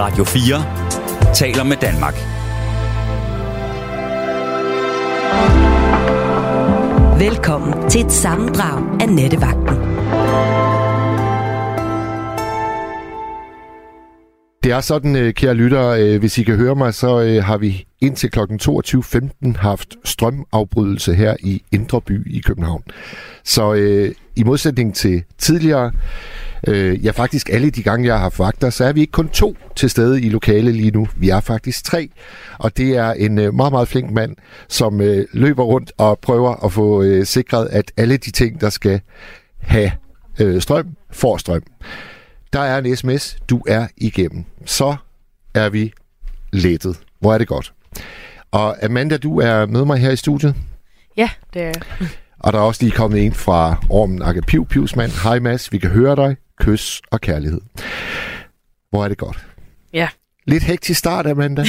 Radio 0.00 0.24
4 0.24 1.34
taler 1.34 1.64
med 1.64 1.76
Danmark. 1.76 2.14
Velkommen 7.20 7.90
til 7.90 8.00
et 8.04 8.12
sammendrag 8.12 9.00
af 9.00 9.08
Nettevagten. 9.08 9.76
Det 14.62 14.72
er 14.72 14.80
sådan, 14.80 15.16
øh, 15.16 15.34
kære 15.34 15.54
lyttere, 15.54 16.02
øh, 16.02 16.18
hvis 16.20 16.38
I 16.38 16.42
kan 16.42 16.56
høre 16.56 16.74
mig, 16.74 16.94
så 16.94 17.20
øh, 17.20 17.44
har 17.44 17.58
vi 17.58 17.86
indtil 18.00 18.30
kl. 18.30 18.38
22.15 18.38 19.56
haft 19.58 19.96
strømafbrydelse 20.04 21.14
her 21.14 21.36
i 21.40 21.62
Indre 21.72 22.00
By 22.00 22.36
i 22.36 22.40
København. 22.40 22.82
Så 23.44 23.74
øh, 23.74 24.14
i 24.36 24.44
modsætning 24.44 24.94
til 24.94 25.22
tidligere, 25.38 25.92
øh, 26.66 27.04
ja 27.04 27.10
faktisk 27.10 27.48
alle 27.48 27.70
de 27.70 27.82
gange, 27.82 28.06
jeg 28.06 28.14
har 28.14 28.20
haft 28.20 28.38
vagter, 28.38 28.70
så 28.70 28.84
er 28.84 28.92
vi 28.92 29.00
ikke 29.00 29.10
kun 29.10 29.28
to 29.28 29.56
til 29.76 29.90
stede 29.90 30.22
i 30.22 30.28
lokale 30.28 30.72
lige 30.72 30.90
nu. 30.90 31.08
Vi 31.16 31.28
er 31.28 31.40
faktisk 31.40 31.84
tre, 31.84 32.10
og 32.58 32.76
det 32.76 32.96
er 32.96 33.12
en 33.12 33.38
øh, 33.38 33.54
meget, 33.54 33.72
meget 33.72 33.88
flink 33.88 34.10
mand, 34.10 34.36
som 34.68 35.00
øh, 35.00 35.26
løber 35.32 35.64
rundt 35.64 35.92
og 35.98 36.18
prøver 36.18 36.64
at 36.64 36.72
få 36.72 37.02
øh, 37.02 37.26
sikret, 37.26 37.68
at 37.68 37.92
alle 37.96 38.16
de 38.16 38.30
ting, 38.30 38.60
der 38.60 38.70
skal 38.70 39.00
have 39.58 39.92
øh, 40.40 40.62
strøm, 40.62 40.86
får 41.10 41.36
strøm. 41.36 41.62
Der 42.52 42.60
er 42.60 42.78
en 42.78 42.96
sms, 42.96 43.36
du 43.50 43.62
er 43.68 43.86
igennem. 43.96 44.44
Så 44.64 44.96
er 45.54 45.68
vi 45.68 45.92
lettet. 46.52 47.00
Hvor 47.20 47.34
er 47.34 47.38
det 47.38 47.48
godt. 47.48 47.72
Og 48.50 48.84
Amanda, 48.84 49.16
du 49.16 49.40
er 49.40 49.66
med 49.66 49.84
mig 49.84 49.98
her 49.98 50.10
i 50.10 50.16
studiet. 50.16 50.54
Ja, 51.16 51.30
det 51.54 51.62
er 51.62 51.72
Og 52.38 52.52
der 52.52 52.58
er 52.58 52.62
også 52.62 52.82
lige 52.82 52.92
kommet 52.92 53.26
en 53.26 53.34
fra 53.34 53.76
Ormen 53.90 54.22
Akke 54.22 54.42
Piv 54.42 54.66
Pivsmand. 54.66 55.10
Hej 55.22 55.38
Mads, 55.38 55.72
vi 55.72 55.78
kan 55.78 55.90
høre 55.90 56.16
dig. 56.16 56.36
Kys 56.60 57.00
og 57.10 57.20
kærlighed. 57.20 57.60
Hvor 58.90 59.04
er 59.04 59.08
det 59.08 59.18
godt. 59.18 59.46
Ja. 59.92 60.08
Lidt 60.46 60.62
hektisk 60.62 60.98
start, 60.98 61.26
Amanda. 61.26 61.64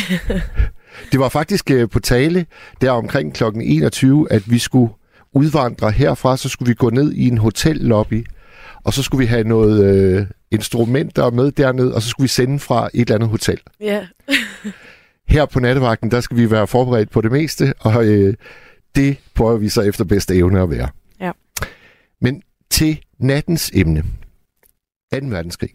det 1.12 1.20
var 1.20 1.30
faktisk 1.30 1.72
øh, 1.72 1.90
på 1.90 2.00
tale 2.00 2.46
der 2.82 2.92
omkring 2.92 3.34
kl. 3.34 3.44
21, 3.62 4.32
at 4.32 4.52
vi 4.52 4.60
skulle 4.60 4.94
udvandre 5.34 5.92
herfra, 5.92 6.38
så 6.38 6.50
skulle 6.50 6.70
vi 6.70 6.74
gå 6.74 6.90
ned 6.90 7.14
i 7.14 7.28
en 7.28 7.38
hotellobby, 7.38 8.26
og 8.84 8.94
så 8.94 9.04
skulle 9.04 9.20
vi 9.20 9.26
have 9.26 9.44
noget 9.44 9.86
øh, 9.86 10.28
instrumenter 10.52 11.30
med 11.30 11.52
derned, 11.52 11.92
og 11.92 12.02
så 12.02 12.10
skulle 12.10 12.26
vi 12.26 12.30
sende 12.30 12.60
fra 12.60 12.90
et 12.94 13.02
eller 13.02 13.16
andet 13.16 13.30
hotel. 13.30 13.60
Ja. 13.80 14.08
Her 15.30 15.46
på 15.46 15.60
nattevagten, 15.60 16.12
der 16.12 16.22
skal 16.22 16.38
vi 16.38 16.52
være 16.52 16.68
forberedt 16.68 17.10
på 17.10 17.22
det 17.22 17.32
meste, 17.32 17.74
og 17.80 18.06
øh, 18.06 18.34
det 18.96 19.18
prøver 19.36 19.58
vi 19.58 19.70
så 19.70 19.82
efter 19.82 20.04
bedste 20.04 20.36
evne 20.36 20.62
at 20.62 20.70
være. 20.70 20.90
Ja. 21.22 21.32
Men 22.22 22.42
til 22.70 23.00
nattens 23.20 23.72
emne. 23.74 24.04
2. 25.14 25.20
verdenskrig. 25.24 25.70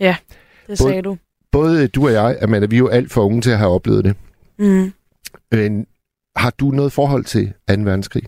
Ja, 0.00 0.16
det 0.60 0.66
Både- 0.66 0.76
sagde 0.76 1.02
du. 1.02 1.16
Både 1.52 1.88
du 1.88 2.06
og 2.06 2.12
jeg, 2.12 2.38
Amanda, 2.42 2.66
vi 2.66 2.76
er 2.76 2.78
jo 2.78 2.88
alt 2.88 3.12
for 3.12 3.24
unge 3.24 3.40
til 3.42 3.50
at 3.50 3.58
have 3.58 3.70
oplevet 3.70 4.04
det. 4.04 4.16
Mm. 4.58 4.92
Men 5.52 5.86
har 6.36 6.50
du 6.50 6.70
noget 6.70 6.92
forhold 6.92 7.24
til 7.24 7.46
2. 7.68 7.74
verdenskrig? 7.74 8.22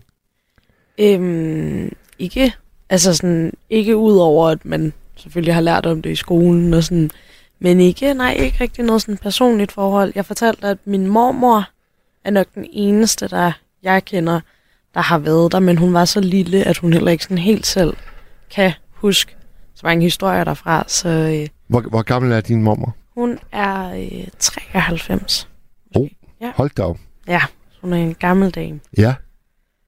Øhm, 0.97 1.91
ikke, 2.19 2.53
altså 2.89 3.13
sådan, 3.15 3.53
ikke 3.69 3.97
ud 3.97 4.17
over, 4.17 4.49
at 4.49 4.65
man 4.65 4.93
selvfølgelig 5.15 5.53
har 5.53 5.61
lært 5.61 5.85
om 5.85 6.01
det 6.01 6.09
i 6.09 6.15
skolen 6.15 6.73
og 6.73 6.83
sådan, 6.83 7.11
men 7.59 7.79
ikke, 7.79 8.13
nej, 8.13 8.33
ikke 8.39 8.57
rigtig 8.61 8.85
noget 8.85 9.01
sådan 9.01 9.17
personligt 9.17 9.71
forhold. 9.71 10.11
Jeg 10.15 10.25
fortalte, 10.25 10.67
at 10.67 10.77
min 10.85 11.07
mormor 11.07 11.69
er 12.23 12.31
nok 12.31 12.47
den 12.55 12.65
eneste, 12.71 13.27
der 13.27 13.51
jeg 13.83 14.05
kender, 14.05 14.39
der 14.93 15.01
har 15.01 15.17
været 15.19 15.51
der, 15.51 15.59
men 15.59 15.77
hun 15.77 15.93
var 15.93 16.05
så 16.05 16.19
lille, 16.21 16.63
at 16.63 16.77
hun 16.77 16.93
heller 16.93 17.11
ikke 17.11 17.23
sådan 17.23 17.37
helt 17.37 17.65
selv 17.65 17.93
kan 18.51 18.71
huske 18.91 19.35
mange 19.85 20.03
historier 20.03 20.43
derfra, 20.43 20.83
så 20.87 21.09
øh, 21.09 21.47
Hvor, 21.67 21.81
hvor 21.81 22.01
gammel 22.01 22.31
er 22.31 22.41
din 22.41 22.63
mormor? 22.63 22.95
hun 23.13 23.39
er 23.51 23.93
øh, 23.93 24.27
93. 24.39 25.49
Hold 26.55 26.69
da 26.77 26.83
op. 26.83 26.97
Ja, 27.27 27.41
hun 27.81 27.93
er 27.93 27.97
en 27.97 28.13
gammel 28.13 28.51
dame. 28.51 28.79
Ja. 28.97 29.15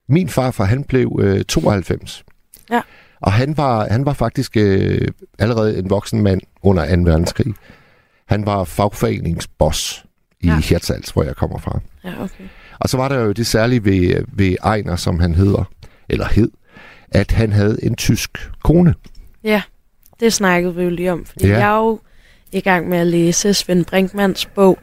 Min 0.09 0.29
farfar, 0.29 0.63
han 0.65 0.83
blev 0.83 1.19
øh, 1.21 1.43
92. 1.45 2.23
Ja. 2.71 2.81
Og 3.21 3.31
han 3.33 3.57
var, 3.57 3.87
han 3.91 4.05
var 4.05 4.13
faktisk 4.13 4.57
øh, 4.57 5.07
allerede 5.39 5.79
en 5.79 5.89
voksen 5.89 6.21
mand 6.21 6.41
under 6.61 6.95
2. 6.95 7.01
verdenskrig. 7.01 7.53
Han 8.27 8.45
var 8.45 8.63
fagforeningsboss 8.63 10.05
i 10.39 10.47
ja. 10.47 10.53
Ja. 10.53 10.59
Hirtshals, 10.59 11.09
hvor 11.09 11.23
jeg 11.23 11.35
kommer 11.35 11.57
fra. 11.57 11.79
Ja, 12.03 12.23
okay. 12.23 12.43
Og 12.79 12.89
så 12.89 12.97
var 12.97 13.07
der 13.09 13.19
jo 13.19 13.31
det 13.31 13.47
særlige 13.47 13.85
ved, 13.85 14.23
ved 14.27 14.55
Ejner, 14.63 14.95
som 14.95 15.19
han 15.19 15.35
hedder, 15.35 15.63
eller 16.09 16.27
hed, 16.27 16.51
at 17.11 17.31
han 17.31 17.51
havde 17.53 17.85
en 17.85 17.95
tysk 17.95 18.49
kone. 18.63 18.93
Ja, 19.43 19.61
det 20.19 20.33
snakkede 20.33 20.75
vi 20.75 20.83
jo 20.83 20.89
lige 20.89 21.11
om, 21.11 21.25
fordi 21.25 21.47
Ja. 21.47 21.57
jeg 21.57 21.73
er 21.73 21.77
jo 21.77 21.99
i 22.51 22.59
gang 22.59 22.89
med 22.89 22.97
at 22.97 23.07
læse 23.07 23.53
Svend 23.53 23.85
Brinkmanns 23.85 24.45
bog, 24.45 24.79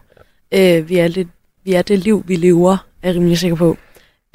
øh, 0.55 0.89
vi, 0.89 0.97
er 0.99 1.09
lidt, 1.09 1.29
vi 1.65 1.73
er 1.73 1.83
det 1.83 1.99
liv, 1.99 2.25
vi 2.27 2.37
lever, 2.37 2.73
er 3.03 3.09
jeg 3.09 3.15
rimelig 3.17 3.39
sikker 3.39 3.57
på. 3.57 3.77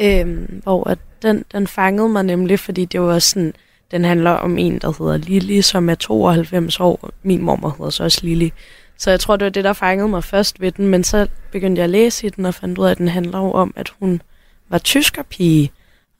Øh, 0.01 0.47
hvor 0.63 0.89
at 0.89 0.97
den, 1.21 1.45
den 1.51 1.67
fangede 1.67 2.09
mig 2.09 2.23
nemlig, 2.23 2.59
fordi 2.59 2.85
det 2.85 3.01
var 3.01 3.19
sådan, 3.19 3.53
den 3.91 4.05
handler 4.05 4.31
om 4.31 4.57
en, 4.57 4.79
der 4.79 5.03
hedder 5.03 5.17
Lili, 5.17 5.61
som 5.61 5.89
er 5.89 5.95
92 5.95 6.79
år. 6.79 7.09
Min 7.23 7.41
mormor 7.41 7.69
hedder 7.77 7.89
så 7.89 8.03
også 8.03 8.19
Lili. 8.23 8.53
Så 8.97 9.09
jeg 9.09 9.19
tror, 9.19 9.35
det 9.35 9.45
var 9.45 9.49
det, 9.51 9.63
der 9.63 9.73
fangede 9.73 10.07
mig 10.07 10.23
først 10.23 10.61
ved 10.61 10.71
den, 10.71 10.87
men 10.87 11.03
så 11.03 11.27
begyndte 11.51 11.79
jeg 11.79 11.83
at 11.83 11.89
læse 11.89 12.27
i 12.27 12.29
den 12.29 12.45
og 12.45 12.53
fandt 12.53 12.77
ud 12.77 12.85
af, 12.85 12.91
at 12.91 12.97
den 12.97 13.07
handler 13.07 13.37
jo 13.39 13.51
om, 13.51 13.73
at 13.75 13.89
hun 13.99 14.21
var 14.69 14.77
tyskerpige. 14.77 15.71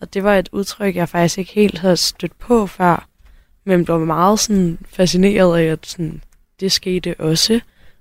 Og 0.01 0.13
det 0.13 0.23
var 0.23 0.35
et 0.35 0.49
udtryk, 0.51 0.95
jeg 0.95 1.09
faktisk 1.09 1.37
ikke 1.37 1.51
helt 1.53 1.79
havde 1.79 1.97
stødt 1.97 2.39
på 2.39 2.67
før 2.67 3.07
men 3.69 3.85
blev 3.85 3.99
meget 3.99 4.39
sådan 4.39 4.77
fascineret 4.87 5.59
af, 5.59 5.63
at 5.63 5.79
sådan, 5.85 6.21
det 6.59 6.71
skete 6.71 7.15
også. 7.19 7.59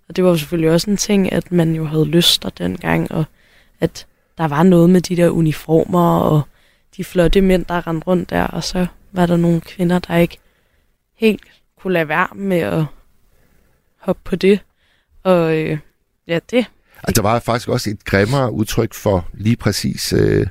Og 0.08 0.16
det 0.16 0.24
var 0.24 0.30
jo 0.30 0.36
selvfølgelig 0.36 0.70
også 0.70 0.90
en 0.90 0.96
ting, 0.96 1.32
at 1.32 1.52
man 1.52 1.74
jo 1.74 1.84
havde 1.84 2.04
lyster 2.04 2.50
dengang, 2.50 3.12
og 3.12 3.24
at 3.80 4.06
der 4.38 4.48
var 4.48 4.62
noget 4.62 4.90
med 4.90 5.00
de 5.00 5.16
der 5.16 5.30
uniformer 5.30 6.18
og 6.18 6.42
de 6.96 7.04
flotte 7.04 7.40
mænd, 7.40 7.64
der 7.64 7.86
rendte 7.86 8.06
rundt 8.06 8.30
der, 8.30 8.44
og 8.44 8.64
så 8.64 8.86
var 9.12 9.26
der 9.26 9.36
nogle 9.36 9.60
kvinder, 9.60 9.98
der 9.98 10.16
ikke 10.16 10.38
helt 11.14 11.42
kunne 11.80 11.92
lade 11.92 12.08
være 12.08 12.28
med 12.34 12.58
at 12.58 12.84
hoppe 13.98 14.22
på 14.24 14.36
det. 14.36 14.60
Og 15.22 15.56
øh, 15.56 15.78
ja, 16.28 16.38
det. 16.50 16.66
Og 17.02 17.16
der 17.16 17.22
var 17.22 17.38
faktisk 17.38 17.68
også 17.68 17.90
et 17.90 18.04
grimmere 18.04 18.52
udtryk 18.52 18.94
for 18.94 19.28
lige 19.34 19.56
præcis 19.56 20.12
øh, 20.12 20.46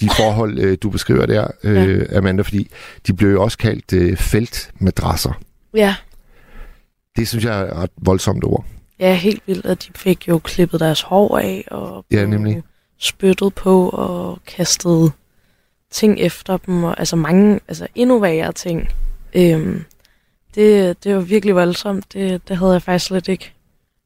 de 0.00 0.08
forhold, 0.16 0.58
øh, 0.58 0.78
du 0.82 0.90
beskriver 0.90 1.26
der, 1.26 1.46
øh, 1.64 1.98
ja. 2.10 2.16
Amanda, 2.18 2.42
fordi 2.42 2.70
de 3.06 3.12
blev 3.14 3.30
jo 3.30 3.42
også 3.42 3.58
kaldt 3.58 3.92
øh, 3.92 4.16
feltmadrasser. 4.16 5.32
Ja, 5.74 5.94
Det 7.16 7.28
synes 7.28 7.44
jeg 7.44 7.60
er 7.60 7.74
et 7.82 7.90
voldsomt 7.96 8.44
ord. 8.44 8.64
ja, 8.98 9.14
helt 9.14 9.42
vildt, 9.46 9.66
at 9.66 9.82
de 9.82 9.88
fik 9.96 10.28
jo 10.28 10.38
klippet 10.38 10.80
deres 10.80 11.02
hår 11.02 11.38
af, 11.38 11.64
og 11.70 12.04
Ja, 12.10 12.26
nemlig. 12.26 12.62
spyttet 12.98 13.54
på 13.54 13.88
og 13.88 14.38
kastet 14.46 15.12
ting 15.90 16.20
efter 16.20 16.56
dem, 16.56 16.84
og 16.84 16.98
altså 16.98 17.16
mange, 17.16 17.60
altså 17.68 17.86
endnu 17.94 18.18
værre 18.18 18.52
ting. 18.52 18.88
Øhm, 19.34 19.84
det, 20.54 21.04
det 21.04 21.14
var 21.14 21.20
virkelig 21.20 21.54
voldsomt. 21.54 22.12
Det, 22.12 22.48
det 22.48 22.56
havde 22.56 22.72
jeg 22.72 22.82
faktisk 22.82 23.06
slet 23.06 23.28
ikke 23.28 23.52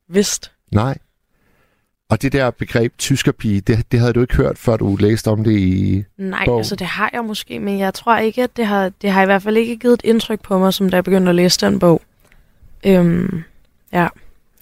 vidst. 0.09 0.53
Nej. 0.73 0.99
Og 2.11 2.23
det 2.23 2.33
der 2.33 2.51
begreb 2.51 2.99
tyskerpige, 2.99 3.61
det, 3.61 3.93
det 3.93 4.01
havde 4.01 4.13
du 4.13 4.21
ikke 4.21 4.37
hørt, 4.37 4.59
før 4.59 4.77
du 4.77 4.97
læste 4.97 5.29
om 5.29 5.45
det 5.45 5.59
i... 5.59 6.05
Nej, 6.19 6.45
Bogen. 6.45 6.59
altså 6.59 6.77
det 6.77 6.87
har 6.87 7.11
jeg 7.13 7.25
måske, 7.25 7.59
men 7.59 7.79
jeg 7.79 7.95
tror 7.95 8.17
ikke, 8.17 8.43
at 8.43 8.57
det 8.57 8.67
har, 8.67 8.89
det 9.03 9.11
har 9.11 9.23
i 9.23 9.27
hvert 9.27 9.43
fald 9.43 9.57
ikke 9.57 9.77
givet 9.77 9.95
et 9.95 10.01
indtryk 10.05 10.41
på 10.41 10.59
mig, 10.59 10.75
som 10.75 10.91
da 10.91 10.97
jeg 10.97 11.05
begyndte 11.05 11.29
at 11.29 11.35
læse 11.35 11.67
den 11.67 11.79
bog. 11.79 12.03
Øhm, 12.87 13.43
ja, 13.93 14.09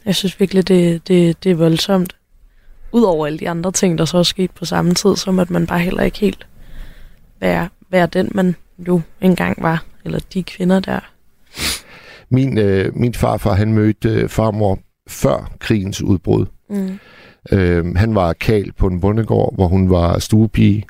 jeg 0.05 0.15
synes 0.15 0.41
virkelig, 0.41 0.69
det, 0.69 1.09
det, 1.09 1.45
det 1.45 1.51
er 1.53 1.57
voldsomt. 1.57 2.17
Udover 2.93 3.27
alle 3.27 3.39
de 3.39 3.49
andre 3.49 3.73
ting, 3.73 3.99
der 3.99 4.05
så 4.05 4.19
er 4.19 4.23
sket 4.23 4.51
på 4.51 4.65
samme 4.65 4.95
tid, 4.95 5.17
som 5.17 5.39
at 5.39 5.51
man 5.51 5.67
bare 5.67 5.79
heller 5.79 6.03
ikke 6.03 6.19
helt 6.19 6.47
være, 7.41 7.69
være 7.91 8.07
den, 8.07 8.31
man 8.35 8.57
jo 8.89 9.01
engang 9.21 9.63
var. 9.63 9.85
Eller 10.05 10.19
de 10.35 10.43
kvinder 10.43 10.81
der. 10.81 11.01
Min, 12.29 12.59
øh, 12.59 12.97
min 12.97 13.15
farfar, 13.15 13.55
han 13.55 13.73
mødte 13.73 14.09
øh, 14.09 14.29
farmor 14.29 14.79
før 15.09 15.53
krigens 15.59 16.03
udbrud. 16.03 16.47
Mm. 16.69 16.99
Øh, 17.53 17.95
han 17.97 18.15
var 18.15 18.33
kal 18.33 18.73
på 18.73 18.87
en 18.87 19.01
bondegård, 19.01 19.55
hvor 19.55 19.69
hun 19.69 19.91
var 19.91 20.19
stuepige. 20.19 20.85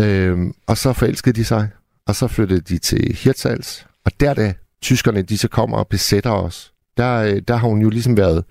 Øh, 0.00 0.38
og 0.66 0.78
så 0.78 0.92
forelskede 0.92 1.36
de 1.36 1.44
sig, 1.44 1.68
og 2.06 2.14
så 2.16 2.26
flyttede 2.28 2.60
de 2.60 2.78
til 2.78 3.16
Hirtshals. 3.16 3.86
Og 4.04 4.12
der, 4.20 4.34
da 4.34 4.54
tyskerne 4.82 5.22
de 5.22 5.38
så 5.38 5.48
kommer 5.48 5.76
og 5.76 5.88
besætter 5.88 6.30
os, 6.30 6.72
der, 6.96 7.14
øh, 7.14 7.42
der 7.48 7.56
har 7.56 7.68
hun 7.68 7.82
jo 7.82 7.88
ligesom 7.88 8.16
været 8.16 8.44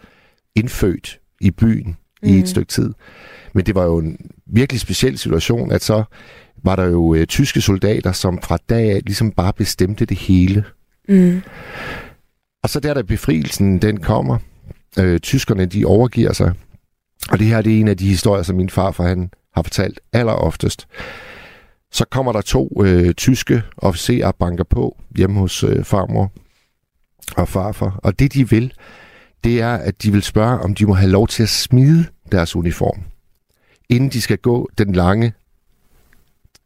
indfødt 0.56 1.20
i 1.42 1.52
byen 1.52 1.88
mm. 2.24 2.30
i 2.30 2.32
Mhm. 2.32 2.42
et 2.42 2.50
stykke 2.50 2.70
tid. 2.70 2.94
Men 3.54 3.66
det 3.66 3.76
var 3.76 3.84
jo 3.84 3.98
en 3.98 4.18
virkelig 4.46 4.80
speciel 4.80 5.18
situation, 5.18 5.72
at 5.72 5.84
så 5.84 6.04
var 6.64 6.76
der 6.76 6.86
jo 6.86 7.14
øh, 7.14 7.26
tyske 7.28 7.62
soldater, 7.62 8.12
som 8.12 8.42
fra 8.42 8.58
dag 8.70 8.92
af 8.92 9.02
ligesom 9.06 9.32
bare 9.32 9.54
bestemte 9.54 10.06
det 10.06 10.18
hele. 10.18 10.64
Mm. 11.10 11.42
Og 12.64 12.70
så 12.70 12.80
der, 12.80 12.94
da 12.94 13.02
befrielsen 13.02 13.78
den 13.82 14.00
kommer, 14.00 14.38
øh, 15.00 15.20
tyskerne 15.20 15.66
de 15.66 15.86
overgiver 15.86 16.34
sig. 16.34 16.54
Og 17.30 17.40
det 17.40 17.48
her 17.48 17.62
det 17.62 17.76
er 17.76 17.80
en 17.80 17.88
af 17.88 17.98
de 17.98 18.08
historier, 18.08 18.44
som 18.44 18.56
min 18.56 18.70
farfar 18.70 19.08
han 19.08 19.32
har 19.54 19.62
fortalt 19.62 20.00
alleroftest. 20.14 20.88
Så 21.92 22.06
kommer 22.06 22.32
der 22.32 22.42
to 22.42 22.82
øh, 22.84 23.14
tyske 23.14 23.64
officerer 23.78 24.32
banker 24.32 24.64
på 24.64 24.98
hjemme 25.16 25.40
hos 25.40 25.64
øh, 25.64 25.84
farmor 25.84 26.32
og 27.38 27.48
farfar. 27.48 28.00
Og 28.04 28.20
det 28.20 28.34
de 28.34 28.50
vil, 28.50 28.74
det 29.44 29.62
er, 29.62 29.74
at 29.74 30.04
de 30.04 30.12
vil 30.12 30.24
spørge, 30.24 30.60
om 30.60 30.76
de 30.76 30.86
må 30.86 30.94
have 30.94 31.12
lov 31.12 31.28
til 31.28 31.44
at 31.44 31.50
smide 31.50 32.06
deres 32.32 32.56
uniform, 32.56 33.04
inden 33.90 34.10
de 34.10 34.22
skal 34.22 34.38
gå 34.38 34.70
den 34.78 34.94
lange 34.94 35.34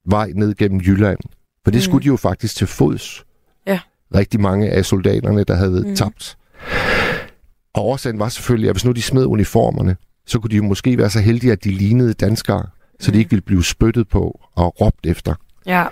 vej 0.05 0.31
ned 0.35 0.55
gennem 0.55 0.79
Jylland. 0.79 1.19
For 1.63 1.71
det 1.71 1.77
mm. 1.77 1.81
skulle 1.81 2.03
de 2.03 2.07
jo 2.07 2.15
faktisk 2.15 2.55
til 2.55 2.67
fods. 2.67 3.25
Ja. 3.65 3.79
Rigtig 4.15 4.41
mange 4.41 4.69
af 4.69 4.85
soldaterne, 4.85 5.43
der 5.43 5.55
havde 5.55 5.83
mm. 5.87 5.95
tabt. 5.95 6.37
Og 7.77 7.85
årsagen 7.85 8.19
var 8.19 8.29
selvfølgelig, 8.29 8.69
at 8.69 8.75
hvis 8.75 8.85
nu 8.85 8.91
de 8.91 9.01
smed 9.01 9.25
uniformerne, 9.25 9.95
så 10.25 10.39
kunne 10.39 10.49
de 10.51 10.55
jo 10.55 10.63
måske 10.63 10.97
være 10.97 11.09
så 11.09 11.19
heldige, 11.19 11.51
at 11.51 11.63
de 11.63 11.71
lignede 11.71 12.13
danskere, 12.13 12.65
så 12.99 13.11
de 13.11 13.15
Mm. 13.15 13.19
ikke 13.19 13.29
ville 13.29 13.41
blive 13.41 13.63
spyttet 13.63 14.07
på 14.09 14.39
og 14.55 14.81
råbt 14.81 15.05
efter. 15.05 15.35
Ja. 15.65 15.85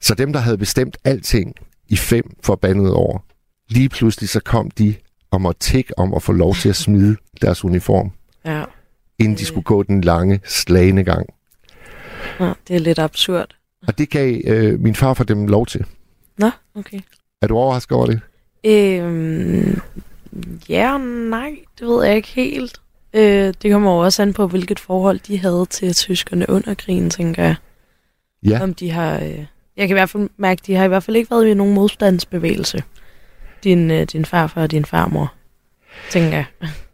Så 0.00 0.14
dem, 0.14 0.32
der 0.32 0.40
havde 0.40 0.58
bestemt 0.58 0.96
alting 1.04 1.54
i 1.88 1.96
fem 1.96 2.24
forbandede 2.42 2.92
år, 2.94 3.24
lige 3.68 3.88
pludselig 3.88 4.28
så 4.28 4.40
kom 4.40 4.70
de 4.70 4.94
og 5.30 5.40
måtte 5.40 5.60
tække 5.60 5.98
om 5.98 6.14
at 6.14 6.22
få 6.22 6.32
lov 6.32 6.54
til 6.54 6.68
at 6.68 6.76
smide 6.76 7.16
deres 7.42 7.64
uniform, 7.64 8.10
Ja. 8.44 8.64
inden 9.18 9.38
de 9.38 9.44
skulle 9.44 9.64
gå 9.64 9.82
den 9.82 10.00
lange, 10.00 10.40
slagende 10.44 11.04
gang. 11.04 11.26
ja. 12.40 12.52
Det 12.68 12.76
er 12.76 12.80
lidt 12.80 12.98
absurd. 12.98 13.56
Og 13.86 13.98
det 13.98 14.10
gav 14.10 14.40
øh, 14.44 14.80
min 14.80 14.94
far 14.94 15.14
for 15.14 15.24
dem 15.24 15.46
lov 15.46 15.66
til. 15.66 15.84
Nå, 16.38 16.50
okay. 16.74 17.00
Er 17.42 17.46
du 17.46 17.56
overrasket 17.56 17.96
over 17.96 18.06
det? 18.06 18.20
Øhm, 18.64 19.80
ja 20.68 20.92
og 20.92 21.00
nej, 21.00 21.50
det 21.78 21.88
ved 21.88 22.04
jeg 22.04 22.16
ikke 22.16 22.28
helt. 22.28 22.80
Øh, 23.14 23.54
det 23.62 23.72
kommer 23.72 23.92
jo 23.92 23.98
også 23.98 24.22
an 24.22 24.32
på, 24.32 24.46
hvilket 24.46 24.80
forhold 24.80 25.18
de 25.18 25.38
havde 25.38 25.66
til 25.70 25.94
tyskerne 25.94 26.50
under 26.50 26.74
krigen, 26.74 27.10
tænker 27.10 27.42
jeg. 27.42 27.56
Ja. 28.42 28.62
Om 28.62 28.74
de 28.74 28.90
har... 28.90 29.14
Øh, 29.14 29.44
jeg 29.76 29.88
kan 29.88 29.90
i 29.90 29.92
hvert 29.92 30.10
fald 30.10 30.28
mærke, 30.36 30.60
at 30.60 30.66
de 30.66 30.74
har 30.74 30.84
i 30.84 30.88
hvert 30.88 31.02
fald 31.02 31.16
ikke 31.16 31.30
været 31.30 31.46
i 31.46 31.54
nogen 31.54 31.74
modstandsbevægelse. 31.74 32.82
Din, 33.64 33.90
øh, 33.90 34.06
din 34.12 34.24
farfar 34.24 34.62
og 34.62 34.70
din 34.70 34.84
farmor, 34.84 35.32
tænker 36.10 36.36
jeg. 36.36 36.46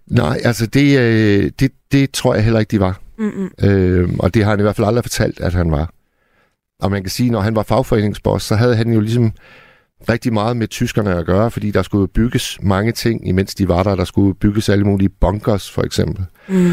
Nej, 0.06 0.40
altså 0.44 0.66
det, 0.66 0.98
øh, 0.98 1.50
det, 1.60 1.72
det 1.92 2.10
tror 2.10 2.34
jeg 2.34 2.44
heller 2.44 2.60
ikke, 2.60 2.70
de 2.70 2.80
var. 2.80 3.00
Mm-mm. 3.18 3.50
Øh, 3.62 4.08
og 4.18 4.34
det 4.34 4.44
har 4.44 4.50
han 4.50 4.58
i 4.58 4.62
hvert 4.62 4.76
fald 4.76 4.86
aldrig 4.86 5.04
fortalt, 5.04 5.40
at 5.40 5.52
han 5.54 5.70
var. 5.70 5.92
Og 6.80 6.90
man 6.90 7.02
kan 7.02 7.10
sige, 7.10 7.30
når 7.30 7.40
han 7.40 7.56
var 7.56 7.62
fagforeningsboss, 7.62 8.46
så 8.46 8.54
havde 8.54 8.76
han 8.76 8.92
jo 8.92 9.00
ligesom 9.00 9.32
rigtig 10.08 10.32
meget 10.32 10.56
med 10.56 10.68
tyskerne 10.68 11.16
at 11.16 11.26
gøre, 11.26 11.50
fordi 11.50 11.70
der 11.70 11.82
skulle 11.82 12.08
bygges 12.08 12.58
mange 12.62 12.92
ting, 12.92 13.28
imens 13.28 13.54
de 13.54 13.68
var 13.68 13.82
der. 13.82 13.96
Der 13.96 14.04
skulle 14.04 14.34
bygges 14.34 14.68
alle 14.68 14.84
mulige 14.84 15.08
bunkers, 15.08 15.70
for 15.70 15.82
eksempel. 15.82 16.24
Mm. 16.48 16.72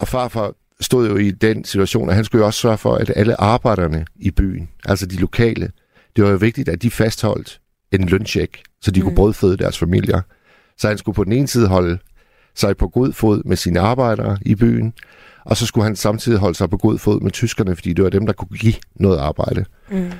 Og 0.00 0.08
farfar 0.08 0.54
stod 0.80 1.08
jo 1.08 1.16
i 1.16 1.30
den 1.30 1.64
situation, 1.64 2.08
at 2.08 2.14
han 2.14 2.24
skulle 2.24 2.42
jo 2.42 2.46
også 2.46 2.60
sørge 2.60 2.78
for, 2.78 2.94
at 2.94 3.12
alle 3.16 3.40
arbejderne 3.40 4.06
i 4.16 4.30
byen, 4.30 4.68
altså 4.84 5.06
de 5.06 5.16
lokale, 5.16 5.70
det 6.16 6.24
var 6.24 6.30
jo 6.30 6.36
vigtigt, 6.36 6.68
at 6.68 6.82
de 6.82 6.90
fastholdt 6.90 7.60
en 7.92 8.08
løncheck, 8.08 8.62
så 8.80 8.90
de 8.90 9.00
mm. 9.00 9.06
kunne 9.06 9.16
brødføde 9.16 9.56
deres 9.56 9.78
familier. 9.78 10.20
Så 10.78 10.88
han 10.88 10.98
skulle 10.98 11.16
på 11.16 11.24
den 11.24 11.32
ene 11.32 11.48
side 11.48 11.68
holde 11.68 11.98
sig 12.54 12.76
på 12.76 12.88
god 12.88 13.12
fod 13.12 13.42
med 13.44 13.56
sine 13.56 13.80
arbejdere 13.80 14.38
i 14.42 14.54
byen, 14.54 14.92
og 15.44 15.56
så 15.56 15.66
skulle 15.66 15.84
han 15.84 15.96
samtidig 15.96 16.38
holde 16.38 16.58
sig 16.58 16.70
på 16.70 16.76
god 16.76 16.98
fod 16.98 17.20
med 17.20 17.30
tyskerne, 17.30 17.76
fordi 17.76 17.92
det 17.92 18.04
var 18.04 18.10
dem, 18.10 18.26
der 18.26 18.32
kunne 18.32 18.58
give 18.58 18.74
noget 18.94 19.18
arbejde. 19.18 19.64
Mm. 19.90 20.12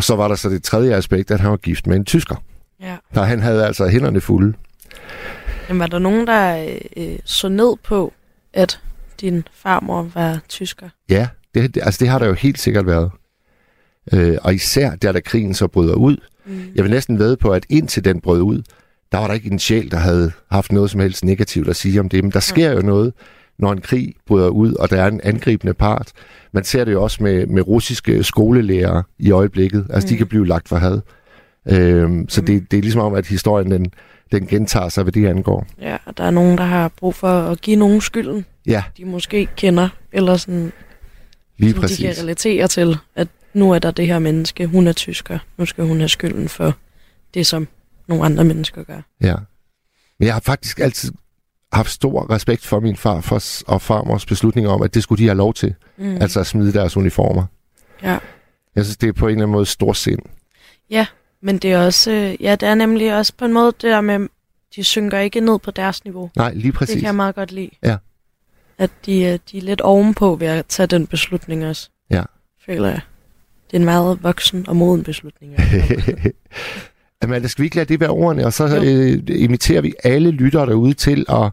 Og 0.00 0.04
så 0.04 0.16
var 0.16 0.28
der 0.28 0.34
så 0.34 0.48
det 0.48 0.62
tredje 0.62 0.94
aspekt, 0.94 1.30
at 1.30 1.40
han 1.40 1.50
var 1.50 1.56
gift 1.56 1.86
med 1.86 1.96
en 1.96 2.04
tysker. 2.04 2.36
Ja. 2.82 2.96
Så 3.14 3.22
han 3.22 3.40
havde 3.40 3.66
altså 3.66 3.88
hænderne 3.88 4.20
fulde. 4.20 4.54
Men 5.68 5.78
var 5.78 5.86
der 5.86 5.98
nogen, 5.98 6.26
der 6.26 6.68
øh, 6.96 7.18
så 7.24 7.48
ned 7.48 7.76
på, 7.84 8.12
at 8.52 8.80
din 9.20 9.44
farmor 9.54 10.10
var 10.14 10.40
tysker? 10.48 10.88
Ja, 11.08 11.28
det, 11.54 11.74
det, 11.74 11.82
altså 11.82 11.98
det 12.00 12.08
har 12.08 12.18
der 12.18 12.26
jo 12.26 12.32
helt 12.32 12.58
sikkert 12.58 12.86
været. 12.86 13.10
Øh, 14.12 14.38
og 14.42 14.54
især 14.54 14.94
der, 14.94 15.12
da 15.12 15.20
krigen 15.20 15.54
så 15.54 15.66
bryder 15.66 15.94
ud. 15.94 16.16
Mm. 16.46 16.62
Jeg 16.74 16.84
vil 16.84 16.90
næsten 16.90 17.18
ved 17.18 17.36
på, 17.36 17.52
at 17.52 17.66
indtil 17.68 18.04
den 18.04 18.20
brød 18.20 18.40
ud, 18.40 18.62
der 19.12 19.18
var 19.18 19.26
der 19.26 19.34
ikke 19.34 19.50
en 19.50 19.58
sjæl, 19.58 19.90
der 19.90 19.98
havde 19.98 20.32
haft 20.50 20.72
noget 20.72 20.90
som 20.90 21.00
helst 21.00 21.24
negativt 21.24 21.68
at 21.68 21.76
sige 21.76 22.00
om 22.00 22.08
det. 22.08 22.24
Men 22.24 22.32
der 22.32 22.40
sker 22.40 22.72
jo 22.72 22.80
noget, 22.80 23.12
når 23.60 23.72
en 23.72 23.80
krig 23.80 24.14
bryder 24.26 24.48
ud, 24.48 24.74
og 24.74 24.90
der 24.90 25.02
er 25.02 25.08
en 25.08 25.20
angribende 25.24 25.74
part. 25.74 26.12
Man 26.52 26.64
ser 26.64 26.84
det 26.84 26.92
jo 26.92 27.02
også 27.02 27.22
med, 27.22 27.46
med 27.46 27.66
russiske 27.66 28.24
skolelærere 28.24 29.02
i 29.18 29.30
øjeblikket. 29.30 29.86
Altså, 29.90 30.06
mm. 30.06 30.08
de 30.08 30.14
Mm. 30.14 30.18
kan 30.18 30.26
blive 30.26 30.46
lagt 30.46 30.68
for 30.68 30.76
had. 30.76 31.00
Øhm, 31.68 32.28
så 32.28 32.40
det, 32.40 32.70
det 32.70 32.76
er 32.76 32.82
ligesom 32.82 33.00
om, 33.00 33.14
at 33.14 33.26
historien 33.26 33.70
den, 33.70 33.92
den 34.32 34.46
gentager 34.46 34.88
sig, 34.88 35.02
hvad 35.02 35.12
det 35.12 35.26
angår. 35.26 35.66
Ja, 35.80 35.96
og 36.04 36.18
der 36.18 36.24
er 36.24 36.30
nogen, 36.30 36.58
der 36.58 36.64
har 36.64 36.88
brug 36.88 37.14
for 37.14 37.28
at 37.28 37.60
give 37.60 37.76
nogen 37.76 38.00
skylden, 38.00 38.44
Ja, 38.66 38.82
de 38.96 39.04
måske 39.04 39.48
kender, 39.56 39.88
eller 40.12 40.36
sådan, 40.36 40.72
lige 41.58 41.72
som 41.72 41.80
præcis. 41.80 41.98
de 41.98 42.02
kan 42.14 42.14
relatere 42.22 42.68
til, 42.68 42.96
at 43.14 43.28
nu 43.54 43.72
er 43.72 43.78
der 43.78 43.90
det 43.90 44.06
her 44.06 44.18
menneske, 44.18 44.66
hun 44.66 44.86
er 44.86 44.92
tysker, 44.92 45.38
nu 45.58 45.66
skal 45.66 45.84
hun 45.84 45.98
have 45.98 46.08
skylden 46.08 46.48
for 46.48 46.74
det, 47.34 47.46
som 47.46 47.68
nogle 48.08 48.24
andre 48.24 48.44
mennesker 48.44 48.82
gør. 48.84 49.00
Ja. 49.20 49.34
Men 50.18 50.26
jeg 50.26 50.34
har 50.34 50.40
faktisk 50.40 50.80
altid 50.80 51.12
haft 51.72 51.90
stor 51.90 52.30
respekt 52.30 52.66
for 52.66 52.80
min 52.80 52.96
far 52.96 53.20
for, 53.20 53.70
og 53.72 53.82
farmors 53.82 54.26
beslutning 54.26 54.68
om, 54.68 54.82
at 54.82 54.94
det 54.94 55.02
skulle 55.02 55.18
de 55.22 55.26
have 55.26 55.36
lov 55.36 55.54
til. 55.54 55.74
Mm. 55.98 56.16
Altså 56.20 56.40
at 56.40 56.46
smide 56.46 56.72
deres 56.72 56.96
uniformer. 56.96 57.44
Ja. 58.02 58.18
Jeg 58.76 58.84
synes, 58.84 58.96
det 58.96 59.08
er 59.08 59.12
på 59.12 59.26
en 59.26 59.30
eller 59.30 59.42
anden 59.42 59.52
måde 59.52 59.66
stor 59.66 59.92
sind. 59.92 60.20
Men 61.42 61.58
det 61.58 61.72
er 61.72 61.78
også, 61.78 62.10
øh, 62.10 62.42
ja, 62.42 62.54
det 62.54 62.68
er 62.68 62.74
nemlig 62.74 63.16
også 63.16 63.32
på 63.38 63.44
en 63.44 63.52
måde 63.52 63.66
det 63.66 63.82
der 63.82 64.00
med, 64.00 64.28
de 64.76 64.84
synker 64.84 65.18
ikke 65.18 65.40
ned 65.40 65.58
på 65.58 65.70
deres 65.70 66.04
niveau. 66.04 66.30
Nej, 66.36 66.52
lige 66.54 66.72
præcis. 66.72 66.92
Det 66.92 67.00
kan 67.00 67.06
jeg 67.06 67.14
meget 67.14 67.34
godt 67.34 67.52
lide. 67.52 67.70
Ja. 67.82 67.96
At 68.78 68.90
de, 69.06 69.22
øh, 69.22 69.38
de 69.50 69.58
er 69.58 69.62
lidt 69.62 69.80
ovenpå 69.80 70.34
ved 70.34 70.46
at 70.46 70.66
tage 70.66 70.86
den 70.86 71.06
beslutning 71.06 71.66
også. 71.66 71.90
Ja. 72.10 72.22
Føler 72.66 72.88
jeg. 72.88 73.00
Det 73.70 73.76
er 73.76 73.80
en 73.80 73.84
meget 73.84 74.22
voksen 74.22 74.68
og 74.68 74.76
moden 74.76 75.04
beslutning. 75.04 75.54
Amanda, 77.22 77.48
skal 77.48 77.62
vi 77.62 77.66
ikke 77.66 77.76
lade 77.76 77.88
det 77.88 78.00
være 78.00 78.10
ordene, 78.10 78.46
og 78.46 78.52
så 78.52 78.76
øh, 78.84 79.22
inviterer 79.28 79.80
vi 79.80 79.94
alle 80.04 80.30
lyttere 80.30 80.66
derude 80.66 80.94
til 80.94 81.26
at 81.28 81.50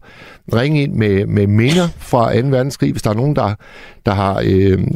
ringe 0.53 0.83
ind 0.83 0.93
med, 0.93 1.25
med 1.25 1.47
minder 1.47 1.87
fra 1.97 2.41
2. 2.41 2.47
verdenskrig, 2.47 2.91
hvis 2.91 3.01
der 3.01 3.09
er 3.09 3.13
nogen, 3.13 3.35
der, 3.35 3.55
der 4.05 4.13
har 4.13 4.41
øh, 4.45 4.87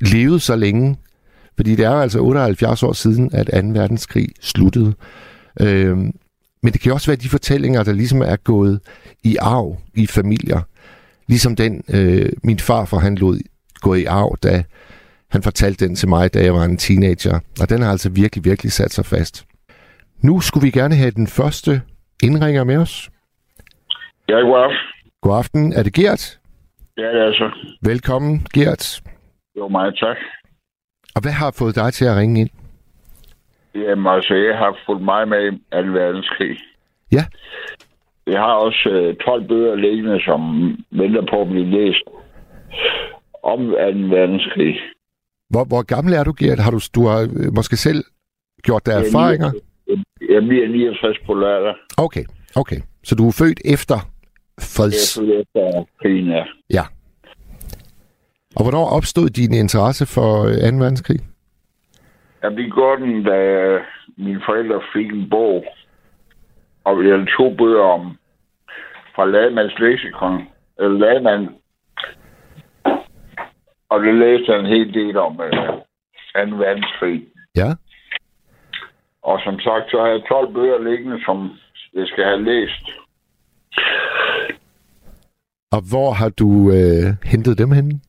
levet 0.00 0.42
så 0.42 0.56
længe. 0.56 0.96
Fordi 1.56 1.76
det 1.76 1.84
er 1.84 1.90
jo 1.90 2.00
altså 2.00 2.20
78 2.20 2.82
år 2.82 2.92
siden, 2.92 3.30
at 3.32 3.62
2. 3.62 3.68
verdenskrig 3.68 4.28
sluttede. 4.40 4.94
Øh, 5.60 5.96
men 6.62 6.72
det 6.72 6.80
kan 6.80 6.92
også 6.92 7.06
være 7.06 7.16
de 7.16 7.28
fortællinger, 7.28 7.82
der 7.82 7.92
ligesom 7.92 8.22
er 8.22 8.36
gået 8.36 8.80
i 9.22 9.36
arv 9.36 9.78
i 9.94 10.06
familier. 10.06 10.60
Ligesom 11.26 11.56
den, 11.56 11.84
øh, 11.88 12.32
min 12.42 12.58
far 12.58 12.84
for 12.84 12.98
han 12.98 13.14
lod 13.14 13.38
gå 13.80 13.94
i 13.94 14.04
arv, 14.04 14.36
da 14.42 14.64
han 15.32 15.42
fortalte 15.42 15.86
den 15.86 15.94
til 15.94 16.08
mig, 16.08 16.34
da 16.34 16.38
jeg 16.44 16.54
var 16.54 16.64
en 16.64 16.76
teenager. 16.76 17.36
Og 17.60 17.70
den 17.70 17.82
har 17.82 17.90
altså 17.90 18.10
virkelig, 18.10 18.44
virkelig 18.44 18.72
sat 18.72 18.92
sig 18.92 19.04
fast. 19.04 19.46
Nu 20.22 20.40
skulle 20.40 20.64
vi 20.64 20.70
gerne 20.70 20.94
have 20.94 21.10
den 21.10 21.26
første 21.26 21.82
indringer 22.22 22.64
med 22.64 22.76
os. 22.76 23.10
Ja, 24.28 24.34
god 24.34 24.58
aften. 24.58 24.78
God 25.22 25.38
aften. 25.38 25.72
Er 25.72 25.82
det 25.82 25.94
Gert? 25.94 26.38
Ja, 26.96 27.08
det 27.14 27.22
er 27.28 27.32
så. 27.32 27.50
Velkommen, 27.82 28.46
Gert. 28.54 29.02
Jo, 29.56 29.68
meget 29.68 29.94
tak. 29.98 30.16
Og 31.14 31.22
hvad 31.22 31.32
har 31.32 31.54
fået 31.58 31.74
dig 31.74 31.92
til 31.92 32.04
at 32.04 32.16
ringe 32.16 32.40
ind? 32.40 32.50
Jamen, 33.74 34.06
altså, 34.06 34.34
jeg 34.34 34.58
har 34.58 34.78
fulgt 34.86 35.04
meget 35.04 35.28
med 35.28 35.52
i 35.52 35.56
2. 35.72 35.78
verdenskrig. 36.00 36.56
Ja. 37.12 37.24
Jeg 38.26 38.40
har 38.40 38.54
også 38.54 38.88
øh, 38.88 39.16
12 39.16 39.48
bøger 39.48 39.74
liggende, 39.74 40.20
som 40.24 40.40
venter 40.90 41.26
på 41.30 41.40
at 41.42 41.48
blive 41.48 41.70
læst 41.70 42.02
om 43.42 43.58
2. 43.58 43.74
verdenskrig. 44.16 44.76
Hvor, 45.52 45.64
hvor 45.64 45.82
gammel 45.94 46.12
er 46.14 46.24
du, 46.24 46.32
Gert? 46.38 46.58
Har 46.58 46.70
du, 46.70 46.80
du 46.94 47.06
har 47.06 47.20
øh, 47.20 47.54
måske 47.58 47.76
selv 47.76 48.04
gjort 48.62 48.86
dig 48.86 48.92
er 48.92 48.98
erfaringer? 48.98 49.50
69 49.52 50.30
Jeg 50.34 50.42
bliver 50.48 50.68
69 50.68 51.18
på 51.26 51.34
lørdag. 51.34 51.74
Okay, 51.98 52.24
okay. 52.56 52.80
Så 53.04 53.14
du 53.14 53.28
er 53.28 53.32
født 53.42 53.60
efter 53.64 53.94
Jeg 53.94 54.64
freds... 54.76 55.16
er 55.16 55.20
født 55.20 55.30
efter 55.40 55.84
krigen 56.02 56.28
er. 56.30 56.44
Ja. 56.70 56.84
Og 58.56 58.62
hvornår 58.64 58.86
opstod 58.96 59.28
din 59.28 59.54
interesse 59.54 60.06
for 60.06 60.30
øh, 60.44 60.72
2. 60.72 60.76
verdenskrig? 60.84 61.20
Jeg 62.42 62.54
blev 62.54 62.70
godt 62.70 63.00
den, 63.00 63.24
da 63.24 63.38
mine 64.18 64.42
forældre 64.46 64.80
fik 64.94 65.06
en 65.12 65.30
bog. 65.30 65.64
Og 66.84 67.04
jeg 67.06 67.26
to 67.38 67.54
bøger 67.58 67.84
om 67.96 68.16
fra 69.14 69.24
Lademands 69.26 69.78
leksikon. 69.78 70.38
Eller 70.78 70.98
Lademand. 70.98 71.48
Og 73.92 74.02
det 74.02 74.14
læste 74.14 74.52
jeg 74.52 74.60
en 74.60 74.66
hel 74.76 74.94
del 74.94 75.16
om 75.16 75.40
øh, 75.40 76.50
2. 76.50 76.56
verdenskrig. 76.56 77.26
Ja. 77.56 77.70
Og 79.22 79.40
som 79.44 79.60
sagt, 79.60 79.90
så 79.90 79.96
har 80.00 80.06
jeg 80.06 80.22
12 80.28 80.54
bøger 80.54 80.78
liggende, 80.90 81.24
som 81.24 81.50
jeg 81.94 82.06
skal 82.06 82.24
have 82.24 82.44
læst. 82.44 82.84
Og 85.72 85.80
hvor 85.90 86.12
har 86.12 86.28
du 86.28 86.48
øh, 86.76 87.06
hentet 87.24 87.58
dem 87.58 87.70
henne? 87.72 88.00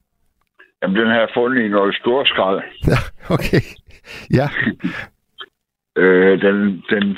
Jamen, 0.82 0.96
den 1.00 1.08
har 1.08 1.20
jeg 1.20 1.30
fundet 1.34 1.66
i 1.66 1.68
noget 1.68 1.96
storskrald. 1.96 2.62
Ja, 2.92 3.00
okay. 3.36 3.64
Ja, 4.40 4.48
Øh, 5.96 6.42
den, 6.42 6.84
den, 6.90 7.18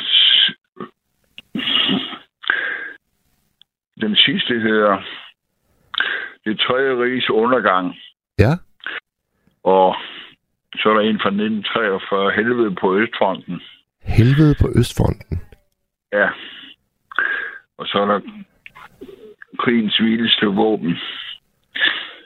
den 4.02 4.16
sidste 4.16 4.54
hedder 4.60 5.04
Det 6.46 6.60
tredje 6.60 7.04
riges 7.04 7.30
undergang. 7.30 7.96
Ja. 8.40 8.54
Og 9.64 9.96
så 10.76 10.90
er 10.90 10.94
der 10.94 11.02
en 11.02 11.20
fra 11.24 11.30
1943, 11.30 12.32
Helvede 12.32 12.76
på 12.82 12.98
Østfronten. 12.98 13.62
Helvede 14.02 14.56
på 14.62 14.68
Østfronten. 14.80 15.42
Ja. 16.14 16.30
Og 17.78 17.88
så 17.88 17.98
er 18.02 18.06
der 18.06 18.20
krigens 19.60 20.00
vildeste 20.00 20.46
våben. 20.46 20.98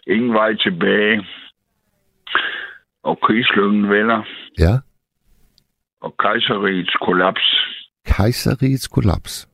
Ingen 0.07 0.33
vej 0.33 0.55
tilbage. 0.55 1.27
Og 3.03 3.19
krigslykken 3.21 3.89
vender. 3.89 4.23
Ja. 4.59 4.73
Og 6.01 6.15
kejserigets 6.17 6.93
kollaps. 7.05 7.45
Kejserigets 8.05 8.87
kollaps. 8.87 9.49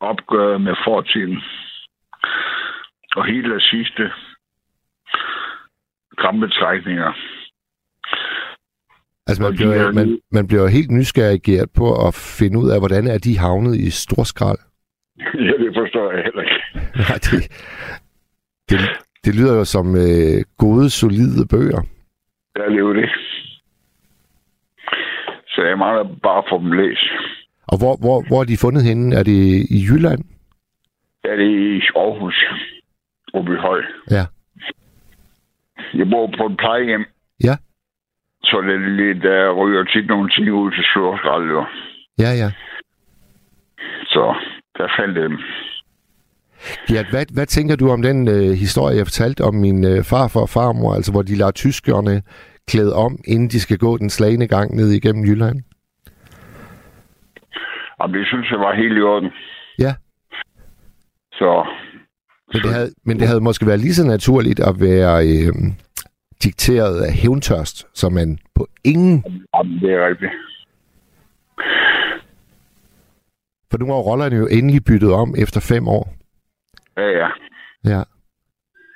Opgøret 0.00 0.60
med 0.60 0.74
fortiden. 0.84 1.42
Og 3.16 3.26
helt 3.26 3.52
af 3.52 3.60
sidste 3.60 4.12
krampetrækninger. 6.20 7.12
Altså, 9.26 9.42
man 9.42 9.54
bliver, 9.56 9.74
er 9.74 9.92
man, 9.92 10.18
man 10.32 10.46
bliver 10.46 10.66
helt 10.66 10.90
nysgerrig 10.90 11.40
på 11.76 12.06
at 12.06 12.14
finde 12.38 12.58
ud 12.58 12.70
af, 12.70 12.78
hvordan 12.80 13.06
er 13.06 13.18
de 13.18 13.38
havnet 13.38 13.74
i 13.76 13.90
storskrald. 13.90 14.58
ja, 15.48 15.54
det 15.64 15.70
forstår 15.80 16.12
jeg 16.12 16.22
heller 16.24 16.42
ikke. 16.42 16.60
Nej, 17.08 17.18
det, 17.26 17.40
det, 18.70 18.78
det 19.24 19.34
lyder 19.34 19.54
jo 19.56 19.64
som 19.64 19.86
øh, 19.96 20.38
gode, 20.58 20.90
solide 20.90 21.46
bøger. 21.50 21.82
Jeg 22.56 22.70
lever 22.70 22.92
det. 22.92 23.10
Så 25.48 25.62
jeg 25.62 25.78
mangler 25.78 26.04
bare 26.22 26.38
at 26.38 26.44
få 26.50 26.58
dem 26.58 26.72
læst. 26.72 27.06
Og 27.68 27.78
hvor, 27.78 27.96
hvor, 28.04 28.24
hvor 28.28 28.40
er 28.40 28.44
de 28.44 28.56
fundet 28.56 28.82
henne? 28.84 29.16
Er 29.16 29.22
det 29.22 29.40
i 29.76 29.78
Jylland? 29.88 30.24
Ja, 31.24 31.32
det 31.36 31.46
er 31.46 31.76
i 31.76 31.80
Aarhus. 31.96 32.44
Oppe 33.34 33.52
i 33.52 33.56
Høj. 33.56 33.80
Ja. 34.10 34.24
Jeg 35.94 36.06
bor 36.10 36.26
på 36.38 36.46
et 36.46 36.56
plejehjem. 36.56 37.04
Ja. 37.44 37.54
Så 38.42 38.60
det 38.60 38.74
er 38.74 38.96
lidt, 39.02 39.22
der 39.22 39.52
ryger 39.52 39.84
tit 39.84 40.06
nogle 40.06 40.30
ting 40.30 40.52
ud 40.52 40.70
til 40.70 40.84
slåskrald, 40.92 41.50
jo. 41.50 41.64
Ja, 42.18 42.30
ja. 42.42 42.50
Så 44.06 44.34
der 44.78 44.88
faldt 44.98 45.16
dem. 45.16 45.38
Gert, 46.88 47.10
hvad, 47.10 47.24
hvad 47.34 47.46
tænker 47.46 47.76
du 47.76 47.90
om 47.90 48.02
den 48.02 48.28
øh, 48.28 48.50
historie, 48.64 48.96
jeg 48.96 49.06
fortalte 49.06 49.40
om 49.40 49.54
min 49.54 49.84
øh, 49.84 50.04
farfar 50.10 50.40
og 50.40 50.48
farmor, 50.48 50.94
altså 50.94 51.12
hvor 51.12 51.22
de 51.22 51.36
lader 51.36 51.50
tyskerne 51.50 52.22
klæde 52.70 52.94
om, 52.94 53.12
inden 53.28 53.48
de 53.48 53.60
skal 53.60 53.78
gå 53.78 53.96
den 53.96 54.10
slagende 54.10 54.48
gang 54.48 54.76
ned 54.76 54.90
igennem 54.90 55.24
Jylland? 55.24 55.58
Og 57.98 58.08
det 58.08 58.26
synes 58.26 58.50
jeg 58.50 58.60
var 58.60 58.74
helt 58.74 58.98
i 58.98 59.02
orden. 59.02 59.30
Ja. 59.78 59.92
Så 61.32 61.66
Men 62.52 62.62
det, 62.62 62.72
havde, 62.74 62.90
men 63.04 63.18
det 63.20 63.28
havde 63.28 63.40
måske 63.40 63.66
været 63.66 63.80
lige 63.80 63.94
så 63.94 64.06
naturligt 64.06 64.60
at 64.60 64.74
være 64.80 65.26
øh, 65.26 65.54
dikteret 66.44 67.02
af 67.04 67.12
hævntørst, 67.12 67.98
som 67.98 68.12
man 68.12 68.38
på 68.54 68.68
ingen... 68.84 69.24
jamen, 69.54 69.80
det 69.80 69.90
er 69.92 70.06
rigtigt. 70.08 70.32
For 73.70 73.78
nu 73.78 73.86
var 73.86 73.94
rollerne 73.94 74.36
jo 74.36 74.46
endelig 74.46 74.84
byttet 74.84 75.12
om 75.12 75.34
efter 75.38 75.60
fem 75.60 75.88
år. 75.88 76.14
Ja, 76.96 77.02
ja. 77.20 77.28
Ja. 77.84 78.02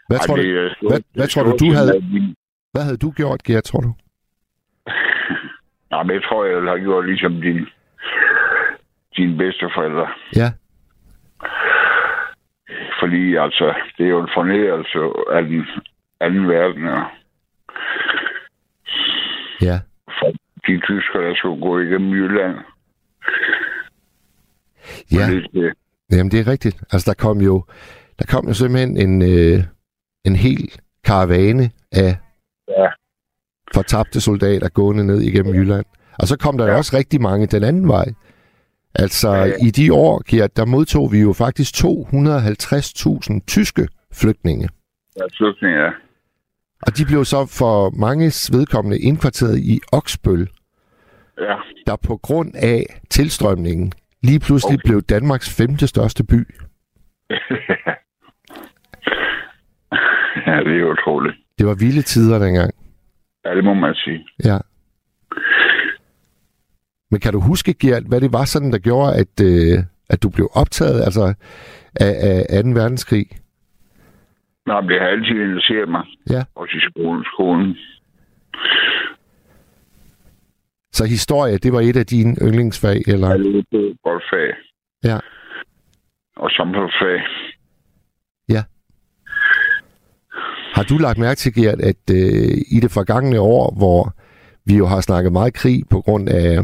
Hvad, 0.08 0.18
Ej, 0.18 0.26
tror, 0.26 0.36
det 0.36 0.44
du, 0.44 0.50
er 0.50 0.74
stort- 0.76 0.90
hvad, 0.92 1.00
hvad 1.14 1.28
tror 1.28 1.42
du, 1.42 1.56
du 1.60 1.72
havde- 1.72 2.02
vi- 2.12 2.34
hvad 2.72 2.82
havde 2.82 2.96
du 2.96 3.10
gjort, 3.10 3.42
Gert, 3.42 3.64
tror 3.64 3.80
du? 3.80 3.92
Nej, 5.92 6.02
men 6.02 6.14
jeg 6.14 6.22
tror, 6.22 6.44
jeg 6.44 6.62
har 6.70 6.78
gjort 6.78 7.06
ligesom 7.06 7.32
din, 7.32 7.58
dine 9.16 9.36
bedsteforældre. 9.38 10.06
Ja. 10.36 10.48
Fordi 13.00 13.36
altså, 13.36 13.74
det 13.98 14.04
er 14.06 14.10
jo 14.10 14.20
en 14.20 14.34
fornedrelse 14.34 14.98
af 15.36 15.42
den 15.44 15.66
anden 16.20 16.48
verden. 16.48 16.84
Og 16.88 17.02
Ja. 19.62 19.80
for 20.20 20.30
de 20.66 20.80
tyskere, 20.80 21.28
der 21.28 21.34
skulle 21.34 21.60
gå 21.62 21.78
igennem 21.80 22.10
Jylland. 22.12 22.56
Ja, 25.12 25.26
Det, 25.34 25.46
det, 25.52 25.72
jamen 26.12 26.30
det 26.30 26.40
er 26.40 26.46
rigtigt. 26.46 26.76
Altså 26.92 27.10
der 27.10 27.24
kom 27.24 27.40
jo, 27.40 27.64
der 28.18 28.24
kom 28.28 28.48
jo 28.48 28.54
simpelthen 28.54 28.96
en, 28.96 29.22
øh, 29.22 29.64
en 30.24 30.36
hel 30.36 30.70
karavane 31.04 31.70
af 31.92 32.16
Ja. 32.68 32.88
fortabte 33.74 34.20
soldater 34.20 34.68
gående 34.68 35.06
ned 35.06 35.20
igennem 35.20 35.54
Jylland. 35.54 35.84
Og 36.18 36.26
så 36.26 36.38
kom 36.38 36.58
der 36.58 36.64
ja. 36.64 36.68
jo 36.70 36.72
Ja. 36.74 36.78
også 36.78 36.96
rigtig 36.96 37.20
mange 37.20 37.46
den 37.46 37.64
anden 37.64 37.88
vej. 37.88 38.06
Altså 38.94 39.28
ja, 39.28 39.36
Ja, 39.36 39.44
ja. 39.44 39.46
ja. 39.46 39.66
i 39.66 39.70
de 39.70 39.92
år, 39.92 40.22
Gert, 40.30 40.56
der 40.56 40.66
modtog 40.66 41.12
vi 41.12 41.20
jo 41.20 41.32
faktisk 41.32 41.74
250.000 41.74 43.40
tyske 43.46 43.88
flygtninge. 44.12 44.68
er 45.16 45.28
flygtning, 45.38 45.74
ja. 45.74 45.90
Og 46.86 46.96
de 46.96 47.04
blev 47.06 47.24
så 47.24 47.46
for 47.58 47.90
manges 47.90 48.52
vedkommende 48.52 48.98
indkvarteret 48.98 49.58
i 49.58 49.80
Oksbøl, 49.92 50.48
Ja, 51.38 51.56
der 51.86 51.96
på 52.08 52.16
grund 52.16 52.52
af 52.54 52.84
tilstrømningen 53.10 53.92
lige 54.22 54.40
pludselig 54.40 54.78
okay. 54.78 54.88
Blev 54.88 55.02
Danmarks 55.02 55.56
femte 55.56 55.86
største 55.86 56.24
by. 56.24 56.34
ja 60.46 60.56
det 60.66 60.80
er 60.80 60.92
utroligt. 60.92 61.36
Det 61.58 61.66
var 61.66 61.74
vilde 61.74 62.02
tider 62.02 62.38
dengang. 62.38 62.74
Ja, 63.44 63.54
det 63.54 63.64
må 63.64 63.74
man 63.74 63.94
sige. 63.94 64.26
Ja. 64.44 64.58
Men 67.10 67.20
kan 67.20 67.32
du 67.32 67.40
huske, 67.40 67.74
Gert, 67.74 68.02
hvad 68.08 68.20
det 68.20 68.32
var 68.32 68.44
sådan, 68.44 68.72
der 68.72 68.78
gjorde, 68.78 69.14
at, 69.14 69.34
øh, 69.42 69.78
at 70.10 70.22
du 70.22 70.28
blev 70.30 70.48
optaget 70.54 71.02
altså, 71.02 71.34
af, 72.00 72.44
af 72.48 72.64
2. 72.64 72.70
verdenskrig? 72.70 73.26
Men 74.66 74.88
det 74.88 75.00
har 75.00 75.08
altid 75.08 75.36
interesseret 75.46 75.88
mig. 75.88 76.04
Ja. 76.30 76.42
Også 76.54 76.74
i 76.76 76.80
skolen. 76.90 77.24
skolen. 77.34 77.76
Så 80.92 81.04
historie, 81.04 81.58
det 81.58 81.72
var 81.72 81.80
et 81.80 81.96
af 81.96 82.06
dine 82.06 82.36
yndlingsfag, 82.42 83.00
eller? 83.06 83.28
Jeg 83.28 83.36
er 83.36 83.62
på 83.72 83.76
et 83.76 83.96
godt 84.02 84.22
fag. 84.32 84.48
Ja. 85.04 85.18
Og 86.36 86.50
samfundsfag. 86.50 87.20
Har 90.80 90.84
du 90.84 90.98
lagt 90.98 91.18
mærke 91.18 91.38
til, 91.38 91.54
Gert, 91.54 91.80
at 91.80 92.02
øh, 92.10 92.76
i 92.76 92.78
det 92.82 92.90
forgangne 92.90 93.40
år, 93.40 93.74
hvor 93.80 94.02
vi 94.66 94.74
jo 94.76 94.86
har 94.86 95.00
snakket 95.00 95.32
meget 95.32 95.54
krig 95.54 95.82
på 95.90 96.00
grund 96.00 96.28
af, 96.28 96.58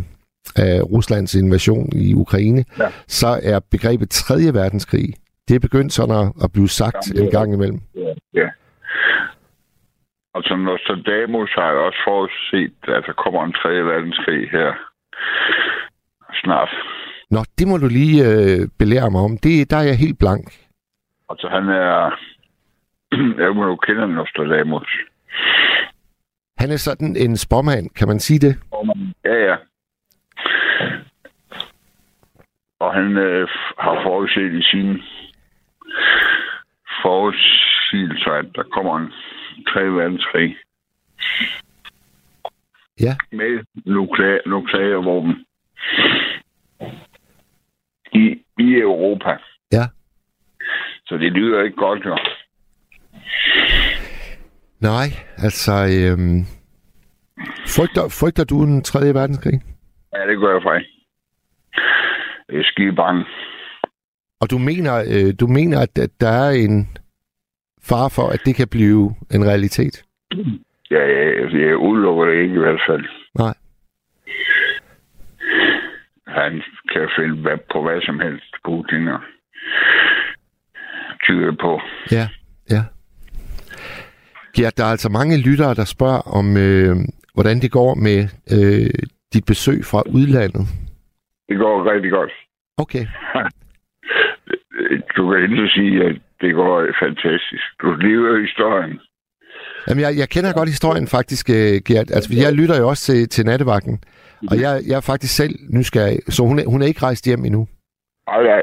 af 0.57 0.83
Ruslands 0.83 1.35
invasion 1.35 1.88
i 1.93 2.15
Ukraine, 2.15 2.65
Ja. 2.79 2.88
så 3.09 3.41
er 3.43 3.61
begrebet 3.71 4.11
3. 4.11 4.35
verdenskrig, 4.53 5.15
det 5.49 5.55
er 5.55 5.61
begyndt 5.61 5.93
sådan 5.93 6.17
at, 6.17 6.33
at 6.45 6.53
blive 6.53 6.69
sagt 6.69 6.97
Jamen, 7.15 7.25
en 7.25 7.31
gang 7.31 7.55
imellem. 7.55 7.81
Ja. 7.95 8.12
ja. 8.35 8.49
Som 10.45 10.59
Nostradamus 10.59 11.50
har 11.55 11.69
jeg 11.71 11.81
også 11.88 11.99
forudset, 12.09 12.73
at 12.97 13.03
der 13.07 13.12
kommer 13.25 13.45
en 13.45 13.53
3. 13.53 13.69
verdenskrig 13.85 14.50
her 14.50 14.73
snart. 16.35 16.69
Nå, 17.31 17.38
det 17.59 17.69
må 17.69 17.76
du 17.76 17.87
lige 17.88 18.19
øh, 18.31 18.69
belære 18.79 19.11
mig 19.11 19.21
om. 19.21 19.38
Det, 19.38 19.71
der 19.71 19.76
er 19.76 19.83
jeg 19.83 19.99
helt 19.99 20.19
blank. 20.19 20.45
Altså 21.31 21.49
han 21.49 21.69
er... 21.69 21.93
jeg 23.45 23.57
må 23.57 23.67
jo 23.67 23.76
kende 23.76 24.15
Nostradamus. 24.15 24.88
Han 26.59 26.71
er 26.71 26.76
sådan 26.76 27.17
en 27.17 27.37
spåmand, 27.37 27.91
kan 27.91 28.09
man 28.09 28.19
sige 28.21 28.38
det? 28.38 28.55
Ja, 29.25 29.35
ja. 29.35 29.57
Og 32.78 32.95
han 32.95 33.16
øh, 33.16 33.49
har 33.78 34.02
forudset 34.04 34.52
i 34.54 34.62
sine 34.62 35.02
forudsigelser, 37.02 38.30
at 38.30 38.47
der 38.54 38.62
kommer 38.62 38.97
en 38.97 39.12
3. 39.68 39.80
verdenskrig 39.85 40.56
Ja. 43.00 43.16
med 43.33 43.64
nukleære 44.47 45.04
våben 45.04 45.47
i, 48.12 48.42
i 48.59 48.75
Europa. 48.75 49.37
Ja. 49.73 49.85
Så 51.06 51.16
det 51.16 51.33
lyder 51.33 51.62
ikke 51.62 51.76
godt, 51.76 52.04
jo. 52.06 52.16
Nej, 54.80 55.09
altså... 55.38 55.73
Øhm, 55.73 56.40
frygter, 57.76 58.02
frygter 58.21 58.45
du 58.45 58.62
en 58.62 58.83
3. 58.83 59.14
verdenskrig? 59.14 59.61
Ja, 60.14 60.26
det 60.26 60.38
gør 60.38 60.52
jeg 60.52 60.62
faktisk. 60.62 60.90
Er 62.49 62.62
skide 62.62 62.93
bange. 62.93 63.25
Og 64.41 64.50
du 64.50 64.59
mener, 64.59 64.95
øh, 65.12 65.35
du 65.41 65.47
mener 65.47 65.81
at, 65.81 65.97
der 66.21 66.29
er 66.29 66.50
en 66.50 66.88
far 67.83 68.09
for, 68.17 68.29
at 68.35 68.41
det 68.45 68.55
kan 68.57 68.69
blive 68.69 69.15
en 69.35 69.45
realitet? 69.45 70.05
Ja, 70.91 71.03
jeg, 71.17 71.53
jeg 71.53 71.76
udelukker 71.76 72.25
det 72.25 72.43
ikke 72.43 72.55
i 72.55 72.59
hvert 72.59 72.83
fald. 72.88 73.05
Nej. 73.38 73.55
Han 76.26 76.62
kan 76.93 77.09
finde 77.19 77.43
hvad, 77.43 77.59
på 77.73 77.83
hvad 77.83 78.00
som 78.00 78.21
helst, 78.21 78.55
Putin 78.65 79.09
og 79.09 79.21
tyre 81.26 81.57
på. 81.61 81.81
Ja, 82.11 82.29
ja. 82.71 82.83
Gert, 84.57 84.76
der 84.76 84.85
er 84.85 84.91
altså 84.91 85.09
mange 85.09 85.43
lyttere, 85.50 85.75
der 85.75 85.85
spørger 85.85 86.37
om, 86.38 86.57
øh, 86.57 86.97
hvordan 87.35 87.61
det 87.61 87.71
går 87.71 87.95
med 87.95 88.19
øh, 88.57 89.09
dit 89.33 89.45
besøg 89.47 89.85
fra 89.85 90.03
udlandet. 90.07 90.67
Det 91.49 91.59
går 91.59 91.91
rigtig 91.93 92.11
godt. 92.11 92.33
Okay. 92.79 93.07
Du 95.17 95.31
kan 95.31 95.43
ikke 95.43 95.69
sige, 95.69 96.05
at 96.05 96.17
det 96.41 96.55
går 96.55 96.87
fantastisk. 97.03 97.65
Du 97.83 97.95
lever 97.95 98.41
historien. 98.41 99.00
Jamen, 99.88 100.03
jeg, 100.03 100.12
jeg 100.19 100.29
kender 100.29 100.53
godt 100.53 100.69
historien 100.69 101.07
faktisk, 101.07 101.50
øh, 101.50 101.75
Gert. 101.88 102.11
Altså, 102.17 102.31
jeg 102.45 102.53
lytter 102.53 102.76
jo 102.81 102.88
også 102.88 103.03
til, 103.12 103.29
til 103.29 103.45
nattevagten, 103.47 104.00
og 104.50 104.61
jeg, 104.61 104.81
jeg 104.88 104.97
er 104.97 105.00
faktisk 105.00 105.37
selv 105.37 105.55
nysgerrig, 105.71 106.19
så 106.29 106.43
hun 106.43 106.59
er, 106.59 106.67
hun 106.67 106.83
er 106.83 106.87
ikke 106.87 107.03
rejst 107.03 107.25
hjem 107.26 107.45
endnu. 107.45 107.69
Nej, 108.29 108.43
nej. 108.43 108.62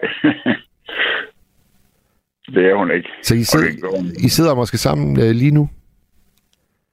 det 2.55 2.63
er 2.71 2.75
hun 2.75 2.91
ikke. 2.91 3.09
Så 3.23 3.33
I, 3.35 3.37
Og 3.37 3.41
det 3.41 3.47
sid, 3.47 3.81
gør 3.81 3.97
hun. 3.97 4.05
I 4.25 4.29
sidder 4.29 4.55
måske 4.55 4.77
sammen 4.77 5.19
øh, 5.23 5.31
lige 5.41 5.51
nu? 5.51 5.69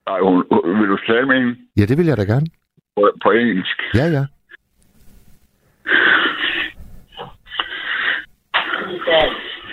Nej, 0.08 0.20
hun, 0.20 0.36
vil 0.80 0.88
du 0.88 0.96
tale 1.06 1.26
med 1.26 1.36
hende 1.36 1.56
Ja, 1.76 1.84
det 1.84 1.98
vil 1.98 2.06
jeg 2.06 2.16
da 2.16 2.22
gerne. 2.22 2.46
på, 2.96 3.10
på 3.24 3.30
engelsk? 3.30 3.78
Ja, 3.94 4.06
ja. 4.18 4.24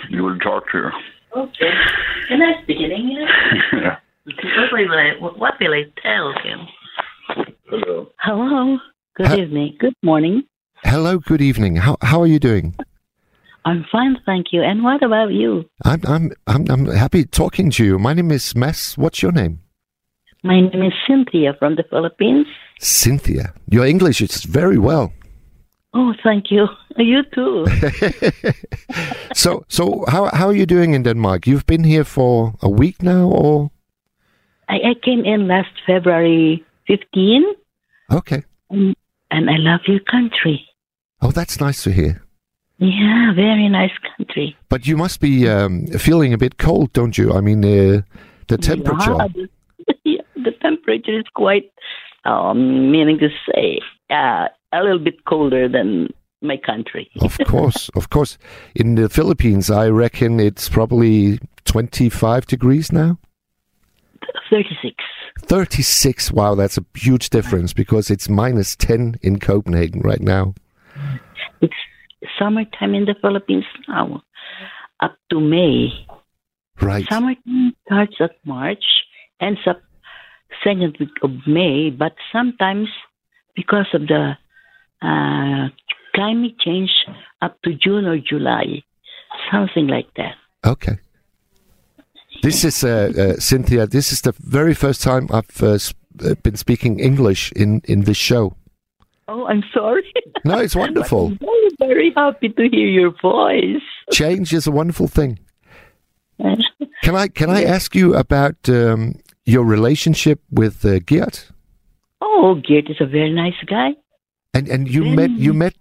You 0.08 0.24
will 0.24 0.38
talk 0.38 0.64
to 0.72 0.78
her. 0.78 0.92
Okay. 1.36 1.72
Can 2.28 2.42
I 2.42 2.62
speak 2.62 2.78
in 2.78 2.90
English? 2.90 3.30
yeah. 3.72 3.96
What 4.26 4.72
will 4.72 4.92
I, 4.92 5.12
what 5.20 5.54
will 5.60 5.72
I 5.74 5.84
tell 6.02 6.32
him? 6.42 7.46
Hello. 7.70 8.08
Hello. 8.18 8.78
Good 9.16 9.26
Ha- 9.26 9.36
evening. 9.36 9.76
Good 9.78 9.94
morning. 10.02 10.42
Hello, 10.84 11.18
good 11.18 11.40
evening. 11.40 11.76
How, 11.76 11.96
how 12.02 12.20
are 12.20 12.26
you 12.26 12.38
doing? 12.38 12.74
I'm 13.64 13.84
fine, 13.90 14.16
thank 14.24 14.46
you. 14.52 14.62
And 14.62 14.82
what 14.84 15.02
about 15.02 15.32
you? 15.32 15.64
I'm, 15.84 16.00
I'm, 16.06 16.32
I'm, 16.46 16.70
I'm 16.70 16.86
happy 16.86 17.24
talking 17.24 17.70
to 17.72 17.84
you. 17.84 17.98
My 17.98 18.14
name 18.14 18.30
is 18.30 18.54
Mass. 18.54 18.96
What's 18.96 19.22
your 19.22 19.32
name? 19.32 19.60
My 20.44 20.60
name 20.60 20.82
is 20.82 20.92
Cynthia 21.06 21.54
from 21.58 21.74
the 21.74 21.84
Philippines. 21.90 22.46
Cynthia. 22.78 23.52
Your 23.68 23.84
English 23.84 24.20
is 24.20 24.44
very 24.44 24.78
well. 24.78 25.12
Oh, 25.98 26.14
thank 26.22 26.50
you. 26.50 26.66
You 26.96 27.22
too. 27.34 27.64
So, 29.34 29.64
so 29.68 30.04
how, 30.08 30.30
how 30.32 30.46
are 30.48 30.54
you 30.54 30.66
doing 30.66 30.94
in 30.94 31.02
Denmark? 31.04 31.46
You've 31.46 31.66
been 31.66 31.84
here 31.84 32.04
for 32.04 32.54
a 32.60 32.68
week 32.68 33.02
now, 33.02 33.28
or? 33.28 33.70
I, 34.68 34.74
I 34.90 34.94
came 35.04 35.24
in 35.24 35.46
last 35.46 35.70
February 35.86 36.64
15, 36.88 37.44
Okay. 38.10 38.42
and, 38.70 38.96
and 39.30 39.48
I 39.50 39.56
love 39.58 39.80
your 39.86 40.00
country. 40.10 40.66
Oh, 41.22 41.30
that's 41.30 41.60
nice 41.60 41.82
to 41.84 41.92
hear. 41.92 42.22
Yeah, 42.78 43.32
very 43.34 43.68
nice 43.68 43.92
country. 44.16 44.56
But 44.68 44.86
you 44.86 44.96
must 44.96 45.20
be 45.20 45.48
um, 45.48 45.86
feeling 45.98 46.32
a 46.32 46.38
bit 46.38 46.58
cold, 46.58 46.92
don't 46.92 47.16
you? 47.16 47.32
I 47.32 47.40
mean, 47.40 47.64
uh, 47.64 48.02
the 48.48 48.58
temperature. 48.58 49.16
Yeah, 49.18 49.28
the, 49.86 49.94
yeah, 50.04 50.22
the 50.34 50.52
temperature 50.62 51.18
is 51.18 51.26
quite, 51.34 51.70
um, 52.24 52.90
meaning 52.90 53.18
to 53.18 53.28
say, 53.46 53.80
uh, 54.10 54.48
a 54.72 54.82
little 54.82 54.98
bit 54.98 55.24
colder 55.24 55.68
than 55.68 56.12
my 56.40 56.56
country. 56.56 57.10
of 57.20 57.38
course, 57.46 57.88
of 57.94 58.10
course. 58.10 58.38
In 58.74 58.94
the 58.94 59.08
Philippines, 59.08 59.70
I 59.70 59.88
reckon 59.88 60.40
it's 60.40 60.68
probably 60.68 61.38
25 61.64 62.46
degrees 62.46 62.92
now. 62.92 63.18
36. 64.50 64.94
36. 65.42 66.32
Wow, 66.32 66.54
that's 66.54 66.78
a 66.78 66.84
huge 66.94 67.30
difference 67.30 67.72
because 67.72 68.10
it's 68.10 68.28
minus 68.28 68.76
10 68.76 69.18
in 69.22 69.38
Copenhagen 69.38 70.00
right 70.00 70.20
now. 70.20 70.54
It's 71.60 71.74
summertime 72.38 72.94
in 72.94 73.04
the 73.04 73.14
Philippines 73.20 73.64
now, 73.88 74.22
up 75.00 75.16
to 75.30 75.40
May. 75.40 75.90
Right. 76.80 77.06
Summertime 77.08 77.74
starts 77.86 78.16
at 78.20 78.32
March, 78.44 78.84
ends 79.40 79.60
up 79.66 79.80
second 80.64 80.96
week 80.98 81.10
of 81.22 81.30
May, 81.46 81.90
but 81.90 82.14
sometimes 82.32 82.88
because 83.54 83.86
of 83.92 84.06
the 84.06 84.36
uh, 85.02 85.68
climate 86.14 86.58
change, 86.58 86.90
up 87.42 87.60
to 87.62 87.74
June 87.74 88.06
or 88.06 88.18
July, 88.18 88.82
something 89.50 89.86
like 89.86 90.08
that. 90.16 90.34
Okay. 90.64 90.98
This 92.42 92.64
is 92.64 92.84
uh, 92.84 93.12
uh, 93.16 93.40
Cynthia. 93.40 93.86
This 93.86 94.12
is 94.12 94.20
the 94.20 94.32
very 94.38 94.74
first 94.74 95.02
time 95.02 95.28
I've 95.32 95.62
uh, 95.62 95.78
uh, 96.24 96.34
been 96.42 96.56
speaking 96.56 97.00
English 97.00 97.52
in 97.52 97.80
in 97.84 98.02
this 98.02 98.16
show. 98.16 98.54
Oh, 99.26 99.46
I'm 99.46 99.62
sorry. 99.74 100.12
No, 100.44 100.58
it's 100.58 100.76
wonderful. 100.84 101.26
I'm 101.26 101.38
very, 101.38 101.70
very 101.78 102.12
happy 102.16 102.48
to 102.48 102.68
hear 102.70 102.88
your 102.88 103.12
voice. 103.22 103.82
Change 104.12 104.52
is 104.54 104.66
a 104.66 104.70
wonderful 104.70 105.08
thing. 105.08 105.38
Can 107.02 107.16
I 107.16 107.28
can 107.28 107.50
I 107.50 107.64
ask 107.64 107.94
you 107.94 108.14
about 108.14 108.68
um, 108.68 109.14
your 109.44 109.64
relationship 109.64 110.40
with 110.50 110.84
uh, 110.84 111.00
Geert? 111.00 111.50
oh, 112.20 112.54
Geert 112.66 112.88
is 112.90 113.00
a 113.00 113.06
very 113.06 113.32
nice 113.32 113.60
guy. 113.66 113.90
And 114.54 114.68
and 114.68 114.88
you 114.88 115.04
met 115.04 115.30
you 115.30 115.52
met 115.52 115.76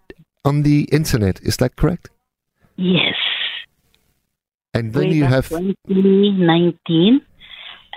on 0.46 0.64
the 0.64 0.84
internet. 0.92 1.40
Is 1.42 1.58
that 1.58 1.76
correct? 1.76 2.10
Yes. 2.76 3.16
And 4.74 4.94
then 4.94 5.10
Way 5.10 5.16
you 5.16 5.26
have 5.26 5.50
2019, 5.50 7.22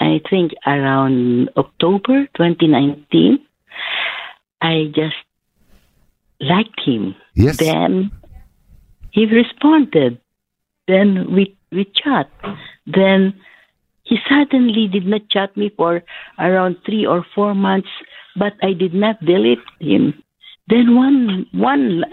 I 0.00 0.20
think 0.30 0.52
around 0.66 1.50
October 1.56 2.26
2019, 2.34 3.38
I 4.62 4.90
just 4.94 5.16
liked 6.40 6.80
him. 6.80 7.14
yes. 7.34 7.58
Then 7.58 8.10
he 9.10 9.26
responded. 9.26 10.18
Then 10.88 11.34
we 11.34 11.56
we 11.70 11.84
chat. 11.84 12.30
Then 12.86 13.34
he 14.04 14.16
suddenly 14.28 14.88
did 14.88 15.06
not 15.06 15.28
chat 15.28 15.56
me 15.56 15.70
for 15.76 16.02
around 16.38 16.78
three 16.86 17.06
or 17.06 17.24
four 17.34 17.54
months, 17.54 17.88
but 18.36 18.54
I 18.62 18.72
did 18.72 18.94
not 18.94 19.24
delete 19.24 19.62
him. 19.78 20.22
Then 20.68 20.94
one 20.94 21.46
one 21.52 22.04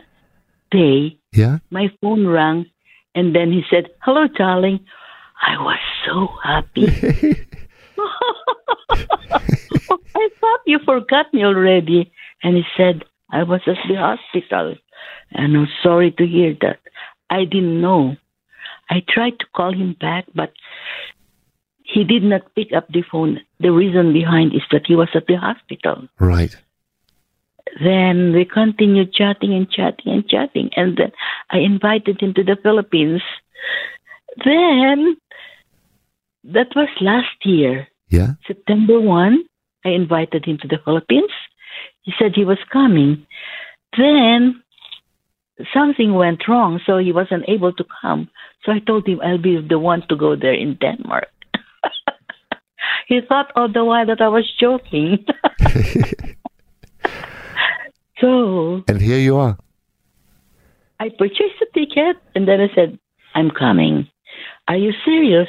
day 0.71 1.17
Yeah. 1.33 1.59
my 1.69 1.89
phone 2.01 2.27
rang 2.27 2.65
and 3.15 3.35
then 3.35 3.51
he 3.51 3.63
said, 3.69 3.89
Hello, 4.01 4.27
darling. 4.27 4.79
I 5.41 5.57
was 5.61 5.79
so 6.05 6.27
happy. 6.43 6.87
I 10.15 10.29
thought 10.39 10.59
you 10.65 10.79
forgot 10.85 11.33
me 11.33 11.43
already. 11.43 12.11
And 12.43 12.55
he 12.55 12.63
said, 12.75 13.03
I 13.31 13.43
was 13.43 13.61
at 13.67 13.77
the 13.87 13.95
hospital. 13.95 14.75
And 15.31 15.57
I'm 15.57 15.67
sorry 15.83 16.11
to 16.11 16.25
hear 16.25 16.55
that. 16.61 16.79
I 17.29 17.43
didn't 17.45 17.81
know. 17.81 18.15
I 18.89 19.03
tried 19.07 19.39
to 19.39 19.45
call 19.55 19.73
him 19.73 19.95
back, 19.99 20.25
but 20.33 20.53
he 21.83 22.03
did 22.03 22.23
not 22.23 22.53
pick 22.55 22.71
up 22.73 22.87
the 22.89 23.03
phone. 23.11 23.39
The 23.59 23.71
reason 23.71 24.13
behind 24.13 24.53
is 24.55 24.61
that 24.71 24.85
he 24.87 24.95
was 24.95 25.09
at 25.13 25.27
the 25.27 25.35
hospital. 25.35 26.07
Right. 26.19 26.55
Then 27.83 28.33
we 28.33 28.45
continued 28.45 29.13
chatting 29.13 29.53
and 29.53 29.69
chatting 29.69 30.13
and 30.13 30.27
chatting. 30.27 30.69
And 30.75 30.97
then 30.97 31.11
I 31.51 31.59
invited 31.59 32.21
him 32.21 32.33
to 32.35 32.43
the 32.43 32.57
Philippines. 32.61 33.21
Then, 34.43 35.17
that 36.43 36.67
was 36.75 36.89
last 37.01 37.45
year, 37.45 37.87
Yeah. 38.09 38.33
September 38.47 38.99
1. 38.99 39.43
I 39.85 39.89
invited 39.89 40.45
him 40.45 40.57
to 40.59 40.67
the 40.67 40.79
Philippines. 40.83 41.31
He 42.01 42.13
said 42.17 42.35
he 42.35 42.45
was 42.45 42.59
coming. 42.71 43.25
Then, 43.97 44.63
something 45.73 46.13
went 46.13 46.47
wrong, 46.47 46.79
so 46.85 46.97
he 46.97 47.11
wasn't 47.11 47.45
able 47.47 47.73
to 47.73 47.85
come. 48.01 48.29
So 48.63 48.71
I 48.71 48.79
told 48.79 49.07
him 49.07 49.21
I'll 49.23 49.37
be 49.37 49.59
the 49.67 49.79
one 49.79 50.03
to 50.09 50.15
go 50.15 50.35
there 50.35 50.53
in 50.53 50.75
Denmark. 50.75 51.29
he 53.07 53.21
thought 53.27 53.51
all 53.55 53.71
the 53.71 53.83
while 53.83 54.05
that 54.05 54.21
I 54.21 54.27
was 54.27 54.51
joking. 54.59 55.25
so 58.19 58.83
And 58.87 59.01
here 59.01 59.19
you 59.19 59.37
are. 59.37 59.57
I 60.99 61.09
purchased 61.09 61.61
a 61.61 61.65
ticket 61.73 62.17
and 62.35 62.47
then 62.47 62.59
I 62.61 62.73
said, 62.73 62.97
I'm 63.35 63.51
coming. 63.51 64.07
Are 64.67 64.77
you 64.77 64.91
serious? 65.05 65.47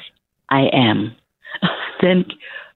I 0.51 0.69
am. 0.73 1.17
then, 2.03 2.27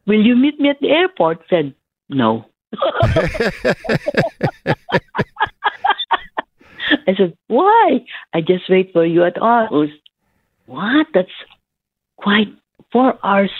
will 0.06 0.24
you 0.24 0.36
meet 0.36 0.58
me 0.58 0.70
at 0.70 0.80
the 0.80 0.88
airport? 0.88 1.42
said, 1.50 1.74
no. 2.08 2.46
I 7.06 7.14
said, 7.16 7.36
why? 7.48 8.04
I 8.32 8.40
just 8.40 8.68
wait 8.68 8.92
for 8.92 9.04
you 9.04 9.24
at 9.24 9.36
Aarhus. 9.36 9.92
What? 10.66 11.06
That's 11.12 11.28
quite 12.16 12.48
four 12.90 13.18
hours 13.22 13.50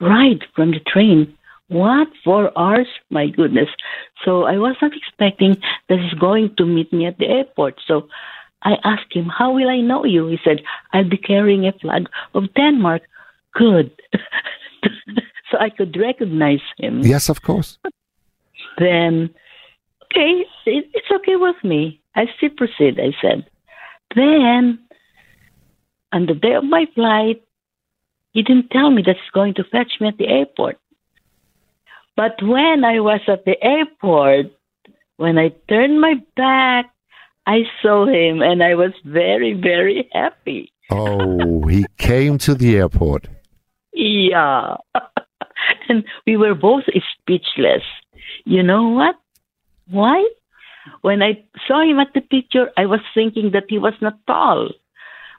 ride 0.00 0.44
from 0.54 0.72
the 0.72 0.80
train. 0.80 1.37
What? 1.68 2.08
Four 2.24 2.56
hours? 2.58 2.88
My 3.10 3.28
goodness. 3.28 3.68
So 4.24 4.44
I 4.44 4.56
was 4.56 4.76
not 4.80 4.92
expecting 4.96 5.56
that 5.88 5.98
he's 5.98 6.18
going 6.18 6.54
to 6.56 6.64
meet 6.64 6.92
me 6.92 7.06
at 7.06 7.18
the 7.18 7.26
airport. 7.26 7.80
So 7.86 8.08
I 8.62 8.76
asked 8.84 9.12
him, 9.12 9.26
How 9.26 9.52
will 9.52 9.68
I 9.68 9.80
know 9.80 10.04
you? 10.04 10.26
He 10.28 10.38
said, 10.42 10.62
I'll 10.92 11.08
be 11.08 11.18
carrying 11.18 11.66
a 11.66 11.72
flag 11.72 12.08
of 12.34 12.52
Denmark. 12.54 13.02
Good. 13.54 13.90
so 15.50 15.58
I 15.58 15.70
could 15.70 15.96
recognize 15.96 16.64
him. 16.78 17.00
Yes, 17.00 17.28
of 17.28 17.42
course. 17.42 17.78
Then, 18.78 19.30
okay, 20.04 20.44
it's 20.66 21.10
okay 21.10 21.36
with 21.36 21.56
me. 21.64 22.00
I 22.14 22.26
still 22.36 22.50
proceed, 22.50 22.98
I 22.98 23.12
said. 23.20 23.46
Then, 24.14 24.78
on 26.12 26.26
the 26.26 26.34
day 26.34 26.54
of 26.54 26.64
my 26.64 26.86
flight, 26.94 27.42
he 28.32 28.42
didn't 28.42 28.70
tell 28.70 28.90
me 28.90 29.02
that 29.02 29.16
he's 29.16 29.30
going 29.32 29.54
to 29.54 29.64
fetch 29.64 29.92
me 30.00 30.08
at 30.08 30.18
the 30.18 30.28
airport. 30.28 30.78
But 32.18 32.42
when 32.42 32.84
I 32.84 32.98
was 32.98 33.20
at 33.28 33.44
the 33.44 33.54
airport, 33.62 34.46
when 35.18 35.38
I 35.38 35.50
turned 35.68 36.00
my 36.00 36.14
back, 36.36 36.90
I 37.46 37.60
saw 37.80 38.06
him 38.06 38.42
and 38.42 38.60
I 38.60 38.74
was 38.74 38.90
very, 39.04 39.52
very 39.52 40.08
happy. 40.12 40.72
Oh, 40.90 41.64
he 41.68 41.86
came 41.96 42.36
to 42.38 42.56
the 42.56 42.76
airport. 42.76 43.28
Yeah. 43.92 44.78
and 45.88 46.02
we 46.26 46.36
were 46.36 46.56
both 46.56 46.82
speechless. 47.20 47.84
You 48.44 48.64
know 48.64 48.88
what? 48.88 49.14
Why? 49.88 50.28
When 51.02 51.22
I 51.22 51.44
saw 51.68 51.88
him 51.88 52.00
at 52.00 52.14
the 52.14 52.20
picture, 52.20 52.72
I 52.76 52.86
was 52.86 53.00
thinking 53.14 53.52
that 53.52 53.66
he 53.68 53.78
was 53.78 53.94
not 54.00 54.18
tall. 54.26 54.70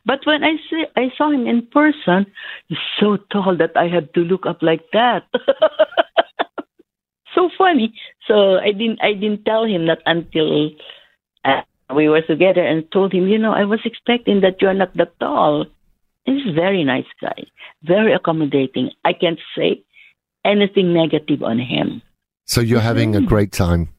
But 0.05 0.19
when 0.23 0.45
I 0.45 0.55
see, 0.69 0.85
I 0.95 1.11
saw 1.17 1.29
him 1.29 1.45
in 1.45 1.67
person, 1.67 2.25
he's 2.67 2.77
so 3.01 3.17
tall 3.33 3.57
that 3.57 3.75
I 3.75 3.89
had 3.89 4.13
to 4.13 4.21
look 4.21 4.45
up 4.45 4.61
like 4.61 4.85
that. 4.93 5.23
so 7.35 7.49
funny. 7.57 7.93
So 8.27 8.57
I 8.57 8.71
didn't 8.71 8.99
I 9.01 9.13
didn't 9.13 9.45
tell 9.45 9.65
him 9.65 9.87
that 9.87 9.99
until 10.05 10.71
uh, 11.45 11.61
we 11.95 12.09
were 12.09 12.21
together 12.21 12.63
and 12.63 12.89
told 12.91 13.13
him, 13.13 13.27
you 13.27 13.37
know, 13.37 13.53
I 13.53 13.65
was 13.65 13.79
expecting 13.85 14.41
that 14.41 14.61
you're 14.61 14.73
not 14.73 14.95
that 14.97 15.19
tall. 15.19 15.65
He's 16.25 16.47
a 16.47 16.53
very 16.53 16.83
nice 16.83 17.09
guy, 17.21 17.45
very 17.83 18.13
accommodating. 18.13 18.91
I 19.03 19.13
can't 19.13 19.39
say 19.57 19.83
anything 20.45 20.93
negative 20.93 21.41
on 21.43 21.59
him. 21.59 22.01
So 22.45 22.61
you're 22.61 22.79
having 22.79 23.15
a 23.15 23.21
great 23.21 23.51
time. 23.51 23.89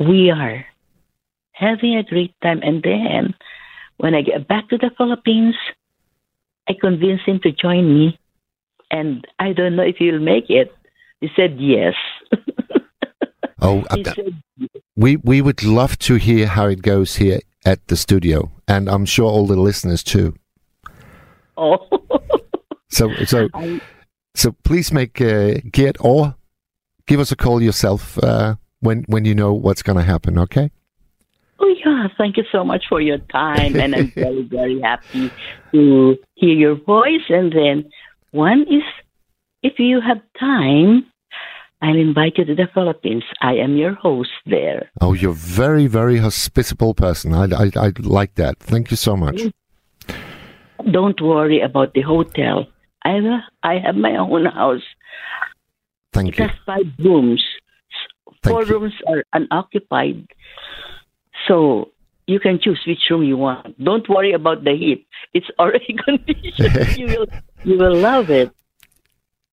We 0.00 0.30
are 0.30 0.64
having 1.52 1.96
a 1.96 2.02
great 2.02 2.34
time. 2.42 2.60
And 2.62 2.82
then 2.82 3.34
when 3.96 4.14
I 4.14 4.22
get 4.22 4.46
back 4.46 4.68
to 4.68 4.78
the 4.78 4.90
Philippines, 4.96 5.54
I 6.68 6.74
convinced 6.80 7.26
him 7.26 7.40
to 7.42 7.52
join 7.52 7.92
me. 7.92 8.18
And 8.90 9.26
I 9.38 9.52
don't 9.52 9.76
know 9.76 9.82
if 9.82 9.96
he'll 9.96 10.20
make 10.20 10.48
it. 10.48 10.74
He 11.20 11.28
said 11.34 11.56
yes. 11.58 11.94
Oh, 13.62 13.84
said, 13.90 14.14
we 14.96 15.16
we 15.16 15.40
would 15.40 15.64
love 15.64 15.98
to 16.00 16.16
hear 16.16 16.46
how 16.46 16.66
it 16.66 16.82
goes 16.82 17.16
here 17.16 17.40
at 17.64 17.86
the 17.88 17.96
studio, 17.96 18.50
and 18.68 18.88
I'm 18.88 19.06
sure 19.06 19.30
all 19.30 19.46
the 19.46 19.56
listeners 19.56 20.02
too. 20.04 20.34
oh. 21.56 21.78
So 22.88 23.12
so 23.24 23.48
I- 23.54 23.80
so 24.34 24.52
please 24.62 24.92
make 24.92 25.20
uh, 25.20 25.54
Gert 25.72 25.96
or 26.00 26.36
give 27.06 27.18
us 27.20 27.32
a 27.32 27.36
call 27.36 27.60
yourself 27.62 28.18
uh, 28.22 28.54
when 28.80 29.04
when 29.08 29.24
you 29.24 29.34
know 29.34 29.52
what's 29.52 29.82
going 29.82 29.96
to 29.98 30.04
happen. 30.04 30.38
Okay. 30.38 30.70
Oh 31.58 31.74
yeah, 31.84 32.08
thank 32.18 32.36
you 32.36 32.44
so 32.52 32.62
much 32.62 32.84
for 32.88 33.00
your 33.00 33.18
time, 33.32 33.74
and 33.76 33.94
I'm 33.94 34.10
very 34.14 34.42
very 34.42 34.80
happy 34.80 35.30
to 35.72 36.16
hear 36.34 36.54
your 36.54 36.74
voice. 36.76 37.26
And 37.28 37.50
then 37.52 37.90
one 38.30 38.62
is, 38.68 38.84
if 39.62 39.78
you 39.78 40.00
have 40.00 40.20
time, 40.38 41.06
I'll 41.82 41.96
invite 41.96 42.38
you 42.38 42.44
to 42.46 42.54
the 42.54 42.68
Philippines. 42.72 43.22
I 43.40 43.54
am 43.56 43.76
your 43.76 43.94
host 43.94 44.30
there. 44.46 44.90
Oh, 45.00 45.12
you're 45.12 45.32
very 45.34 45.86
very 45.86 46.18
hospitable 46.18 46.94
person. 46.94 47.34
I 47.34 47.44
I, 47.64 47.70
I 47.86 47.92
like 48.00 48.34
that. 48.36 48.58
Thank 48.58 48.90
you 48.90 48.96
so 48.96 49.16
much. 49.16 49.40
Don't 50.90 51.20
worry 51.20 51.60
about 51.60 51.94
the 51.94 52.02
hotel. 52.02 52.66
I 53.04 53.10
have, 53.10 53.40
I 53.62 53.74
have 53.78 53.94
my 53.96 54.16
own 54.16 54.46
house. 54.46 54.82
Thank 56.12 56.28
It 56.30 56.38
you. 56.38 56.48
has 56.48 56.56
five 56.64 56.86
rooms. 56.98 57.42
Thank 58.42 58.54
Four 58.54 58.64
you. 58.64 58.78
rooms 58.78 58.94
are 59.08 59.24
unoccupied, 59.32 60.26
so 61.48 61.90
you 62.26 62.38
can 62.40 62.58
choose 62.60 62.80
which 62.86 63.00
room 63.10 63.22
you 63.22 63.36
want. 63.36 63.82
Don't 63.82 64.08
worry 64.08 64.32
about 64.32 64.64
the 64.64 64.72
heat. 64.76 65.06
It's 65.34 65.46
already 65.58 65.96
conditioned. 66.04 66.96
you 66.98 67.06
will 67.06 67.26
you 67.64 67.78
will 67.78 67.96
love 67.96 68.30
it. 68.30 68.50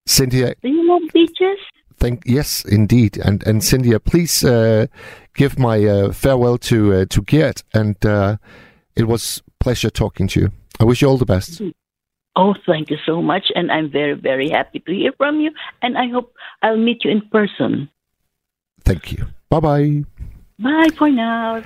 Cynthia, 0.05 0.53
Do 0.61 0.67
you 0.67 0.87
love 0.87 1.03
beaches? 1.13 1.59
Thank 2.03 2.23
yes, 2.25 2.65
indeed, 2.65 3.17
and 3.17 3.47
and 3.47 3.63
Cynthia, 3.63 3.97
please 3.97 4.43
uh, 4.43 4.87
give 5.33 5.57
my 5.57 5.77
uh, 5.85 6.11
farewell 6.11 6.57
to 6.57 6.77
uh, 6.93 7.05
to 7.05 7.21
Gert, 7.21 7.63
and 7.73 7.95
uh, 8.05 8.35
it 8.93 9.05
was 9.07 9.41
pleasure 9.59 9.89
talking 9.89 10.27
to 10.31 10.39
you. 10.41 10.49
I 10.81 10.83
wish 10.83 11.01
you 11.01 11.07
all 11.09 11.17
the 11.17 11.33
best. 11.35 11.61
Oh, 12.35 12.55
thank 12.65 12.89
you 12.89 12.97
so 13.05 13.21
much, 13.21 13.45
and 13.55 13.71
I'm 13.71 13.89
very 13.89 14.15
very 14.15 14.49
happy 14.49 14.79
to 14.85 14.91
hear 14.91 15.13
from 15.17 15.39
you. 15.39 15.51
And 15.81 15.97
I 15.97 16.07
hope 16.11 16.33
I'll 16.61 16.83
meet 16.87 17.05
you 17.05 17.11
in 17.11 17.21
person. 17.31 17.87
Thank 18.85 19.03
you. 19.13 19.23
Bye 19.49 19.61
bye. 19.61 20.03
Bye 20.59 20.91
for 20.97 21.07
now. 21.07 21.63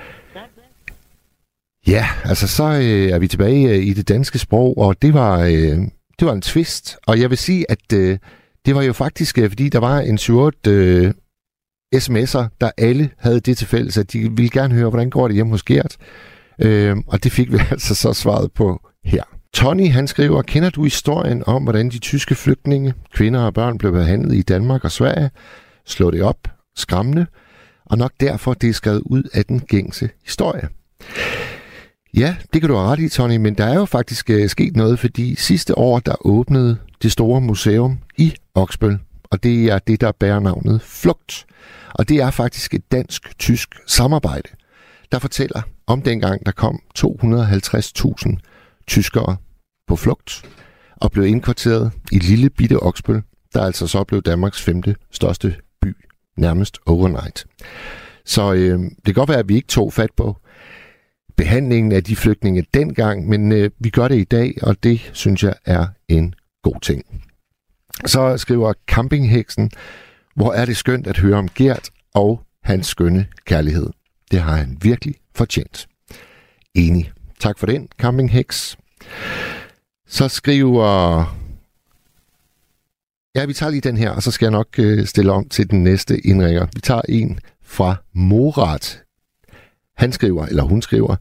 Ja, 1.87 2.05
altså 2.25 2.47
så 2.47 2.63
øh, 2.63 3.09
er 3.15 3.19
vi 3.19 3.27
tilbage 3.27 3.69
øh, 3.69 3.83
i 3.89 3.93
det 3.93 4.07
danske 4.07 4.39
sprog, 4.39 4.77
og 4.77 5.01
det 5.01 5.13
var 5.13 5.39
øh, 5.39 5.77
det 6.19 6.27
var 6.27 6.33
en 6.33 6.41
twist, 6.41 6.97
og 7.07 7.19
jeg 7.21 7.29
vil 7.29 7.37
sige, 7.37 7.71
at 7.71 7.93
øh, 7.93 8.17
det 8.67 8.75
var 8.75 8.81
jo 8.81 8.93
faktisk, 8.93 9.37
øh, 9.37 9.49
fordi 9.49 9.69
der 9.69 9.79
var 9.79 9.99
en 9.99 10.17
7 10.17 10.51
øh, 10.67 11.13
sms'er, 11.95 12.57
der 12.61 12.71
alle 12.77 13.09
havde 13.17 13.39
det 13.39 13.57
til 13.57 13.67
fælles, 13.67 13.97
at 13.97 14.13
de 14.13 14.19
ville 14.19 14.49
gerne 14.49 14.73
høre, 14.73 14.89
hvordan 14.89 15.09
går 15.09 15.27
det 15.27 15.35
hjemme 15.35 15.51
hos 15.51 15.63
Gert. 15.63 15.97
Øh, 16.61 16.97
og 17.07 17.23
det 17.23 17.31
fik 17.31 17.51
vi 17.51 17.57
altså 17.71 17.95
så 17.95 18.13
svaret 18.13 18.51
på 18.51 18.89
her. 19.05 19.23
Tony 19.53 19.89
han 19.89 20.07
skriver, 20.07 20.41
kender 20.41 20.69
du 20.69 20.83
historien 20.83 21.43
om, 21.45 21.63
hvordan 21.63 21.89
de 21.89 21.99
tyske 21.99 22.35
flygtninge, 22.35 22.93
kvinder 23.13 23.39
og 23.39 23.53
børn 23.53 23.77
blev 23.77 23.91
behandlet 23.91 24.35
i 24.35 24.41
Danmark 24.41 24.83
og 24.83 24.91
Sverige? 24.91 25.29
Slå 25.85 26.11
det 26.11 26.21
op, 26.21 26.47
skræmmende, 26.75 27.25
og 27.85 27.97
nok 27.97 28.11
derfor 28.19 28.53
det 28.53 28.69
er 28.69 28.73
skrevet 28.73 29.01
ud 29.05 29.23
af 29.33 29.45
den 29.45 29.59
gængse 29.59 30.09
historie. 30.25 30.67
Ja, 32.17 32.35
det 32.53 32.61
kan 32.61 32.69
du 32.69 32.75
have 32.75 32.87
ret 32.87 32.99
i, 32.99 33.09
Tony, 33.09 33.37
men 33.37 33.53
der 33.53 33.65
er 33.65 33.75
jo 33.75 33.85
faktisk 33.85 34.29
øh, 34.29 34.49
sket 34.49 34.75
noget, 34.75 34.99
fordi 34.99 35.35
sidste 35.35 35.77
år, 35.77 35.99
der 35.99 36.25
åbnede 36.25 36.77
det 37.01 37.11
store 37.11 37.41
museum 37.41 37.99
i 38.17 38.33
Oksbøl, 38.55 38.99
og 39.23 39.43
det 39.43 39.65
er 39.65 39.79
det, 39.79 40.01
der 40.01 40.11
bærer 40.11 40.39
navnet 40.39 40.81
Flugt. 40.81 41.45
Og 41.93 42.09
det 42.09 42.17
er 42.17 42.31
faktisk 42.31 42.73
et 42.73 42.91
dansk-tysk 42.91 43.75
samarbejde, 43.87 44.49
der 45.11 45.19
fortæller 45.19 45.61
om 45.87 46.01
dengang, 46.01 46.45
der 46.45 46.51
kom 46.51 46.79
250.000 46.99 48.37
tyskere 48.87 49.37
på 49.87 49.95
flugt 49.95 50.43
og 50.95 51.11
blev 51.11 51.25
indkvarteret 51.25 51.91
i 52.11 52.19
lille 52.19 52.49
bitte 52.49 52.79
Oksbøl, 52.79 53.21
der 53.53 53.61
altså 53.61 53.87
så 53.87 54.03
blev 54.03 54.21
Danmarks 54.21 54.61
femte 54.61 54.95
største 55.11 55.55
by, 55.81 55.95
nærmest 56.37 56.77
overnight. 56.85 57.45
Så 58.25 58.53
øh, 58.53 58.79
det 58.79 59.05
kan 59.05 59.13
godt 59.13 59.29
være, 59.29 59.39
at 59.39 59.49
vi 59.49 59.55
ikke 59.55 59.67
tog 59.67 59.93
fat 59.93 60.09
på 60.17 60.37
behandlingen 61.37 61.91
af 61.91 62.03
de 62.03 62.15
flygtninge 62.15 62.65
dengang, 62.73 63.27
men 63.27 63.51
øh, 63.51 63.71
vi 63.79 63.89
gør 63.89 64.07
det 64.07 64.17
i 64.17 64.23
dag, 64.23 64.53
og 64.61 64.83
det 64.83 65.09
synes 65.13 65.43
jeg 65.43 65.53
er 65.65 65.87
en 66.07 66.35
god 66.63 66.81
ting. 66.81 67.05
Så 68.05 68.37
skriver 68.37 68.73
Campingheksen, 68.87 69.71
hvor 70.35 70.53
er 70.53 70.65
det 70.65 70.77
skønt 70.77 71.07
at 71.07 71.17
høre 71.17 71.37
om 71.37 71.49
Gert 71.49 71.89
og 72.13 72.41
hans 72.63 72.87
skønne 72.87 73.27
kærlighed. 73.45 73.89
Det 74.31 74.41
har 74.41 74.55
han 74.55 74.77
virkelig 74.81 75.15
fortjent. 75.35 75.87
Enig. 76.75 77.11
Tak 77.39 77.59
for 77.59 77.65
den, 77.65 77.87
Campingheks. 77.99 78.77
Så 80.07 80.27
skriver... 80.27 81.23
Ja, 83.35 83.45
vi 83.45 83.53
tager 83.53 83.69
lige 83.69 83.81
den 83.81 83.97
her, 83.97 84.09
og 84.09 84.23
så 84.23 84.31
skal 84.31 84.45
jeg 84.45 84.51
nok 84.51 84.79
øh, 84.79 85.05
stille 85.05 85.31
om 85.31 85.49
til 85.49 85.69
den 85.69 85.83
næste 85.83 86.27
indringer. 86.27 86.67
Vi 86.73 86.81
tager 86.81 87.01
en 87.09 87.39
fra 87.63 87.95
Morat 88.13 89.03
han 89.97 90.11
skriver, 90.11 90.45
eller 90.45 90.63
hun 90.63 90.81
skriver, 90.81 91.15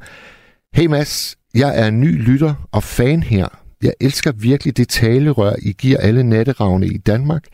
Hey 0.74 0.86
Mads, 0.86 1.36
jeg 1.54 1.86
er 1.86 1.90
ny 1.90 2.22
lytter 2.28 2.54
og 2.72 2.82
fan 2.82 3.22
her. 3.22 3.48
Jeg 3.82 3.92
elsker 4.00 4.32
virkelig 4.32 4.76
det 4.76 4.88
talerør, 4.88 5.52
I 5.62 5.72
giver 5.72 5.98
alle 5.98 6.22
natteravne 6.22 6.86
i 6.86 6.98
Danmark, 6.98 7.44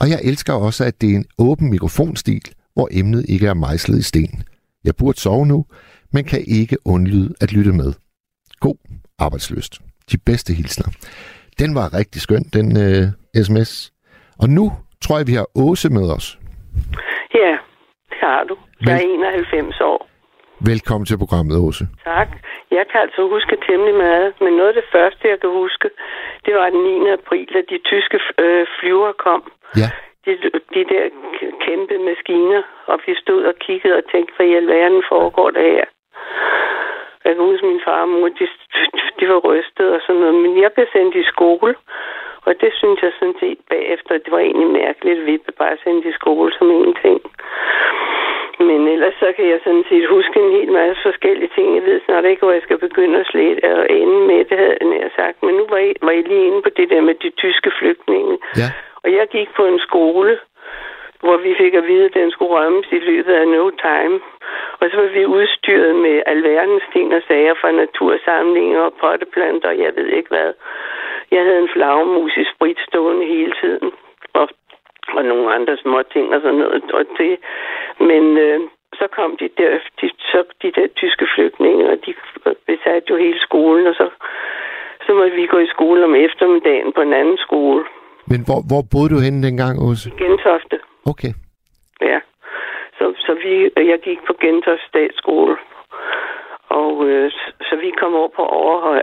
og 0.00 0.08
jeg 0.10 0.20
elsker 0.24 0.52
også, 0.52 0.84
at 0.84 1.00
det 1.00 1.10
er 1.12 1.16
en 1.16 1.24
åben 1.38 1.70
mikrofonstil, 1.70 2.42
hvor 2.74 2.88
emnet 2.90 3.24
ikke 3.28 3.46
er 3.46 3.54
mejslet 3.54 3.98
i 3.98 4.02
sten. 4.02 4.42
Jeg 4.84 4.96
burde 4.96 5.20
sove 5.20 5.46
nu, 5.46 5.66
men 6.12 6.24
kan 6.24 6.44
ikke 6.46 6.76
undlyde 6.84 7.34
at 7.40 7.52
lytte 7.52 7.72
med. 7.72 7.92
God 8.60 8.76
arbejdsløst. 9.18 9.78
De 10.12 10.18
bedste 10.18 10.52
hilsner. 10.54 10.86
Den 11.58 11.74
var 11.74 11.94
rigtig 11.94 12.20
skøn, 12.22 12.42
den 12.52 12.76
øh, 12.76 13.06
sms. 13.44 13.92
Og 14.38 14.48
nu 14.50 14.72
tror 15.00 15.16
jeg, 15.18 15.26
vi 15.26 15.32
har 15.34 15.46
Åse 15.54 15.88
med 15.90 16.10
os. 16.10 16.38
Ja, 17.34 17.52
det 18.10 18.18
har 18.22 18.44
du. 18.48 18.56
Jeg 18.86 18.92
er 18.92 18.96
Vel- 18.96 19.14
91 19.44 19.80
år. 19.80 20.08
Velkommen 20.70 21.06
til 21.06 21.18
programmet, 21.22 21.54
Åse. 21.66 21.84
Tak. 22.04 22.28
Jeg 22.70 22.84
kan 22.90 23.00
altså 23.00 23.20
huske 23.34 23.54
temmelig 23.68 23.94
meget, 23.94 24.28
men 24.40 24.52
noget 24.58 24.68
af 24.72 24.78
det 24.80 24.88
første, 24.92 25.28
jeg 25.32 25.40
kan 25.40 25.50
huske, 25.50 25.88
det 26.46 26.54
var 26.54 26.70
den 26.70 26.82
9. 27.04 27.10
april, 27.18 27.48
da 27.54 27.60
de 27.72 27.78
tyske 27.90 28.18
øh, 28.38 28.66
flyver 28.78 29.12
kom. 29.26 29.42
Ja, 29.80 29.88
De, 30.24 30.32
de 30.74 30.82
der 30.92 31.04
kæmpe 31.66 31.94
maskiner, 32.08 32.62
og 32.86 32.96
vi 33.06 33.12
stod 33.22 33.42
og 33.50 33.54
kiggede 33.66 33.96
og 34.00 34.04
tænkte, 34.12 34.34
hvad 34.36 34.46
i 34.46 34.54
alverden 34.54 35.02
foregår 35.12 35.50
der 35.50 35.66
her? 35.76 35.86
Jeg 37.24 37.34
kan 37.34 37.44
huske, 37.50 37.66
min 37.66 37.80
far 37.86 38.02
og 38.02 38.08
mor, 38.08 38.28
de, 38.28 38.46
de 39.20 39.24
var 39.32 39.40
rystet 39.48 39.86
og 39.94 40.00
sådan 40.06 40.20
noget, 40.20 40.34
men 40.42 40.62
jeg 40.62 40.70
blev 40.72 40.86
sendt 40.92 41.14
i 41.22 41.24
skole, 41.32 41.74
og 42.46 42.52
det 42.60 42.70
synes 42.80 42.98
jeg 43.02 43.12
sådan 43.18 43.38
set 43.40 43.58
bagefter, 43.70 44.12
det 44.24 44.32
var 44.34 44.38
egentlig 44.38 44.70
mærkeligt, 44.82 45.20
at 45.20 45.26
vi 45.26 45.36
blev 45.44 45.56
bare 45.58 45.76
sendt 45.84 46.06
i 46.06 46.12
skole 46.20 46.52
som 46.58 46.70
ingenting. 46.70 47.20
Men 48.70 48.88
ellers 48.88 49.14
så 49.22 49.28
kan 49.36 49.46
jeg 49.52 49.60
sådan 49.64 49.84
set 49.88 50.08
huske 50.08 50.36
en 50.40 50.52
hel 50.58 50.72
masse 50.72 51.02
forskellige 51.02 51.50
ting. 51.54 51.74
Jeg 51.76 51.84
ved 51.84 52.00
snart 52.06 52.24
ikke, 52.24 52.42
hvor 52.42 52.52
jeg 52.52 52.62
skal 52.62 52.78
begynde 52.78 53.18
at 53.20 53.26
slet 53.26 53.64
og 53.64 53.86
ende 53.90 54.18
med 54.30 54.44
det, 54.44 54.58
havde 54.58 54.76
jeg 54.80 54.88
nær 54.88 55.08
sagt. 55.16 55.42
Men 55.42 55.54
nu 55.54 55.64
var 55.72 55.78
I, 55.78 55.92
var 56.02 56.10
I 56.10 56.22
lige 56.22 56.46
inde 56.46 56.62
på 56.62 56.70
det 56.76 56.90
der 56.90 57.00
med 57.00 57.14
de 57.14 57.30
tyske 57.30 57.70
flygtninge. 57.78 58.38
ja, 58.56 58.68
Og 59.04 59.12
jeg 59.12 59.26
gik 59.36 59.48
på 59.56 59.64
en 59.66 59.78
skole, 59.78 60.38
hvor 61.24 61.36
vi 61.36 61.54
fik 61.62 61.74
at 61.74 61.86
vide, 61.86 62.04
at 62.04 62.14
den 62.14 62.30
skulle 62.30 62.54
rømmes 62.56 62.86
i 62.92 62.98
løbet 62.98 63.32
af 63.32 63.48
no 63.48 63.70
time. 63.70 64.20
Og 64.80 64.90
så 64.90 64.96
var 64.96 65.10
vi 65.16 65.26
udstyret 65.26 65.94
med 65.94 66.22
alverdens 66.26 66.82
ting 66.92 67.14
og 67.14 67.22
sager 67.28 67.54
fra 67.60 67.70
natursamlinger 67.72 68.80
og 68.80 68.92
potteplanter, 69.00 69.68
og 69.68 69.78
jeg 69.78 69.92
ved 69.96 70.06
ikke 70.06 70.28
hvad. 70.28 70.52
Jeg 71.30 71.42
havde 71.44 71.58
en 71.58 71.72
flagmus 71.72 72.36
i 72.36 72.44
sprit 72.54 72.78
stående 72.88 73.26
hele 73.26 73.52
tiden. 73.60 73.92
Og, 74.32 74.48
og 75.16 75.24
nogle 75.24 75.54
andre 75.54 75.76
små 75.76 76.02
ting 76.12 76.34
og 76.34 76.40
sådan 76.40 76.58
noget. 76.58 76.82
Og 76.98 77.04
det, 77.18 77.38
men 78.00 78.24
øh, 78.46 78.60
så 78.98 79.06
kom 79.16 79.36
de 79.36 79.48
der, 79.58 79.70
de, 80.00 80.10
så 80.32 80.44
de 80.62 80.72
der 80.76 80.86
tyske 80.96 81.26
flygtninge, 81.34 81.90
og 81.90 81.96
de 82.06 82.14
besatte 82.66 83.06
jo 83.10 83.16
hele 83.16 83.40
skolen, 83.40 83.86
og 83.86 83.94
så 85.06 85.14
måtte 85.14 85.36
vi 85.36 85.46
gå 85.46 85.58
i 85.58 85.66
skole 85.76 86.04
om 86.04 86.14
eftermiddagen 86.14 86.92
på 86.92 87.00
en 87.00 87.12
anden 87.12 87.38
skole. 87.38 87.84
Men 88.26 88.40
hvor, 88.46 88.60
hvor 88.70 88.82
boede 88.92 89.10
du 89.14 89.18
henne 89.26 89.42
dengang, 89.46 89.74
Åse? 89.88 90.10
Gentofte. 90.18 90.76
Okay. 91.12 91.32
Ja. 92.00 92.20
Så, 92.98 93.04
så 93.18 93.32
vi, 93.44 93.52
jeg 93.90 93.98
gik 94.00 94.18
på 94.26 94.32
Gentofte 94.40 94.86
Statsskole. 94.88 95.56
Og 96.68 97.04
øh, 97.08 97.30
så- 97.30 97.52
så 97.68 97.76
vi 97.76 97.90
kom 98.00 98.14
over 98.14 98.28
på 98.36 98.42
Overhøj. 98.42 99.02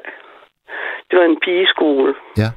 Det 1.12 1.20
var 1.20 1.26
en 1.26 1.40
pigeskole. 1.40 2.16
Ja. 2.38 2.50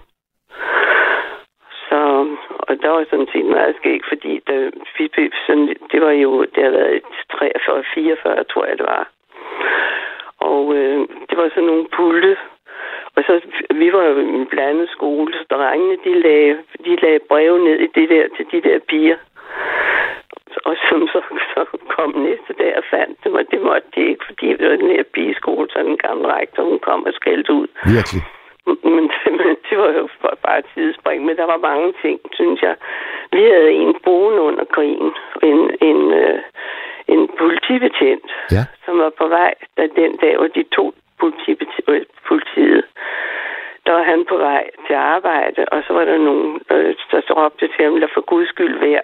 Og 2.68 2.82
der 2.82 2.88
var 2.88 3.04
sådan 3.10 3.28
set 3.32 3.44
meget 3.44 3.76
skægt, 3.76 4.06
fordi 4.08 4.32
der, 4.46 4.70
vi, 4.98 5.08
blev 5.08 5.30
sådan, 5.46 5.68
det 5.92 6.00
var 6.02 6.10
jo, 6.10 6.30
det 6.54 6.62
har 6.64 6.70
været 6.70 7.02
43, 7.32 7.84
44, 7.94 8.44
tror 8.44 8.64
jeg 8.66 8.78
det 8.78 8.86
var. 8.86 9.08
Og 10.38 10.74
øh, 10.74 10.98
det 11.28 11.36
var 11.38 11.48
sådan 11.48 11.64
nogle 11.64 11.86
pulte. 11.96 12.36
Og 13.16 13.22
så, 13.26 13.40
vi 13.74 13.92
var 13.92 14.02
jo 14.04 14.18
en 14.18 14.46
blandet 14.46 14.88
skole, 14.90 15.32
så 15.32 15.44
drengene, 15.50 15.96
de 16.04 16.14
lagde, 16.20 16.58
de 16.84 16.96
lagde 16.96 17.20
breve 17.28 17.58
ned 17.64 17.78
i 17.86 17.88
det 17.94 18.08
der, 18.08 18.24
til 18.36 18.46
de 18.52 18.68
der 18.68 18.78
piger. 18.88 19.16
Og 20.64 20.76
som 20.88 21.08
så, 21.12 21.20
så 21.54 21.64
kom 21.88 22.10
næste 22.10 22.52
dag 22.58 22.76
og 22.76 22.84
fandt 22.90 23.24
dem, 23.24 23.34
og 23.34 23.44
det 23.50 23.60
måtte 23.62 23.88
de 23.94 24.00
ikke, 24.10 24.24
fordi 24.26 24.46
det 24.46 24.70
var 24.70 24.76
den 24.76 24.90
her 24.90 25.02
pigeskole, 25.14 25.68
så 25.70 25.78
den 25.78 25.98
gamle 25.98 26.34
rektor, 26.34 26.62
hun 26.62 26.78
kom 26.78 27.04
og 27.04 27.12
skældte 27.12 27.52
ud. 27.52 27.66
Virkelig. 27.94 28.22
Men, 28.94 29.10
men 29.38 29.56
det 29.70 29.78
var 29.78 29.90
jo 29.98 30.08
bare- 30.42 30.58
et 30.58 30.64
sidespring, 30.74 31.24
men 31.24 31.36
der 31.36 31.44
var 31.44 31.56
mange 31.56 31.92
ting, 32.02 32.20
synes 32.34 32.62
jeg. 32.62 32.74
Vi 33.32 33.42
havde 33.42 33.72
en 33.72 33.94
boende 34.04 34.40
under 34.40 34.64
krigen, 34.64 35.12
en, 35.42 35.58
en, 35.80 36.12
øh, 36.12 36.38
en 37.08 37.28
politibetjent, 37.38 38.30
Ja. 38.50 38.64
som 38.84 38.98
var 38.98 39.10
på 39.18 39.26
vej, 39.28 39.54
da 39.76 39.82
den 39.96 40.16
dag, 40.16 40.36
hvor 40.36 40.46
de 40.46 40.62
to 40.76 40.94
politibetjent, 41.20 41.88
øh, 41.88 42.04
politiet, 42.28 42.84
der 43.86 43.92
var 43.92 44.02
han 44.02 44.24
på 44.28 44.36
vej 44.36 44.70
til 44.86 44.94
arbejde, 44.94 45.64
og 45.72 45.82
så 45.86 45.92
var 45.92 46.04
der 46.04 46.18
nogen, 46.18 46.60
øh, 46.70 46.94
der 47.10 47.20
så 47.26 47.32
råbte 47.36 47.68
til 47.68 47.84
ham, 47.84 47.96
lad 47.96 48.08
for 48.14 48.20
guds 48.20 48.48
skyld 48.48 48.78
være. 48.78 49.02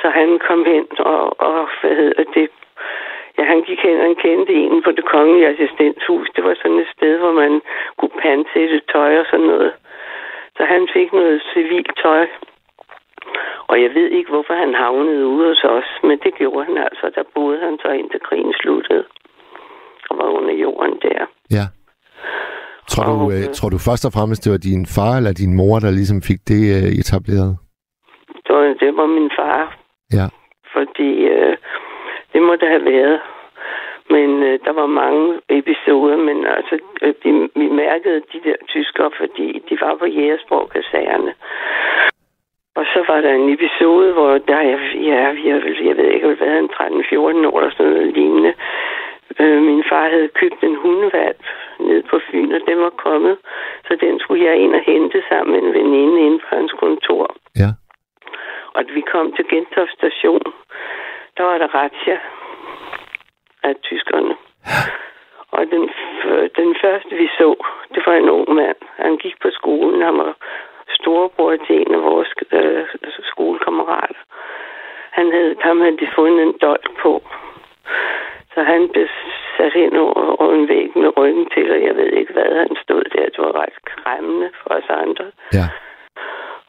Så 0.00 0.08
han 0.08 0.38
kom 0.38 0.64
hen 0.64 0.86
og, 0.98 1.40
og 1.40 1.68
hvad 1.80 1.94
hedder 1.96 2.24
det, 2.34 2.48
Ja, 3.38 3.44
han 3.52 3.60
gik 3.68 3.80
hen, 3.86 3.96
og 4.00 4.04
han 4.08 4.16
kendte 4.24 4.52
en 4.52 4.82
på 4.86 4.90
det 4.98 5.04
kongelige 5.14 5.48
assistenshus. 5.52 6.28
Det 6.36 6.42
var 6.44 6.54
sådan 6.62 6.78
et 6.84 6.90
sted, 6.96 7.18
hvor 7.18 7.32
man 7.42 7.52
kunne 7.98 8.16
pansætte 8.22 8.80
tøj 8.92 9.12
og 9.20 9.26
sådan 9.30 9.46
noget. 9.54 9.72
Så 10.56 10.62
han 10.64 10.88
fik 10.96 11.12
noget 11.12 11.42
civilt 11.52 11.92
tøj. 12.02 12.26
Og 13.70 13.82
jeg 13.82 13.90
ved 13.94 14.08
ikke, 14.18 14.30
hvorfor 14.30 14.54
han 14.54 14.74
havnede 14.74 15.26
ude 15.26 15.48
hos 15.48 15.64
os, 15.64 15.88
men 16.02 16.18
det 16.24 16.32
gjorde 16.34 16.64
han 16.68 16.78
altså. 16.78 17.06
Der 17.14 17.22
boede 17.34 17.60
han 17.60 17.78
så 17.82 17.88
indtil 18.00 18.20
krigen 18.28 18.54
sluttede. 18.60 19.04
Og 20.10 20.18
var 20.18 20.28
under 20.38 20.54
jorden 20.54 20.98
der. 21.02 21.26
Ja. 21.50 21.66
Tror 22.88 23.04
du, 23.04 23.10
Og, 23.10 23.32
øh, 23.32 23.38
øh, 23.38 23.54
tror 23.56 23.68
du 23.68 23.78
først 23.88 24.04
og 24.08 24.12
fremmest, 24.16 24.44
det 24.44 24.52
var 24.52 24.62
din 24.70 24.86
far 24.96 25.12
eller 25.16 25.32
din 25.42 25.56
mor, 25.56 25.78
der 25.84 25.90
ligesom 25.90 26.20
fik 26.30 26.40
det 26.50 26.62
øh, 26.76 26.90
etableret? 27.00 27.52
Det 28.44 28.52
var, 28.56 28.64
det 28.82 28.96
var 28.96 29.06
min 29.06 29.30
far. 29.38 29.60
Ja. 30.18 30.26
Fordi 30.74 31.10
øh, 31.34 31.56
det 32.32 32.42
må 32.42 32.56
det 32.56 32.68
have 32.68 32.84
været. 32.84 33.20
Men 34.10 34.42
øh, 34.42 34.58
der 34.64 34.72
var 34.72 34.86
mange 34.86 35.40
episoder, 35.48 36.16
men 36.16 36.46
altså, 36.46 36.78
øh, 37.02 37.14
vi, 37.24 37.30
vi 37.60 37.68
mærkede 37.68 38.20
de 38.32 38.40
der 38.44 38.56
tyskere, 38.68 39.10
fordi 39.16 39.62
de 39.68 39.78
var 39.80 39.94
på 39.94 40.06
Jægersborg 40.06 40.70
kaserne. 40.70 41.34
Og 42.78 42.84
så 42.94 43.04
var 43.08 43.20
der 43.20 43.32
en 43.34 43.48
episode, 43.52 44.12
hvor 44.12 44.38
der, 44.38 44.60
jeg, 44.60 44.78
ja, 44.94 45.22
jeg, 45.48 45.56
jeg 45.88 45.96
ved 45.96 46.10
ikke, 46.10 46.34
hvad 46.34 46.48
han 46.48 46.68
13-14 46.72 47.16
år 47.48 47.58
eller 47.58 47.70
sådan 47.70 47.92
noget 47.92 48.12
lignende. 48.14 48.54
Øh, 49.40 49.62
min 49.62 49.84
far 49.88 50.08
havde 50.08 50.28
købt 50.28 50.62
en 50.62 50.76
hundevalp 50.76 51.44
ned 51.80 52.02
på 52.02 52.20
Fyn, 52.30 52.52
og 52.52 52.60
den 52.68 52.78
var 52.78 52.90
kommet. 52.90 53.36
Så 53.86 53.96
den 54.00 54.20
skulle 54.20 54.44
jeg 54.44 54.56
ind 54.56 54.74
og 54.74 54.80
hente 54.80 55.22
sammen 55.28 55.52
med 55.52 55.62
en 55.62 55.74
veninde 55.74 56.20
inde 56.26 56.38
på 56.38 56.54
hans 56.56 56.72
kontor. 56.72 57.36
Ja. 57.56 57.70
Og 58.74 58.84
vi 58.94 59.00
kom 59.00 59.32
til 59.32 59.44
Gentofte 59.48 59.94
station, 59.96 60.52
der 61.38 61.44
var 61.44 61.58
der 61.58 61.74
razzia 61.74 62.18
af 63.62 63.74
tyskerne. 63.82 64.34
Og 65.50 65.66
den, 65.72 65.90
den 66.56 66.76
første, 66.82 67.14
vi 67.14 67.28
så, 67.38 67.54
det 67.94 68.02
var 68.06 68.14
en 68.14 68.30
ung 68.30 68.54
mand. 68.54 68.76
Han 68.96 69.16
gik 69.16 69.36
på 69.42 69.48
skolen. 69.50 70.02
Han 70.02 70.18
var 70.18 70.34
storebror 70.90 71.56
til 71.56 71.76
en 71.80 71.94
af 71.94 72.02
vores 72.02 72.28
øh, 72.52 72.84
skolekammerater. 73.32 74.22
Han 75.10 75.32
havde, 75.32 75.56
ham 75.60 75.80
havde 75.80 75.96
de 75.96 76.08
fundet 76.14 76.42
en 76.42 76.58
dolk 76.62 76.90
på. 77.02 77.22
Så 78.54 78.62
han 78.62 78.88
blev 78.88 79.08
sat 79.56 79.74
ind 79.74 79.96
over, 79.96 80.42
over 80.42 80.54
en 80.54 80.68
væg 80.68 80.90
med 80.96 81.16
ryggen 81.16 81.46
til, 81.54 81.72
og 81.72 81.82
jeg 81.82 81.96
ved 81.96 82.10
ikke, 82.20 82.32
hvad 82.32 82.58
han 82.58 82.76
stod 82.82 83.04
der. 83.04 83.24
Det 83.24 83.38
var 83.38 83.60
ret 83.62 83.74
skræmmende 83.82 84.50
for 84.62 84.70
os 84.74 84.88
andre. 84.88 85.24
Ja. 85.52 85.66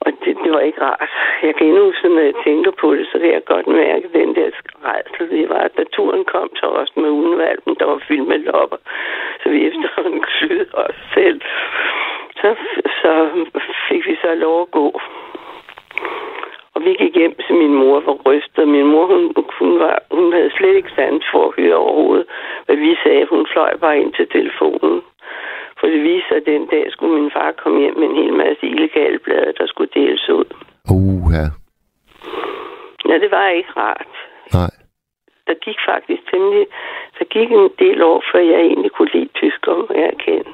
Og 0.01 0.11
det, 0.23 0.37
det 0.43 0.51
var 0.51 0.59
ikke 0.59 0.81
rart. 0.81 1.09
Jeg 1.43 1.55
kan 1.55 1.67
endnu, 1.67 1.93
sådan, 1.93 2.11
når 2.11 2.21
jeg 2.21 2.33
tænker 2.43 2.71
på 2.71 2.95
det, 2.95 3.07
så 3.11 3.19
kan 3.19 3.31
jeg 3.33 3.43
godt 3.45 3.67
mærke 3.67 4.07
den 4.13 4.35
der 4.35 4.49
rejsel. 4.85 5.29
Det 5.29 5.49
var, 5.49 5.67
da 5.77 5.83
turen 5.83 6.25
kom 6.25 6.49
til 6.59 6.67
os 6.67 6.91
med 6.95 7.09
udenvalpen, 7.09 7.75
der 7.79 7.85
var 7.85 7.99
fyldt 8.07 8.27
med 8.27 8.39
lopper. 8.39 8.77
Så 9.43 9.49
vi 9.49 9.67
efterhånden 9.67 10.23
syede 10.39 10.67
os 10.73 10.95
selv. 11.13 11.41
Så, 12.41 12.55
så 13.01 13.29
fik 13.89 14.05
vi 14.07 14.15
så 14.21 14.35
lov 14.35 14.61
at 14.61 14.71
gå. 14.71 15.01
Og 16.73 16.85
vi 16.85 16.93
gik 16.93 17.15
hjem 17.15 17.35
til 17.45 17.55
min 17.55 17.73
mor 17.73 17.99
var 17.99 18.17
rystet. 18.25 18.67
Min 18.67 18.85
mor, 18.85 19.05
hun, 19.05 19.33
hun, 19.59 19.79
var, 19.79 19.99
hun 20.11 20.33
havde 20.33 20.51
slet 20.57 20.75
ikke 20.75 20.91
sans 20.95 21.25
for 21.31 21.47
at 21.47 21.55
høre 21.57 21.75
overhovedet, 21.75 22.25
hvad 22.65 22.75
vi 22.75 22.97
sagde. 23.03 23.25
Hun 23.25 23.47
fløj 23.53 23.77
bare 23.77 23.99
ind 23.99 24.13
til 24.13 24.27
telefonen. 24.27 25.01
For 25.79 25.87
det 25.87 26.01
viste 26.03 26.27
sig, 26.27 26.37
at 26.37 26.45
den 26.45 26.67
dag 26.73 26.85
skulle 26.91 27.13
min 27.21 27.31
far 27.35 27.51
komme 27.61 27.79
hjem 27.81 27.97
med 27.99 28.07
en 28.09 28.19
hel 28.21 28.33
masse 28.33 28.63
illegale 28.73 29.19
blade, 29.19 29.53
der 29.59 29.65
skulle 29.67 29.91
deles 29.93 30.29
ud. 30.29 30.49
Uh, 30.95 31.25
ja. 31.37 31.47
Ja, 33.09 33.15
det 33.23 33.31
var 33.31 33.47
ikke 33.47 33.73
rart. 33.77 34.13
Nej. 34.53 34.73
Der 35.47 35.55
gik 35.65 35.79
faktisk 35.91 36.21
temmelig... 36.31 36.65
Der 37.19 37.25
gik 37.25 37.49
en 37.51 37.69
del 37.79 38.01
år, 38.01 38.23
før 38.31 38.39
jeg 38.39 38.59
egentlig 38.59 38.91
kunne 38.91 39.11
lide 39.13 39.29
tysker, 39.35 39.71
må 39.75 39.87
jeg 39.95 40.07
erkende. 40.15 40.51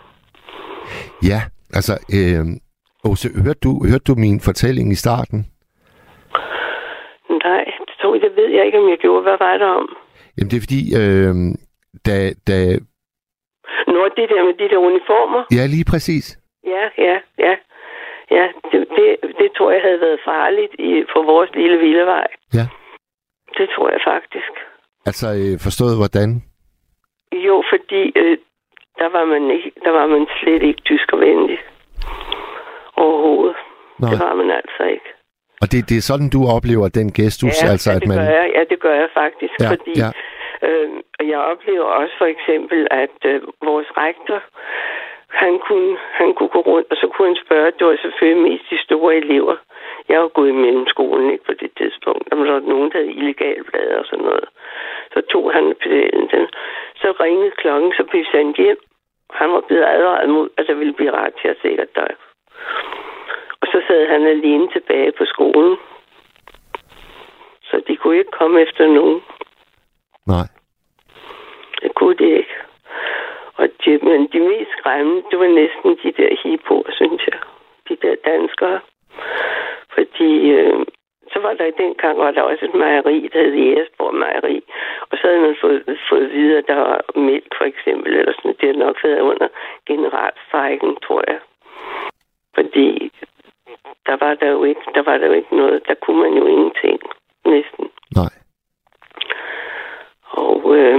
Ja, 1.32 1.40
altså, 1.78 1.94
øh, 2.18 2.46
Åse, 3.10 3.28
hørte 3.46 3.60
du, 3.66 3.72
hørte 3.90 4.08
du 4.10 4.16
min 4.26 4.40
fortælling 4.48 4.92
i 4.92 5.02
starten? 5.06 5.40
Nej, 7.46 7.64
det, 7.88 7.96
tror, 8.02 8.14
det 8.14 8.32
ved 8.36 8.50
jeg 8.58 8.66
ikke, 8.66 8.80
om 8.80 8.90
jeg 8.90 8.98
gjorde. 8.98 9.22
Hvad 9.22 9.38
var 9.40 9.58
det 9.58 9.68
om? 9.68 9.88
Jamen, 10.38 10.50
det 10.52 10.58
er 10.58 10.66
fordi, 10.68 10.82
øh, 11.02 11.34
da, 12.08 12.16
da... 12.50 12.58
Nå, 13.96 14.02
det 14.18 14.26
der 14.34 14.42
med 14.48 14.54
de 14.62 14.68
der 14.74 14.78
uniformer. 14.90 15.42
Ja, 15.58 15.64
lige 15.76 15.86
præcis. 15.92 16.26
Ja, 16.74 16.84
ja, 17.08 17.16
ja. 17.46 17.56
Ja, 18.38 18.46
det, 18.72 18.80
det, 18.98 19.08
det 19.40 19.50
tror 19.58 19.72
jeg 19.72 19.82
havde 19.82 20.00
været 20.00 20.20
farligt 20.26 20.74
i, 20.80 21.04
på 21.14 21.20
vores 21.32 21.50
lille 21.54 21.78
vildevej. 21.78 22.28
Ja. 22.54 22.66
Det 23.58 23.68
tror 23.76 23.90
jeg 23.90 24.02
faktisk. 24.12 24.52
Altså, 25.06 25.28
øh, 25.42 25.56
forstået 25.68 25.96
hvordan? 26.02 26.30
Jo, 27.48 27.64
fordi 27.72 28.02
øh, 28.22 28.38
der, 29.00 29.10
var 29.16 29.26
man 29.26 29.44
ikke, 29.56 29.72
der 29.84 29.92
var 29.92 30.08
man 30.08 30.28
slet 30.40 30.64
ikke 30.64 30.82
tyskervenlig. 30.86 31.60
Overhovedet. 32.96 33.56
Nej. 34.00 34.10
Det 34.10 34.20
var 34.20 34.34
man 34.36 34.52
altså 34.52 34.84
ikke. 34.96 35.10
Og 35.62 35.72
det, 35.72 35.90
det 35.90 35.98
er 35.98 36.06
sådan, 36.12 36.30
du 36.36 36.40
oplever 36.56 36.88
den 37.00 37.08
gestus, 37.20 37.64
ja, 37.64 37.68
altså, 37.74 37.90
ja, 37.92 37.96
at 37.96 38.02
det 38.02 38.10
man... 38.10 38.18
gør 38.18 38.30
jeg. 38.40 38.48
Ja, 38.56 38.62
det 38.72 38.80
gør 38.86 38.96
jeg 39.04 39.10
faktisk, 39.14 39.54
Ja, 39.60 39.70
fordi 39.74 39.92
ja 40.04 40.10
øh, 40.70 40.90
jeg 41.32 41.40
oplever 41.40 41.84
også 41.84 42.16
for 42.18 42.26
eksempel, 42.26 42.88
at 42.92 43.18
øh, 43.26 43.42
vores 43.64 43.88
rektor, 43.98 44.42
han 45.44 45.60
kunne, 45.60 45.98
han 46.12 46.34
kunne 46.34 46.50
gå 46.50 46.60
rundt, 46.60 46.88
og 46.92 46.98
så 46.98 47.08
kunne 47.08 47.28
han 47.28 47.44
spørge, 47.46 47.76
det 47.78 47.88
var 47.88 47.98
selvfølgelig 48.02 48.44
mest 48.44 48.66
de 48.70 48.84
store 48.84 49.16
elever. 49.16 49.56
Jeg 50.10 50.22
var 50.22 50.28
gået 50.28 50.50
i 50.50 50.62
mellemskolen 50.66 51.32
ikke 51.32 51.46
på 51.46 51.54
det 51.62 51.72
tidspunkt. 51.78 52.30
Der 52.30 52.36
var 52.36 52.60
nogen, 52.60 52.92
der 52.92 52.98
havde 52.98 53.18
illegale 53.20 53.64
blade 53.64 54.00
og 54.00 54.06
sådan 54.06 54.26
noget. 54.26 54.48
Så 55.14 55.22
tog 55.32 55.54
han 55.54 55.76
pedalen. 55.84 56.48
Så 57.02 57.08
ringede 57.20 57.52
klokken, 57.52 57.94
så 57.98 58.04
blev 58.04 58.22
vi 58.22 58.28
sendt 58.32 58.58
hjem. 58.58 58.80
Han 59.30 59.52
var 59.52 59.62
blevet 59.68 59.86
advaret 59.86 60.30
mod, 60.30 60.50
at 60.58 60.68
der 60.68 60.74
ville 60.74 60.94
blive 60.94 61.12
ret 61.12 61.34
til 61.42 61.48
at 61.48 61.58
sikkert 61.62 61.96
dig. 61.96 62.12
Og 63.62 63.68
så 63.72 63.82
sad 63.88 64.08
han 64.08 64.28
alene 64.28 64.68
tilbage 64.72 65.12
på 65.12 65.26
skolen. 65.26 65.78
Så 67.64 67.82
de 67.88 67.96
kunne 67.96 68.18
ikke 68.18 68.32
komme 68.32 68.62
efter 68.62 68.88
nogen. 68.88 69.22
Nej. 70.28 70.48
Det 71.86 71.96
kunne 71.96 72.16
det 72.16 72.32
ikke. 72.42 72.56
Og 73.60 73.68
de, 73.82 73.90
men 74.10 74.28
de 74.34 74.40
mest 74.40 74.72
skræmmende, 74.78 75.24
det 75.32 75.40
var 75.40 75.48
næsten 75.62 75.90
de 76.04 76.12
der 76.22 76.32
hippoer, 76.44 76.90
synes 76.92 77.22
jeg. 77.28 77.40
De 77.90 77.96
der 78.04 78.16
danskere. 78.26 78.80
Fordi 79.96 80.32
øh, 80.58 80.86
så 81.34 81.40
var 81.40 81.54
der 81.54 81.66
i 81.66 81.78
den 81.82 81.96
var 82.04 82.32
der 82.32 82.42
også 82.42 82.66
et 82.66 82.74
mejeri, 82.74 83.30
der 83.34 83.44
hed 83.44 83.54
Jægersborg 83.54 84.16
Mejeri. 84.16 84.64
Og 85.10 85.18
så 85.18 85.28
havde 85.28 85.42
man 85.42 85.56
fået, 85.62 86.00
fået 86.10 86.32
videre, 86.32 86.58
at 86.58 86.68
der 86.68 86.76
var 86.76 87.02
mælk 87.16 87.50
for 87.58 87.66
eksempel, 87.66 88.12
eller 88.20 88.34
sådan 88.34 88.56
Det 88.62 88.68
har 88.72 88.86
nok 88.86 88.98
været 89.04 89.20
under 89.20 89.48
generalstrækken, 89.88 90.98
tror 91.08 91.24
jeg. 91.28 91.40
Fordi 92.56 93.12
der 94.08 94.18
var 94.26 94.34
der 94.34 94.50
jo 94.52 94.64
ikke, 94.64 94.82
der 94.96 95.04
var 95.10 95.18
der 95.18 95.28
jo 95.28 95.34
ikke 95.34 95.56
noget, 95.56 95.88
der 95.88 95.94
kunne 95.94 96.20
man 96.26 96.34
jo 96.40 96.46
ingenting, 96.46 97.00
næsten. 97.46 97.86
Nej 98.16 98.45
øh, 100.80 100.98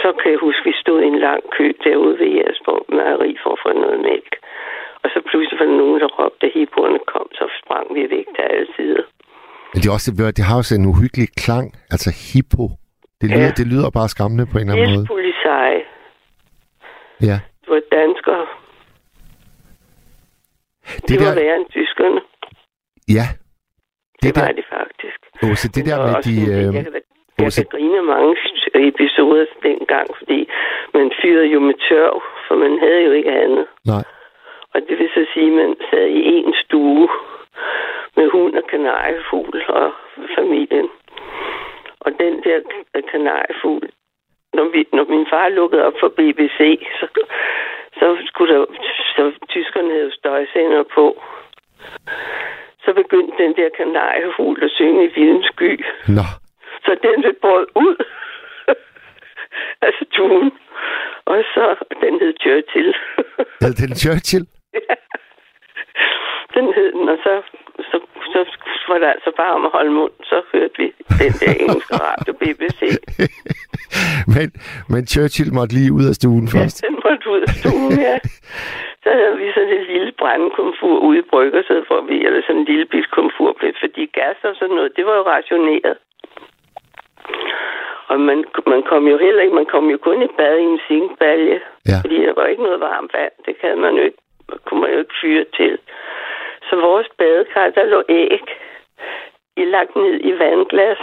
så 0.00 0.08
kan 0.20 0.28
jeg 0.32 0.38
huske, 0.46 0.62
at 0.64 0.68
vi 0.70 0.74
stod 0.82 0.98
i 1.02 1.06
en 1.12 1.18
lang 1.28 1.42
kø 1.56 1.66
derude 1.84 2.18
ved 2.20 2.28
Jægersborg 2.36 2.82
Mejeri 2.96 3.32
for 3.42 3.50
at 3.52 3.60
få 3.64 3.70
noget 3.84 4.00
mælk. 4.10 4.32
Og 5.02 5.08
så 5.14 5.18
pludselig 5.28 5.58
var 5.60 5.66
der 5.66 5.76
nogen, 5.82 6.00
der 6.00 6.10
råbte, 6.18 6.46
at 6.46 6.52
hiboerne 6.54 7.00
kom, 7.12 7.26
så 7.38 7.44
sprang 7.60 7.86
vi 7.94 8.02
væk 8.16 8.26
til 8.36 8.44
alle 8.50 8.66
sider. 8.76 9.04
Men 9.72 9.78
det, 9.80 9.88
er 9.88 9.92
også, 9.98 10.10
det 10.38 10.44
har 10.48 10.56
også 10.62 10.74
en 10.80 10.86
uhyggelig 10.92 11.28
klang, 11.44 11.66
altså 11.94 12.10
hippo. 12.32 12.64
Det 13.20 13.26
lyder, 13.30 13.50
ja. 13.50 13.58
det 13.60 13.66
lyder 13.72 13.90
bare 13.98 14.08
skræmmende 14.14 14.46
på 14.52 14.56
en 14.58 14.70
eller 14.70 14.82
anden 14.82 14.96
måde. 14.96 15.06
Polizei. 15.06 15.74
Ja. 17.30 17.38
Det 17.62 17.70
var 17.74 17.82
danskere. 17.98 18.46
Det, 20.86 21.08
det 21.08 21.20
der... 21.20 21.26
var 21.26 21.34
værre 21.40 21.56
end 21.56 21.68
tyskerne. 21.78 22.20
Ja. 23.16 23.26
Det, 23.32 24.22
det 24.22 24.34
der... 24.34 24.40
var 24.40 24.52
det 24.58 24.66
faktisk. 24.76 25.18
Oh, 25.42 25.54
så 25.62 25.66
det 25.74 25.86
der 25.86 25.96
og 25.98 26.04
med 26.08 26.22
de... 26.26 26.34
Øh... 26.52 26.74
Jeg 26.74 26.84
kan 26.84 26.92
da 26.92 27.00
jeg 27.38 27.52
kan 27.52 27.66
grine 27.70 28.02
mange 28.02 28.36
episoder 28.90 29.44
dengang, 29.62 30.08
fordi 30.18 30.48
man 30.94 31.12
fyrede 31.22 31.46
jo 31.46 31.60
med 31.60 31.74
tørv, 31.88 32.22
for 32.48 32.54
man 32.54 32.78
havde 32.78 33.02
jo 33.04 33.12
ikke 33.12 33.30
andet. 33.30 33.66
nej, 33.86 34.04
Og 34.74 34.80
det 34.88 34.98
vil 34.98 35.08
så 35.14 35.26
sige, 35.34 35.46
at 35.46 35.52
man 35.52 35.76
sad 35.90 36.06
i 36.06 36.22
en 36.36 36.54
stue 36.64 37.08
med 38.16 38.30
hund 38.30 38.54
og 38.54 38.66
kanariefugl 38.70 39.62
og 39.68 39.92
familien. 40.38 40.88
Og 42.00 42.12
den 42.20 42.42
der 42.44 42.60
kanariefugl, 43.10 43.88
når, 44.54 44.64
vi, 44.72 44.86
når 44.92 45.04
min 45.04 45.26
far 45.30 45.48
lukkede 45.48 45.84
op 45.84 45.96
for 46.00 46.08
BBC, 46.08 46.86
så, 47.00 47.06
så 47.98 48.16
skulle 48.26 48.54
der, 48.54 48.64
så 49.16 49.32
tyskerne 49.48 49.90
havde 49.90 50.12
støjsender 50.12 50.82
på. 50.94 51.22
Så 52.84 52.92
begyndte 52.94 53.42
den 53.42 53.56
der 53.56 53.68
kanariefugl 53.76 54.64
at 54.64 54.70
synge 54.70 55.04
i 55.04 55.12
vildens 55.14 55.46
sky. 55.46 55.84
nå, 56.08 56.24
Så 56.84 56.90
den 57.02 57.14
blev 57.22 57.34
båret 57.42 57.66
ud 57.74 57.96
af 59.86 59.92
stuen. 60.02 60.50
Og 61.24 61.38
så, 61.54 61.64
den 62.02 62.14
hed 62.20 62.32
Churchill. 62.42 62.94
hed 63.62 63.74
den 63.82 63.94
Churchill? 64.02 64.46
den 66.54 66.66
hed 66.74 66.92
den, 66.92 67.08
og 67.08 67.18
så, 67.24 67.32
så, 67.90 67.96
så 68.32 68.38
var 68.88 68.98
det 68.98 69.06
altså 69.06 69.30
bare 69.36 69.52
om 69.54 69.64
at 69.64 69.70
holde 69.70 69.90
mund. 69.90 70.12
Så 70.24 70.42
hørte 70.52 70.74
vi 70.78 70.86
den 71.22 71.32
der 71.40 71.52
engelske 71.62 71.94
radio 72.08 72.32
BBC. 72.42 72.80
men, 74.34 74.48
men 74.92 75.02
Churchill 75.06 75.50
måtte 75.58 75.74
lige 75.78 75.92
ud 75.98 76.04
af 76.10 76.14
stuen 76.14 76.46
Ja, 76.48 76.52
først. 76.58 76.78
den 76.86 76.94
måtte 77.04 77.24
ud 77.34 77.40
af 77.48 77.52
stuen, 77.60 77.92
ja. 78.08 78.16
Så 79.04 79.10
havde 79.18 79.36
vi 79.42 79.46
sådan 79.54 79.72
et 79.80 79.86
lille 79.94 80.12
brændekomfur 80.20 80.96
ude 81.08 81.18
i 81.18 81.28
bryggersædet, 81.32 81.84
hvor 81.88 82.00
vi, 82.08 82.16
eller 82.26 82.42
sådan 82.46 82.60
en 82.60 82.64
lille 82.72 82.86
bit 82.92 83.10
komfur, 83.10 83.50
fordi 83.82 84.02
gas 84.18 84.36
og 84.48 84.54
sådan 84.60 84.74
noget, 84.78 84.92
det 84.96 85.04
var 85.06 85.14
jo 85.20 85.24
rationeret. 85.36 85.96
Og 88.08 88.20
man, 88.20 88.44
man 88.66 88.82
kom 88.82 89.06
jo 89.08 89.16
heller 89.18 89.42
ikke, 89.42 89.54
man 89.54 89.66
kom 89.66 89.90
jo 89.90 89.98
kun 89.98 90.22
i 90.22 90.26
bad 90.38 90.56
i 90.58 90.62
en 90.62 90.80
zinkbalje, 90.88 91.60
Ja. 91.88 91.98
fordi 92.02 92.16
der 92.26 92.34
var 92.36 92.46
ikke 92.46 92.62
noget 92.62 92.80
varmt 92.80 93.14
vand. 93.14 93.32
Det 93.46 93.54
kan 93.60 93.78
man 93.78 93.94
jo 93.96 94.02
ikke, 94.02 94.18
kunne 94.64 94.80
man 94.80 94.90
jo 94.92 94.98
ikke 94.98 95.14
fyre 95.22 95.44
til. 95.56 95.78
Så 96.68 96.76
vores 96.76 97.06
badekar, 97.18 97.68
der 97.68 97.84
lå 97.84 98.02
æg 98.08 98.42
i 99.56 99.64
lagt 99.64 99.96
ned 99.96 100.20
i 100.20 100.38
vandglas. 100.38 100.98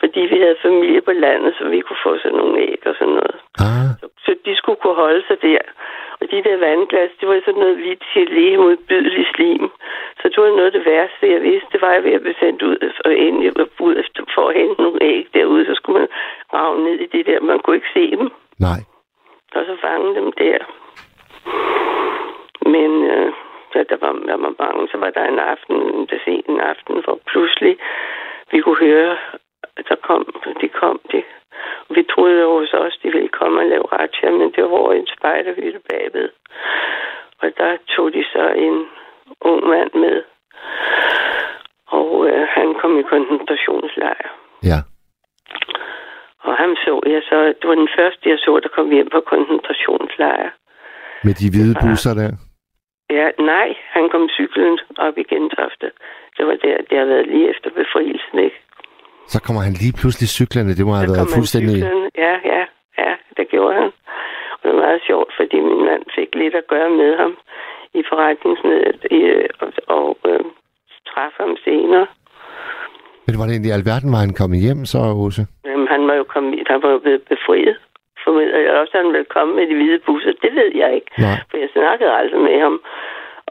Fordi 0.00 0.20
vi 0.20 0.38
havde 0.40 0.56
familie 0.62 1.00
på 1.00 1.12
landet, 1.12 1.54
så 1.58 1.64
vi 1.68 1.80
kunne 1.80 2.02
få 2.02 2.18
sådan 2.18 2.38
nogle 2.38 2.58
æg 2.60 2.82
og 2.86 2.94
sådan 2.98 3.14
noget. 3.14 3.36
Ah, 3.66 3.90
Så 4.24 4.34
de 4.44 4.56
skulle 4.56 4.80
kunne 4.82 4.94
holde 4.94 5.22
sig 5.28 5.42
der. 5.42 5.58
Og 6.20 6.30
de 6.30 6.42
der 6.46 6.56
vandglas, 6.56 7.10
det 7.20 7.28
var 7.28 7.40
sådan 7.44 7.60
noget 7.60 7.76
hvidt 7.76 8.04
gelé 8.14 8.56
modbydelig 8.56 9.26
slim. 9.34 9.70
Så 10.20 10.24
det 10.28 10.38
var 10.42 10.48
noget 10.48 10.70
af 10.70 10.72
det 10.72 10.84
værste, 10.86 11.32
jeg 11.32 11.42
vidste. 11.42 11.68
Det 11.72 11.80
var, 11.80 11.88
at 11.88 11.94
jeg 11.94 12.04
ved 12.04 12.12
at 12.12 12.20
blive 12.20 12.40
sendt 12.40 12.62
ud 12.62 12.78
og 13.04 13.18
endelig 13.18 13.50
ud 13.80 13.96
for 14.34 14.48
at 14.48 14.56
hente 14.56 14.82
nogle 14.82 15.02
æg 15.02 15.26
derude. 15.34 15.66
Så 15.66 15.74
skulle 15.74 15.98
man 16.00 16.08
rave 16.54 16.84
ned 16.84 16.98
i 17.04 17.06
det 17.06 17.26
der. 17.26 17.40
Man 17.40 17.58
kunne 17.58 17.76
ikke 17.76 17.94
se 17.94 18.10
dem. 18.10 18.30
nej. 18.58 18.80
Og 19.54 19.64
så 19.66 19.76
fange 19.80 20.14
dem 20.14 20.32
der. 20.32 20.58
Men 22.74 22.90
øh, 23.14 23.32
ja, 23.74 23.82
der 23.82 23.96
var, 24.00 24.12
der 24.12 24.36
var 24.36 24.54
bange. 24.58 24.88
Så 24.92 24.96
var 24.98 25.10
der 25.10 25.24
en 25.24 25.38
aften, 25.38 26.06
der 26.10 26.18
sen 26.24 26.42
en 26.48 26.60
aften, 26.60 26.94
hvor 27.04 27.18
pludselig 27.26 27.76
vi 28.52 28.60
kunne 28.60 28.76
høre, 28.76 29.16
at 29.76 29.84
der 29.88 29.96
kom, 29.96 30.22
de 30.60 30.68
kom, 30.68 31.00
de. 31.12 31.22
Og 31.88 31.96
vi 31.96 32.02
troede 32.12 32.40
jo 32.40 32.58
hos 32.58 32.72
os, 32.74 32.98
de 33.02 33.12
ville 33.12 33.28
komme 33.28 33.60
og 33.60 33.66
lave 33.66 33.86
ratcha, 33.92 34.30
men 34.30 34.52
det 34.56 34.64
var 34.64 34.92
en 34.92 35.08
spejderhytte 35.16 35.80
bagved. 35.90 36.28
Og 37.42 37.48
der 37.58 37.76
tog 37.96 38.12
de 38.12 38.24
så 38.24 38.44
en 38.66 38.86
ung 39.40 39.66
mand 39.68 39.92
med. 39.94 40.22
Og 41.86 42.28
øh, 42.28 42.48
han 42.56 42.74
kom 42.80 42.98
i 42.98 43.02
koncentrationslejr. 43.02 44.28
Ja. 44.70 44.78
Og 46.46 46.56
ham 46.56 46.76
så 46.76 47.00
jeg 47.06 47.22
så, 47.30 47.38
det 47.60 47.68
var 47.70 47.74
den 47.74 47.88
første, 47.98 48.28
jeg 48.28 48.38
så, 48.38 48.60
der 48.62 48.68
kom 48.68 48.90
hjem 48.90 49.08
på 49.12 49.20
koncentrationslejr. 49.20 50.50
Med 51.24 51.34
de 51.40 51.50
hvide 51.50 51.74
busser 51.82 52.14
der. 52.14 52.30
Ja, 53.10 53.26
nej, 53.38 53.68
han 53.96 54.08
kom 54.08 54.28
cyklen 54.28 54.78
op 54.98 55.18
i 55.18 55.22
Gentofte. 55.22 55.90
Det 56.36 56.46
var 56.46 56.54
der, 56.64 56.76
det 56.90 56.98
har 56.98 57.04
været 57.04 57.26
lige 57.26 57.50
efter 57.50 57.70
befrielsen, 57.70 58.38
ikke? 58.38 58.58
Så 59.32 59.38
kommer 59.46 59.62
han 59.66 59.74
lige 59.82 59.94
pludselig 60.00 60.28
cyklerne. 60.38 60.72
Det 60.78 60.84
må 60.86 60.92
have 61.00 61.08
Så 61.10 61.14
været 61.16 61.34
fuldstændig... 61.38 61.76
cyklen. 61.82 62.02
Ja, 62.26 62.34
ja, 62.52 62.62
ja, 63.04 63.12
det 63.36 63.46
gjorde 63.52 63.74
han. 63.80 63.88
Og 64.52 64.58
det 64.62 64.68
var 64.72 64.80
meget 64.86 65.00
sjovt, 65.08 65.30
fordi 65.38 65.56
min 65.70 65.82
mand 65.88 66.02
fik 66.18 66.30
lidt 66.42 66.54
at 66.60 66.66
gøre 66.74 66.90
med 67.00 67.10
ham 67.20 67.32
i 67.98 68.02
forretningsmødet 68.10 69.00
i, 69.18 69.20
og, 69.62 69.68
og 69.96 70.06
øh, 70.30 70.44
træffe 71.10 71.38
ham 71.44 71.54
senere. 71.64 72.06
Men 73.26 73.34
hvordan 73.38 73.64
i 73.68 73.70
alverden 73.78 74.10
var 74.14 74.20
han 74.26 74.34
kommet 74.40 74.58
hjem 74.66 74.80
så, 74.92 74.98
Åse? 75.22 75.42
Jamen, 75.68 75.88
han 75.94 76.02
var 76.08 76.14
jo 76.20 76.24
kommet, 76.34 76.52
han 76.72 76.80
var 76.84 76.90
jo 76.94 76.98
blevet 77.04 77.22
befriet. 77.32 77.76
Jeg 78.26 78.80
også, 78.82 78.94
at 78.96 79.02
han 79.04 79.12
ville 79.12 79.30
komme 79.36 79.52
med 79.58 79.64
de 79.70 79.74
hvide 79.78 80.00
busser. 80.06 80.32
Det 80.44 80.52
ved 80.60 80.70
jeg 80.82 80.90
ikke. 80.98 81.10
Nej. 81.18 81.38
For 81.50 81.56
jeg 81.62 81.68
snakkede 81.78 82.12
aldrig 82.20 82.40
med 82.48 82.56
ham. 82.64 82.76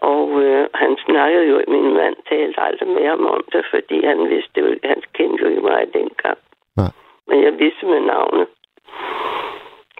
Og 0.01 0.41
øh, 0.43 0.67
han 0.73 0.97
snakkede 1.05 1.45
jo, 1.51 1.55
min 1.67 1.93
mand 1.93 2.15
talte 2.29 2.59
aldrig 2.61 2.89
med 2.89 3.05
ham 3.09 3.25
om 3.25 3.41
det, 3.53 3.63
fordi 3.73 4.05
han 4.05 4.19
vidste 4.29 4.59
jo, 4.61 4.67
han 4.83 5.01
kendte 5.13 5.43
jo 5.43 5.49
ikke 5.49 5.61
mig 5.61 5.81
dengang. 5.93 6.37
Nej. 6.77 6.91
Men 7.27 7.43
jeg 7.43 7.53
vidste 7.59 7.85
med 7.85 7.99
navnet. 8.13 8.47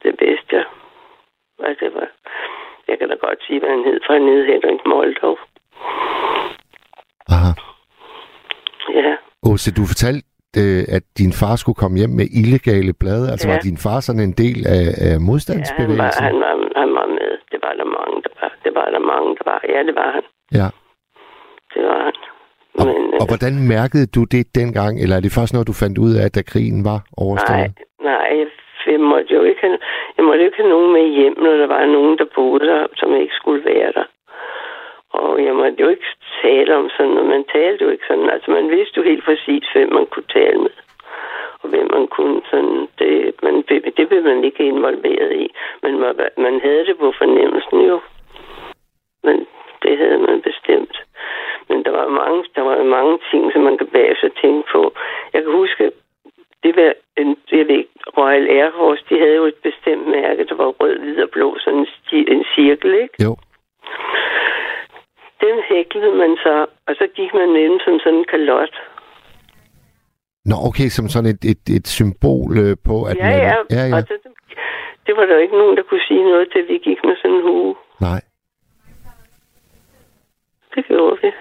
Det 0.04 0.14
vidste 0.20 0.56
jeg. 0.56 0.66
Og 1.60 1.70
det 1.80 1.90
var, 1.96 2.08
jeg 2.88 3.00
kan 3.00 3.10
da 3.10 3.16
godt 3.16 3.40
sige, 3.48 3.60
hvad 3.60 3.70
han 3.70 3.84
hed, 3.84 4.00
for 4.06 4.14
han 4.14 4.28
hed 4.28 4.46
Henrik 4.46 4.82
Moldov. 4.86 5.38
Aha. 7.36 7.52
Ja, 8.94 9.16
Åse, 9.50 9.74
du 9.74 9.84
fortalte, 9.94 10.26
øh, 10.62 10.84
at 10.98 11.04
din 11.18 11.34
far 11.42 11.56
skulle 11.56 11.80
komme 11.82 11.98
hjem 11.98 12.10
med 12.20 12.26
illegale 12.42 12.94
blade. 13.02 13.26
Altså 13.32 13.48
Ja. 13.48 13.54
var 13.54 13.60
din 13.60 13.78
far 13.86 14.00
sådan 14.00 14.24
en 14.30 14.36
del 14.44 14.60
af, 14.78 14.84
af 14.88 14.88
ja 15.06 15.12
han, 15.12 15.22
var, 15.22 15.26
modstandsbevægelsen? 15.30 16.24
han, 16.30 16.36
var, 16.46 16.54
han 16.82 16.90
var 17.00 17.08
med. 17.18 17.32
Det 17.52 17.60
var 17.66 17.74
der 17.80 17.88
mange. 18.00 18.18
Det 18.70 18.78
var 18.82 18.90
der 18.96 19.04
mange, 19.14 19.30
der 19.38 19.46
var. 19.52 19.62
Ja, 19.74 19.80
det 19.88 19.96
var 19.96 20.10
han. 20.18 20.26
Ja. 20.60 20.68
Det 21.74 21.84
var 21.90 22.00
han. 22.08 22.16
Og, 22.80 22.86
Men, 22.88 23.04
øh, 23.14 23.20
og 23.22 23.26
hvordan 23.32 23.54
mærkede 23.76 24.08
du 24.16 24.22
det 24.36 24.44
dengang? 24.60 24.94
Eller 25.02 25.16
er 25.16 25.24
det 25.26 25.38
først 25.38 25.54
noget, 25.54 25.72
du 25.72 25.78
fandt 25.84 25.98
ud 26.06 26.14
af, 26.22 26.28
da 26.32 26.42
krigen 26.52 26.82
var 26.90 27.00
nej, 27.02 27.24
overstået? 27.26 27.72
nej, 28.10 28.28
jeg, 28.40 28.48
jeg 28.94 29.00
måtte 29.12 29.30
jo 29.38 29.42
ikke 29.50 29.62
have, 29.66 29.78
jeg 30.18 30.26
måtte 30.26 30.46
ikke 30.46 30.58
have 30.62 30.74
nogen 30.76 30.92
med 30.98 31.06
hjem, 31.18 31.36
når 31.46 31.54
der 31.62 31.68
var 31.76 31.86
nogen, 31.86 32.18
der 32.18 32.28
boede 32.36 32.66
der, 32.72 32.88
som 33.00 33.10
ikke 33.24 33.36
skulle 33.42 33.66
være 33.66 33.92
der. 33.98 34.08
Og 35.20 35.46
jeg 35.46 35.56
måtte 35.56 35.82
jo 35.84 35.88
ikke 35.96 36.10
tale 36.44 36.72
om 36.82 36.90
sådan 36.90 37.12
noget. 37.14 37.30
Man 37.36 37.46
talte 37.56 37.86
jo 37.86 37.90
ikke 37.92 38.08
sådan. 38.08 38.30
Altså, 38.30 38.52
man 38.52 38.70
vidste 38.76 38.98
jo 38.98 39.04
helt 39.12 39.26
præcis, 39.26 39.64
hvem 39.74 39.90
man 39.98 40.06
kunne 40.06 40.30
tale 40.40 40.60
med. 40.66 40.76
Og 41.62 41.70
hvem 41.70 41.88
man 41.98 42.08
kunne 42.08 42.42
sådan. 42.52 42.88
Det, 43.00 43.12
man, 43.44 43.54
det 43.98 44.06
blev 44.10 44.24
man 44.24 44.44
ikke 44.44 44.64
involveret 44.74 45.32
i. 45.44 45.46
Men 45.84 46.00
man, 46.00 46.14
man 46.38 46.56
havde 46.66 46.86
det 46.86 46.98
på 46.98 47.14
fornemmelsen 47.18 47.80
jo. 47.92 48.00
Men 49.24 49.48
det 49.84 49.98
havde 49.98 50.20
man 50.28 50.42
bestemt. 50.42 50.96
Men 51.70 51.84
der 51.86 51.92
var 51.92 52.08
mange, 52.22 52.44
der 52.56 52.62
var 52.62 52.84
mange 52.84 53.20
ting, 53.32 53.52
som 53.54 53.62
man 53.62 53.78
kan 53.78 53.88
bagefter 53.88 54.30
tænke 54.42 54.64
på. 54.72 54.82
Jeg 55.34 55.42
kan 55.44 55.52
huske, 55.52 55.92
det 56.64 56.76
var 56.76 56.94
en, 57.22 57.38
jeg 57.52 57.68
ved, 57.68 57.78
ikke, 57.78 57.90
Royal 58.18 58.48
Air 58.58 58.72
Force, 58.78 59.04
de 59.10 59.20
havde 59.20 59.36
jo 59.36 59.46
et 59.46 59.60
bestemt 59.64 60.08
mærke, 60.08 60.46
der 60.50 60.56
var 60.56 60.70
rød, 60.80 61.00
hvid 61.00 61.24
og 61.24 61.30
blå, 61.30 61.58
sådan 61.60 61.80
en, 61.80 61.88
sti, 61.98 62.18
en 62.34 62.46
cirkel, 62.56 62.94
ikke? 62.94 63.24
Jo. 63.26 63.36
Den 65.42 65.56
hæklede 65.70 66.16
man 66.16 66.38
så, 66.46 66.66
og 66.88 66.96
så 67.00 67.08
gik 67.16 67.34
man 67.34 67.50
med 67.54 67.80
som 67.86 68.00
sådan 68.00 68.20
en 68.20 68.26
kalot. 68.34 68.76
Nå, 70.46 70.56
okay, 70.70 70.88
som 70.98 71.08
sådan 71.08 71.30
et, 71.34 71.44
et, 71.54 71.64
et 71.78 71.88
symbol 71.88 72.52
øh, 72.64 72.76
på, 72.88 72.96
at 73.10 73.18
ja, 73.18 73.24
man... 73.24 73.34
ja, 73.48 73.56
ja, 73.78 73.84
ja. 73.92 73.96
Og 73.96 74.02
det, 75.06 75.14
var 75.18 75.26
der 75.26 75.38
ikke 75.38 75.58
nogen, 75.58 75.78
der 75.78 75.84
kunne 75.84 76.06
sige 76.08 76.24
noget 76.24 76.48
til, 76.52 76.68
vi 76.68 76.78
gik 76.78 77.00
med 77.04 77.16
sådan 77.22 77.36
en 77.38 77.42
hue. 77.42 77.76
Nej. 78.02 78.22
Det 80.76 80.86
gjorde 80.86 81.18
vi. 81.22 81.32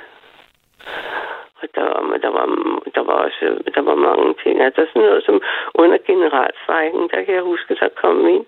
Og 1.62 1.68
der 1.74 1.82
var, 1.82 2.18
der 2.24 2.30
var, 2.38 2.46
der 2.94 3.02
var 3.08 3.12
også 3.12 3.62
der 3.74 3.80
var 3.80 3.94
mange 3.94 4.34
ting. 4.42 4.60
Altså 4.60 4.86
sådan 4.88 5.02
noget 5.02 5.24
som 5.24 5.40
under 5.74 5.98
generalstrækken, 6.06 7.08
der 7.12 7.22
kan 7.22 7.34
jeg 7.34 7.42
huske, 7.42 7.74
der 7.74 7.88
kom 7.88 8.16
min 8.16 8.46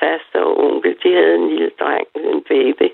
faste 0.00 0.36
og 0.44 0.58
onkel. 0.64 0.96
De 1.02 1.14
havde 1.14 1.34
en 1.34 1.48
lille 1.48 1.70
dreng, 1.80 2.08
en 2.14 2.42
baby. 2.42 2.88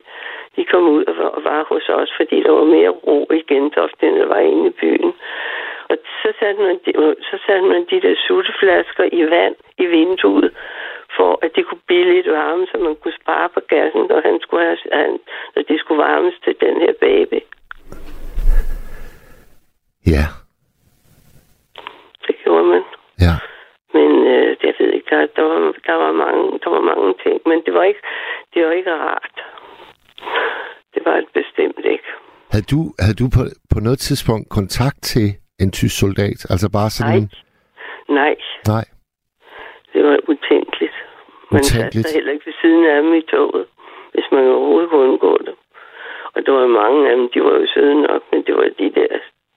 De 0.56 0.64
kom 0.64 0.88
ud 0.88 1.04
og 1.04 1.16
var, 1.16 1.28
og 1.36 1.44
var 1.44 1.64
hos 1.68 1.88
os, 1.88 2.12
fordi 2.16 2.42
der 2.42 2.50
var 2.50 2.64
mere 2.64 2.88
ro 2.88 3.26
i 3.32 3.42
Gentofte, 3.48 4.06
end 4.08 4.16
der 4.16 4.26
var 4.26 4.38
inde 4.38 4.66
i 4.66 4.76
byen. 4.80 5.12
Og 5.90 5.96
så 6.22 6.32
satte 6.38 6.60
man 6.62 6.80
de, 6.86 6.92
så 7.30 7.38
satte 7.46 7.66
man 7.68 7.86
de 7.90 8.00
der 8.00 8.14
sutteflasker 8.26 9.04
i 9.12 9.30
vand 9.30 9.54
i 9.78 9.86
vinduet, 9.86 10.52
for 11.20 11.32
at 11.44 11.50
de 11.56 11.62
kunne 11.68 11.84
blive 11.90 12.06
lidt 12.14 12.28
varme, 12.38 12.64
så 12.70 12.76
man 12.86 12.96
kunne 13.02 13.16
spare 13.22 13.48
på 13.56 13.60
gassen, 13.72 14.02
når, 14.10 14.20
han 14.28 14.36
skulle 14.44 14.62
have, 14.68 14.78
han, 14.92 15.12
når 15.54 15.62
de 15.68 15.74
skulle 15.78 16.00
varmes 16.08 16.36
til 16.44 16.54
den 16.64 16.74
her 16.84 16.92
baby. 17.06 17.40
Ja, 20.14 20.24
Det 22.26 22.34
gjorde 22.42 22.64
man. 22.72 22.82
ja. 23.26 23.34
Men 23.96 24.10
øh, 24.34 24.50
jeg 24.66 24.74
ved 24.78 24.90
ikke, 24.96 25.08
der, 25.10 25.26
der, 25.36 25.42
var, 25.50 25.58
der, 25.88 25.96
var 26.04 26.12
mange, 26.24 26.44
der 26.64 26.70
var 26.76 26.82
mange 26.92 27.14
ting, 27.24 27.36
men 27.50 27.58
det 27.66 27.74
var 27.74 27.84
ikke, 27.90 28.00
det 28.54 28.60
var 28.66 28.72
ikke 28.72 28.94
rart. 28.94 29.36
Det 30.94 31.02
var 31.04 31.16
det 31.16 31.28
bestemt 31.40 31.84
ikke. 31.94 32.08
Havde 32.52 32.66
du, 32.74 32.80
havde 33.02 33.16
du 33.22 33.26
på, 33.36 33.42
på 33.74 33.78
noget 33.80 33.98
tidspunkt 33.98 34.46
kontakt 34.58 35.00
til 35.02 35.28
en 35.62 35.70
tysk 35.72 35.98
soldat? 35.98 36.40
Altså 36.52 36.68
bare 36.78 36.90
sådan... 36.90 37.22
Nej. 38.08 38.22
Nej, 38.22 38.34
Nej. 38.74 38.84
Man 41.52 41.62
satte 41.64 42.02
sig 42.02 42.14
heller 42.14 42.32
ikke 42.32 42.46
ved 42.46 42.54
siden 42.62 42.84
af 42.84 43.02
dem 43.02 43.14
i 43.14 43.22
toget, 43.22 43.66
hvis 44.12 44.24
man 44.32 44.44
overhovedet 44.46 44.90
kunne 44.90 45.08
undgå 45.08 45.38
det. 45.46 45.54
Og 46.34 46.46
der 46.46 46.52
var 46.52 46.66
mange 46.66 47.10
af 47.10 47.16
dem, 47.16 47.28
de 47.34 47.42
var 47.44 47.54
jo 47.60 47.66
søde 47.74 48.02
nok, 48.02 48.22
men 48.32 48.42
det 48.46 48.54
var 48.56 48.68
de 48.78 48.92
der, 48.98 49.12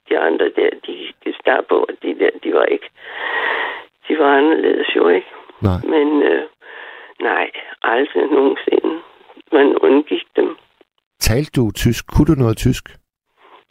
de 0.09 0.19
andre 0.19 0.45
der, 0.45 0.69
de, 0.85 0.93
de 1.23 1.33
starter 1.41 1.65
på, 1.69 1.77
og 1.89 1.93
de 2.03 2.19
der, 2.19 2.29
de 2.43 2.53
var 2.53 2.65
ikke, 2.65 2.89
de 4.07 4.19
var 4.19 4.37
anderledes 4.37 4.95
jo 4.95 5.07
ikke. 5.07 5.27
Nej. 5.61 5.79
Men 5.83 6.23
øh, 6.23 6.43
nej, 7.21 7.51
aldrig 7.81 8.25
nogensinde. 8.31 9.01
Man 9.51 9.77
undgik 9.77 10.23
dem. 10.35 10.57
Talte 11.19 11.51
du 11.55 11.71
tysk? 11.71 12.03
Kunne 12.13 12.25
du 12.25 12.39
noget 12.43 12.57
tysk? 12.57 12.83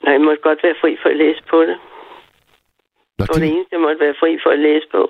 Nej, 0.05 0.13
jeg 0.13 0.21
måtte 0.21 0.43
godt 0.43 0.63
være 0.63 0.75
fri 0.81 0.97
for 1.03 1.09
at 1.09 1.17
læse 1.17 1.43
på 1.51 1.61
det. 1.63 1.77
Nå, 3.19 3.25
Det 3.25 3.29
var 3.29 3.41
det 3.41 3.53
eneste, 3.55 3.73
jeg 3.73 3.81
måtte 3.81 4.01
være 4.01 4.15
fri 4.21 4.39
for 4.43 4.51
at 4.51 4.59
læse 4.59 4.87
på. 4.93 5.03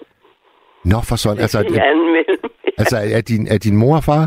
Nå 0.91 0.99
for 1.09 1.17
sådan. 1.25 1.41
Altså, 1.45 1.59
anden 1.91 2.09
mellem. 2.17 2.39
altså 2.83 2.97
er, 3.19 3.23
din, 3.31 3.43
er 3.55 3.59
din 3.67 3.77
mor 3.83 3.97
og 4.01 4.05
far? 4.11 4.25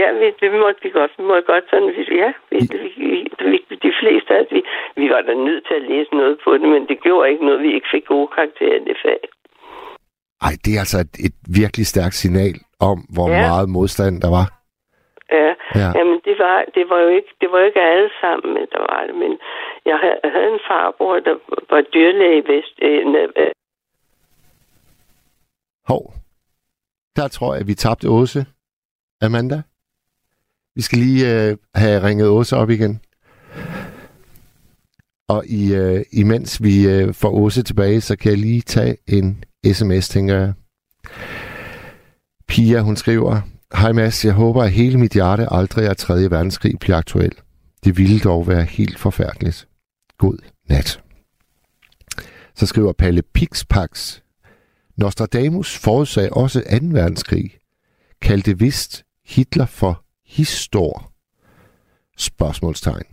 Ja, 0.00 0.08
vi, 0.20 0.26
det 0.40 0.48
måtte 0.64 0.80
vi 0.84 0.90
godt. 0.98 1.12
Vi 1.18 1.24
måtte 1.30 1.46
godt 1.52 1.64
sådan, 1.70 1.88
vi, 1.96 2.02
ja, 2.24 2.30
vi, 2.50 2.58
vi, 2.84 3.12
vi, 3.50 3.58
de 3.86 3.92
fleste 4.00 4.30
af 4.38 4.42
vi, 4.54 4.60
vi 5.00 5.06
var 5.14 5.20
da 5.28 5.34
nødt 5.48 5.62
til 5.68 5.74
at 5.80 5.86
læse 5.92 6.10
noget 6.20 6.36
på 6.44 6.50
det, 6.60 6.68
men 6.74 6.82
det 6.90 6.96
gjorde 7.06 7.30
ikke 7.30 7.44
noget, 7.46 7.60
vi 7.66 7.74
ikke 7.74 7.88
fik 7.94 8.04
gode 8.06 8.28
karakterer 8.36 8.76
i 8.80 8.84
det 8.88 8.96
fag. 9.04 9.20
Ej, 10.46 10.52
det 10.64 10.72
er 10.76 10.80
altså 10.84 10.98
et, 11.06 11.14
et 11.26 11.34
virkelig 11.60 11.86
stærkt 11.86 12.14
signal 12.14 12.56
om, 12.90 12.98
hvor 13.14 13.28
Ja. 13.30 13.40
meget 13.48 13.68
modstand 13.68 14.14
der 14.24 14.30
var. 14.38 14.46
Ja, 15.32 15.46
Ja. 15.48 15.54
ja. 15.80 15.88
jamen 15.98 16.18
det 16.28 16.36
var, 16.44 16.56
det 16.76 16.84
var 16.90 16.98
jo 17.04 17.08
ikke, 17.18 17.30
det 17.40 17.48
var 17.52 17.58
jo 17.60 17.64
ikke 17.70 17.80
alle 17.94 18.10
sammen, 18.20 18.50
der 18.74 18.80
var 18.90 19.00
det, 19.08 19.14
men 19.22 19.32
jeg 19.90 19.96
havde, 20.04 20.48
en 20.54 20.60
farbror, 20.68 21.18
der 21.28 21.36
var 21.70 21.80
dyrlæge 21.94 22.38
i 22.42 22.46
Vest, 22.52 22.74
øh, 22.82 23.06
Hov. 25.86 26.14
Der 27.16 27.28
tror 27.28 27.54
jeg, 27.54 27.66
vi 27.66 27.74
tabte 27.74 28.08
Åse. 28.08 28.46
Amanda? 29.20 29.62
Vi 30.74 30.82
skal 30.82 30.98
lige 30.98 31.48
øh, 31.48 31.56
have 31.74 32.02
ringet 32.02 32.28
Åse 32.28 32.56
op 32.56 32.70
igen. 32.70 33.00
Og 35.28 35.46
i, 35.46 35.74
øh, 35.74 36.04
imens 36.12 36.62
vi 36.62 36.88
øh, 36.88 37.14
får 37.14 37.30
Åse 37.30 37.62
tilbage, 37.62 38.00
så 38.00 38.16
kan 38.16 38.30
jeg 38.30 38.38
lige 38.38 38.60
tage 38.60 38.96
en 39.06 39.44
sms, 39.72 40.08
tænker 40.08 40.34
jeg. 40.34 40.52
Pia, 42.48 42.80
hun 42.80 42.96
skriver, 42.96 43.40
Hej 43.74 43.92
Mads, 43.92 44.24
jeg 44.24 44.32
håber, 44.32 44.62
at 44.62 44.72
hele 44.72 44.98
mit 44.98 45.12
hjerte 45.12 45.52
aldrig 45.52 45.86
er 45.86 45.94
3. 45.94 46.30
verdenskrig 46.30 46.78
bliver 46.80 46.96
aktuel. 46.96 47.32
Det 47.84 47.98
ville 47.98 48.20
dog 48.20 48.48
være 48.48 48.64
helt 48.64 48.98
forfærdeligt. 48.98 49.68
God 50.18 50.38
nat. 50.68 51.00
Så 52.54 52.66
skriver 52.66 52.92
Palle 52.92 53.22
Pixpax, 53.22 54.20
Nostradamus 54.96 55.78
forudsagde 55.78 56.30
også 56.30 56.60
2. 56.60 56.66
verdenskrig, 56.82 57.50
kaldte 58.22 58.58
vist 58.58 59.04
Hitler 59.26 59.66
for 59.66 60.04
histor. 60.26 61.12
Spørgsmålstegn. 62.18 63.04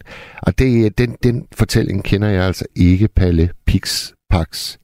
Og 0.41 0.59
det, 0.59 0.97
den, 0.97 1.17
den 1.23 1.47
fortælling 1.53 2.03
kender 2.03 2.29
jeg 2.29 2.43
altså 2.43 2.65
ikke, 2.75 3.07
Palle 3.07 3.49
Pix 3.65 4.11
Pax. 4.29 4.77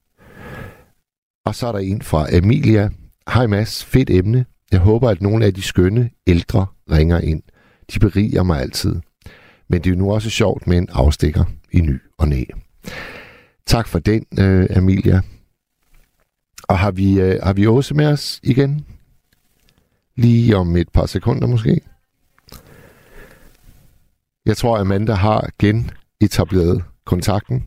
Og 1.45 1.55
så 1.55 1.67
er 1.67 1.71
der 1.71 1.79
en 1.79 2.01
fra 2.01 2.35
Emilia. 2.35 2.89
Hej 3.33 3.47
Mads, 3.47 3.85
fedt 3.85 4.09
emne. 4.09 4.45
Jeg 4.71 4.79
håber, 4.79 5.09
at 5.09 5.21
nogle 5.21 5.45
af 5.45 5.53
de 5.53 5.61
skønne 5.61 6.09
ældre 6.27 6.65
ringer 6.91 7.19
ind. 7.19 7.43
De 7.93 7.99
beriger 7.99 8.43
mig 8.43 8.61
altid. 8.61 8.95
Men 9.69 9.81
det 9.81 9.89
er 9.89 9.95
jo 9.95 9.99
nu 9.99 10.13
også 10.13 10.29
sjovt 10.29 10.67
med 10.67 10.77
en 10.77 10.87
afstikker 10.91 11.45
i 11.71 11.81
ny 11.81 12.01
og 12.17 12.27
næ. 12.27 12.43
Tak 13.65 13.87
for 13.87 13.99
den, 13.99 14.25
øh, 14.39 14.67
Emilia. 14.77 15.21
Og 16.69 16.77
har 16.77 16.91
vi, 16.91 17.07
øh, 17.21 17.35
har 17.43 17.53
vi 17.53 17.67
Åse 17.67 17.93
med 17.95 18.07
os 18.13 18.39
igen? 18.43 18.71
Lige 20.15 20.55
om 20.55 20.75
et 20.75 20.89
par 20.93 21.05
sekunder 21.05 21.47
måske. 21.47 21.81
Jeg 24.45 24.57
tror, 24.57 24.77
Amanda 24.77 25.13
har 25.13 25.41
genetableret 25.63 26.83
kontakten. 27.05 27.57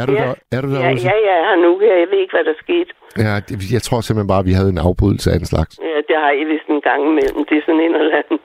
Er 0.00 0.06
du 0.06 0.12
Ja. 0.12 0.22
der, 0.24 0.34
er 0.56 0.60
du 0.60 0.68
der 0.74 0.80
ja, 0.84 0.92
Åse? 0.92 1.06
ja, 1.08 1.14
jeg 1.28 1.34
er 1.40 1.44
her 1.48 1.56
nu. 1.66 1.70
Jeg 1.80 2.08
ved 2.12 2.18
ikke, 2.24 2.34
hvad 2.36 2.44
der 2.50 2.54
skete. 2.64 2.90
Ja, 3.26 3.34
det, 3.48 3.54
jeg 3.76 3.82
tror 3.86 4.00
simpelthen 4.00 4.32
bare, 4.32 4.42
at 4.44 4.50
vi 4.50 4.56
havde 4.58 4.72
en 4.76 4.84
afbrydelse 4.88 5.28
af 5.32 5.36
en 5.42 5.48
slags. 5.52 5.72
Ja, 5.88 5.96
det 6.08 6.16
har 6.24 6.30
I 6.40 6.44
vist 6.52 6.68
en 6.76 6.82
gang 6.88 7.00
imellem. 7.10 7.40
Det 7.48 7.54
er 7.58 7.64
sådan 7.66 7.80
en 7.86 7.94
eller 8.00 8.16
anden, 8.22 8.38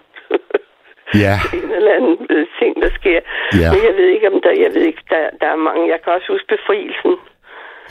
Ja, 1.25 1.35
en 1.59 1.69
eller 1.79 1.93
anden 1.97 2.15
øh, 2.35 2.43
ting, 2.59 2.71
der 2.83 2.89
sker. 2.99 3.19
Ja. 3.61 3.69
Men 3.73 3.81
jeg 3.88 3.93
ved 3.99 4.07
ikke, 4.15 4.27
om 4.33 4.38
der, 4.45 4.53
jeg 4.65 4.71
ved 4.75 4.83
ikke, 4.91 5.03
der, 5.13 5.21
der 5.41 5.47
er 5.55 5.59
mange. 5.67 5.81
Jeg 5.93 5.99
kan 6.03 6.09
også 6.17 6.27
huske 6.33 6.47
befrielsen. 6.55 7.13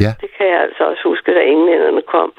Ja. 0.01 0.13
Det 0.21 0.31
kan 0.37 0.47
jeg 0.47 0.61
altså 0.61 0.85
også 0.85 1.03
huske, 1.05 1.35
da 1.35 1.41
englænderne 1.41 2.03
kom. 2.03 2.33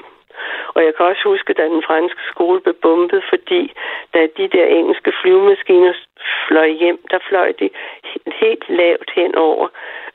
Og 0.74 0.84
jeg 0.84 0.94
kan 0.94 1.06
også 1.06 1.22
huske, 1.24 1.52
da 1.52 1.64
den 1.64 1.82
franske 1.86 2.20
skole 2.32 2.60
blev 2.60 2.74
bombet, 2.74 3.22
fordi 3.28 3.72
da 4.14 4.20
de 4.36 4.48
der 4.48 4.66
engelske 4.66 5.12
flyvemaskiner 5.22 5.92
fløj 6.48 6.68
hjem, 6.68 6.98
der 7.10 7.18
fløj 7.28 7.52
de 7.60 7.70
he- 8.08 8.32
helt 8.40 8.64
lavt 8.68 9.10
hen 9.14 9.34
over 9.34 9.68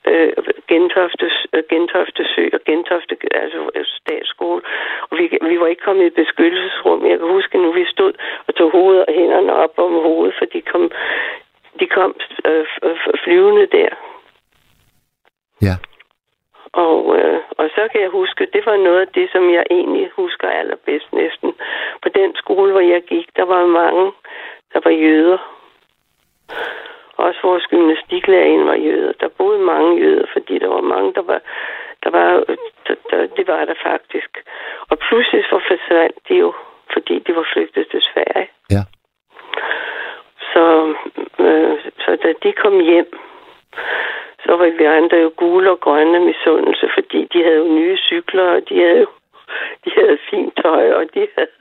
øh, 0.07 0.33
Gentofte, 0.67 1.31
øh, 1.53 1.63
Gentofte 1.69 2.25
Sø 2.35 2.49
og 2.53 2.59
Gentofte, 2.65 3.17
altså 3.31 3.69
øh, 3.75 3.85
statsskole. 3.85 4.61
Og 5.09 5.17
vi, 5.17 5.37
vi 5.41 5.59
var 5.59 5.67
ikke 5.67 5.81
kommet 5.81 6.05
i 6.05 6.09
beskyttelsesrum. 6.09 7.05
Jeg 7.05 7.19
kan 7.19 7.27
huske, 7.27 7.57
nu 7.57 7.71
vi 7.71 7.85
stod 7.85 8.13
og 8.47 8.55
tog 8.55 8.71
hovedet 8.71 9.05
og 9.05 9.13
hænderne 9.13 9.53
op 9.53 9.73
om 9.77 9.93
hovedet, 9.93 10.35
for 10.37 10.45
de 10.45 10.61
kom, 10.61 10.91
de 11.79 11.87
kom 11.87 12.15
øh, 12.45 12.65
flyvende 13.23 13.65
der. 13.65 13.89
ja. 15.61 15.75
Og, 16.73 17.17
øh, 17.17 17.41
og 17.57 17.69
så 17.75 17.87
kan 17.91 18.01
jeg 18.01 18.09
huske, 18.09 18.47
det 18.53 18.65
var 18.65 18.77
noget 18.77 19.01
af 19.01 19.07
det, 19.07 19.29
som 19.31 19.53
jeg 19.53 19.65
egentlig 19.71 20.09
husker 20.15 20.47
allerbedst 20.49 21.13
næsten. 21.13 21.53
På 22.01 22.09
den 22.09 22.35
skole, 22.35 22.71
hvor 22.71 22.81
jeg 22.81 23.01
gik, 23.03 23.27
der 23.35 23.43
var 23.43 23.65
mange, 23.65 24.11
der 24.73 24.79
var 24.83 24.91
jøder. 24.91 25.37
Også 27.17 27.39
vores 27.43 27.65
gymnastiklærerinde 27.65 28.65
var 28.65 28.75
jøder. 28.75 29.13
Der 29.19 29.27
boede 29.37 29.59
mange 29.59 30.01
jøder, 30.01 30.25
fordi 30.33 30.59
der 30.59 30.67
var 30.67 30.81
mange, 30.81 31.13
der 31.13 31.21
var... 31.21 31.41
Der 32.03 32.09
var 32.09 32.43
der, 32.87 32.95
der, 33.09 33.27
det 33.37 33.47
var 33.47 33.65
der 33.65 33.73
faktisk. 33.83 34.31
Og 34.89 34.99
pludselig 34.99 35.43
så 35.43 35.59
forsvandt 35.69 36.17
de 36.29 36.35
jo, 36.35 36.53
fordi 36.93 37.19
de 37.19 37.35
var 37.35 37.45
flygtet 37.53 37.87
til 37.91 38.01
Sverige. 38.01 38.49
Ja. 38.71 38.83
Så, 40.51 40.93
øh, 41.39 41.79
så 42.03 42.17
da 42.23 42.33
de 42.43 42.51
kom 42.51 42.79
hjem, 42.79 43.19
så 44.45 44.51
var 44.57 44.69
vi 44.77 44.85
andre 44.85 45.17
jo 45.17 45.31
gule 45.37 45.71
og 45.71 45.79
grønne 45.79 46.19
misundelse, 46.19 46.85
fordi 46.93 47.19
de 47.33 47.43
havde 47.43 47.57
jo 47.57 47.67
nye 47.79 47.97
cykler, 47.97 48.47
og 48.55 48.61
de 48.69 48.75
havde 48.85 48.99
jo 48.99 49.07
de 49.85 49.91
havde 49.99 50.17
fint 50.29 50.53
tøj, 50.63 50.85
og 50.93 51.03
de 51.13 51.27
havde, 51.35 51.53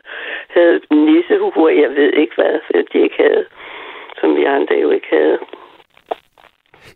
havde 0.57 0.81
nissehuer, 1.07 1.71
jeg 1.85 1.91
ved 1.91 2.13
ikke 2.23 2.35
hvad, 2.35 2.55
de 2.93 2.99
ikke 3.07 3.19
havde, 3.19 3.45
som 4.21 4.37
vi 4.37 4.45
andre 4.45 4.75
jo 4.85 4.91
ikke 4.91 5.07
havde. 5.11 5.39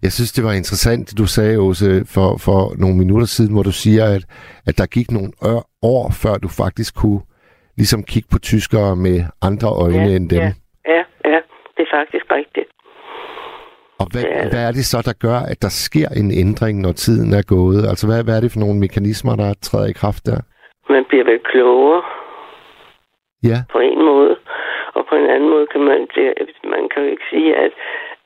Jeg 0.03 0.13
synes, 0.13 0.33
det 0.33 0.45
var 0.45 0.53
interessant, 0.53 1.09
det 1.09 1.19
du 1.19 1.27
sagde, 1.27 1.59
Åse, 1.59 1.89
for, 2.15 2.29
for 2.47 2.61
nogle 2.83 2.97
minutter 3.03 3.27
siden, 3.27 3.53
hvor 3.55 3.63
du 3.63 3.75
siger, 3.85 4.05
at, 4.17 4.23
at 4.69 4.75
der 4.79 4.87
gik 4.97 5.09
nogle 5.11 5.33
år, 5.95 6.03
før 6.23 6.35
du 6.45 6.49
faktisk 6.63 6.93
kunne 7.01 7.23
ligesom 7.77 8.03
kigge 8.13 8.29
på 8.33 8.39
tyskere 8.39 8.97
med 8.97 9.19
andre 9.49 9.69
øjne 9.85 10.11
ja, 10.11 10.17
end 10.17 10.27
dem. 10.31 10.39
Ja, 10.39 10.53
ja, 10.95 11.03
ja, 11.33 11.41
det 11.77 11.83
er 11.87 11.93
faktisk 11.99 12.27
rigtigt. 12.39 12.69
Og 14.01 14.07
hvad, 14.13 14.25
er 14.25 14.43
det. 14.43 14.53
hvad 14.53 14.63
er 14.69 14.73
det 14.79 14.85
så, 14.93 14.99
der 15.09 15.17
gør, 15.27 15.39
at 15.53 15.59
der 15.63 15.73
sker 15.87 16.09
en 16.23 16.31
ændring, 16.45 16.75
når 16.81 16.93
tiden 16.93 17.31
er 17.41 17.45
gået? 17.57 17.81
Altså, 17.91 18.05
hvad, 18.09 18.25
hvad 18.25 18.37
er 18.37 18.43
det 18.45 18.53
for 18.53 18.61
nogle 18.65 18.79
mekanismer, 18.85 19.35
der 19.43 19.51
træder 19.67 19.89
i 19.91 19.99
kraft 20.03 20.23
der? 20.27 20.39
Man 20.95 21.05
bliver 21.09 21.25
vel 21.25 21.41
klogere 21.53 22.03
Ja, 23.43 23.59
på 23.73 23.79
en 23.79 24.05
måde, 24.05 24.37
og 24.95 25.07
på 25.09 25.15
en 25.17 25.27
anden 25.35 25.51
måde 25.51 25.67
kan 25.67 25.81
man, 25.81 26.01
det, 26.15 26.35
man 26.65 26.89
kan 26.89 27.03
jo 27.03 27.09
ikke 27.09 27.27
sige, 27.31 27.57
at 27.57 27.73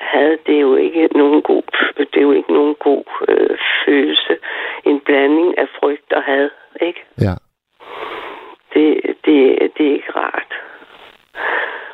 had, 0.01 0.39
det 0.47 0.55
er 0.57 0.61
jo 0.61 0.77
ikke 0.77 1.09
nogen 1.15 1.43
god, 1.43 1.63
det 1.97 2.17
er 2.17 2.21
jo 2.21 2.33
ikke 2.33 2.53
nogen 2.53 2.75
god 2.75 3.05
øh, 3.29 3.59
følelse. 3.85 4.37
En 4.85 5.01
blanding 5.01 5.59
af 5.59 5.69
frygt 5.81 6.13
og 6.13 6.23
had, 6.23 6.51
ikke? 6.81 7.01
ja. 7.21 7.35
det, 8.75 8.87
det, 9.25 9.37
det 9.77 9.87
er 9.87 9.93
ikke 9.93 10.13
rart. 10.17 10.53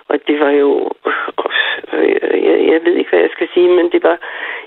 Og 0.09 0.18
det 0.26 0.40
var 0.40 0.50
jo... 0.50 0.90
Øh, 1.92 2.44
jeg, 2.48 2.59
jeg 2.72 2.84
ved 2.84 2.94
ikke, 2.94 3.11
hvad 3.11 3.20
jeg 3.20 3.30
skal 3.32 3.48
sige, 3.54 3.68
men 3.68 3.92
det 3.92 4.02
var... 4.02 4.18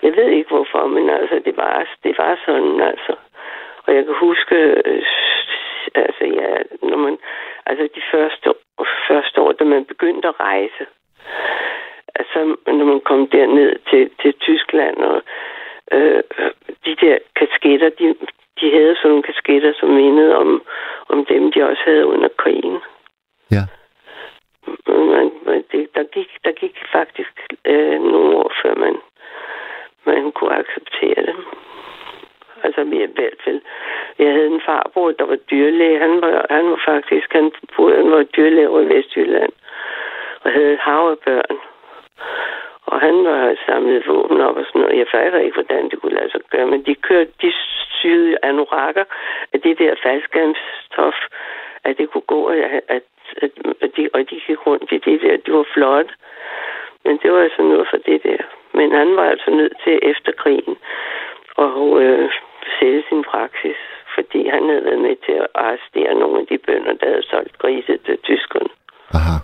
Jeg 0.03 0.15
ved 0.15 0.29
ikke, 0.29 0.49
hvorfor, 0.49 0.87
men 0.87 1.09
altså, 1.09 1.41
det 1.45 1.57
var, 1.57 1.87
det 2.03 2.17
var 2.17 2.39
sådan, 2.45 2.81
altså. 2.81 3.15
Og 3.85 3.95
jeg 3.95 4.05
kan 4.05 4.15
huske... 4.15 4.55
Øh, 4.85 5.03
altså, 5.95 6.23
ja, 6.25 6.49
når 6.81 6.97
man... 6.97 7.17
Altså, 7.65 7.89
de 7.95 8.01
første, 8.11 8.53
første 9.07 9.41
år, 9.41 9.51
da 9.51 9.63
man 9.63 9.85
begyndte 9.85 10.27
at 10.27 10.39
rejse, 10.39 10.85
altså, 12.15 12.55
når 12.67 12.85
man 12.85 12.99
kom 12.99 13.27
derned 13.27 13.75
til, 13.89 14.09
til 14.21 14.33
Tyskland, 14.33 14.97
og 14.97 15.21
øh, 15.91 16.23
de 16.85 16.95
der 17.01 17.17
kasketter, 17.35 17.89
de, 17.89 18.15
de 18.61 18.71
havde 18.71 18.95
sådan 18.95 19.09
nogle 19.09 19.23
kasketter, 19.23 19.73
som 19.79 19.89
mindede 19.89 20.35
om, 20.37 20.63
om 21.09 21.25
dem, 21.25 21.51
de 21.51 21.63
også 21.63 21.81
havde 21.85 22.05
under 22.05 22.29
krigen. 22.37 22.77
Ja. 23.51 23.63
Man, 24.87 25.31
man, 25.45 25.63
det, 25.71 25.95
der, 25.95 26.03
gik, 26.03 26.29
der 26.43 26.51
gik 26.51 26.77
faktisk 26.91 27.33
øh, 27.65 28.01
nogle 28.01 28.37
år, 28.37 28.51
før 28.61 28.75
man, 28.75 28.95
man 30.05 30.31
kunne 30.31 30.55
acceptere 30.55 31.25
det. 31.25 31.35
Altså, 32.63 32.83
vi 32.83 32.97
er 33.01 33.07
i 33.07 33.11
hvert 33.15 33.41
fald... 33.43 33.61
Jeg 34.19 34.31
havde 34.31 34.47
en 34.47 34.61
farbror, 34.65 35.11
der 35.11 35.25
var 35.25 35.35
dyrlæge. 35.35 35.99
Han 35.99 36.21
var, 36.21 36.45
han 36.49 36.65
var 36.71 36.81
faktisk... 36.85 37.33
Han, 37.33 37.51
han 37.77 38.11
var 38.11 38.23
dyrlæge 38.23 38.69
over 38.69 38.81
i 38.81 38.89
Vestjylland. 38.95 39.51
Og 40.43 40.51
havde 40.51 40.73
et 40.73 40.79
hav 40.79 41.09
af 41.11 41.17
børn. 41.25 41.57
Og 42.85 43.01
han 43.01 43.23
var 43.23 43.55
samlet 43.65 44.07
våben 44.07 44.41
op 44.41 44.57
og 44.57 44.65
sådan 44.65 44.81
noget. 44.81 44.97
Jeg 44.97 45.07
fatter 45.11 45.39
ikke, 45.39 45.53
hvordan 45.53 45.89
det 45.89 46.01
kunne 46.01 46.15
lade 46.15 46.31
sig 46.31 46.41
gøre. 46.49 46.67
Men 46.67 46.85
de 46.85 46.95
kørte... 46.95 47.31
De 47.41 47.53
syede 47.99 48.37
anorakker 48.43 49.05
af 49.53 49.61
det 49.61 49.79
der 49.79 49.95
faldskærmsstof, 50.03 51.15
at 51.83 51.97
det 51.97 52.09
kunne 52.09 52.27
gå, 52.27 52.45
at, 52.45 52.81
at, 52.87 53.03
at, 53.43 53.51
at 53.81 53.91
de, 53.97 54.09
og 54.13 54.19
de 54.19 54.37
gik 54.47 54.67
rundt 54.67 54.91
i 54.91 54.97
det 55.07 55.21
der. 55.21 55.37
Det 55.45 55.53
var 55.53 55.67
flot. 55.73 56.09
Men 57.05 57.13
det 57.21 57.31
var 57.31 57.41
altså 57.47 57.61
noget 57.61 57.87
for 57.91 57.99
det 58.09 58.19
der. 58.23 58.41
Men 58.73 58.91
han 58.91 59.15
var 59.15 59.27
altså 59.33 59.49
nødt 59.59 59.75
til 59.83 59.99
efter 60.11 60.31
krigen 60.41 60.75
at 61.65 62.01
øh, 62.03 62.29
sælge 62.79 63.03
sin 63.09 63.23
praksis, 63.31 63.79
fordi 64.15 64.41
han 64.55 64.63
havde 64.69 64.85
været 64.89 65.01
med 65.07 65.15
til 65.25 65.35
at 65.43 65.47
arrestere 65.55 66.13
nogle 66.21 66.39
af 66.41 66.45
de 66.51 66.57
bønder, 66.57 66.93
der 66.93 67.07
havde 67.09 67.29
solgt 67.33 67.57
grise 67.57 67.97
til 68.05 68.17
tyskerne. 68.29 68.69
Aha. 69.17 69.37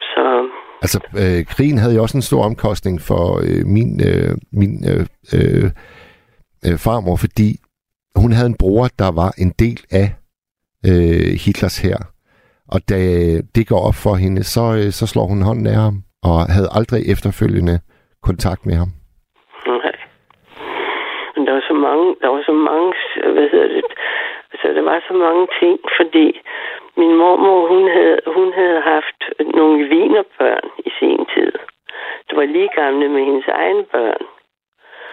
Så 0.00 0.48
Altså, 0.82 0.98
øh, 1.22 1.46
krigen 1.46 1.78
havde 1.78 1.94
jo 1.94 2.02
også 2.02 2.18
en 2.18 2.22
stor 2.22 2.44
omkostning 2.44 3.00
for 3.00 3.24
øh, 3.46 3.66
min, 3.66 4.00
øh, 4.10 4.36
min 4.52 4.72
øh, 4.90 5.06
øh, 5.34 5.70
øh, 6.66 6.78
farmor, 6.78 7.16
fordi 7.16 7.50
hun 8.16 8.32
havde 8.32 8.46
en 8.46 8.60
bror, 8.62 8.88
der 8.98 9.10
var 9.20 9.34
en 9.38 9.50
del 9.58 9.80
af 9.90 10.08
øh, 10.86 11.32
Hitlers 11.44 11.78
her. 11.78 11.98
Og 12.74 12.80
da 12.90 12.98
det 13.56 13.64
går 13.70 13.80
op 13.88 13.98
for 14.04 14.14
hende, 14.22 14.42
så, 14.54 14.64
øh, 14.80 14.90
så 14.98 15.04
slår 15.12 15.26
hun 15.32 15.42
hånden 15.48 15.66
af 15.66 15.78
ham, 15.86 15.96
og 16.28 16.36
havde 16.56 16.74
aldrig 16.78 17.00
efterfølgende 17.14 17.76
kontakt 18.28 18.62
med 18.68 18.76
ham. 18.82 18.90
Nej. 19.66 19.94
Men 21.34 21.42
der 21.46 21.52
var 21.58 21.64
så 21.70 21.76
mange, 21.86 22.06
der 22.22 22.28
var 22.34 22.42
så 22.50 22.54
mange, 22.70 22.88
hvad 23.34 23.48
hedder 23.52 23.68
det, 23.74 23.84
altså 24.52 24.66
der 24.76 24.84
var 24.90 24.98
så 25.08 25.14
mange 25.24 25.44
ting, 25.60 25.76
fordi 25.98 26.26
min 27.00 27.12
mormor, 27.22 27.60
hun 27.74 27.84
havde, 27.96 28.18
hun 28.36 28.48
havde 28.60 28.80
haft 28.94 29.20
nogle 29.58 29.78
vinerbørn 29.92 30.68
i 30.88 30.90
sin 30.98 31.20
tid. 31.34 31.52
Det 32.28 32.34
var 32.38 32.46
lige 32.56 32.70
gamle 32.80 33.08
med 33.08 33.22
hendes 33.28 33.48
egne 33.48 33.84
børn. 33.94 34.22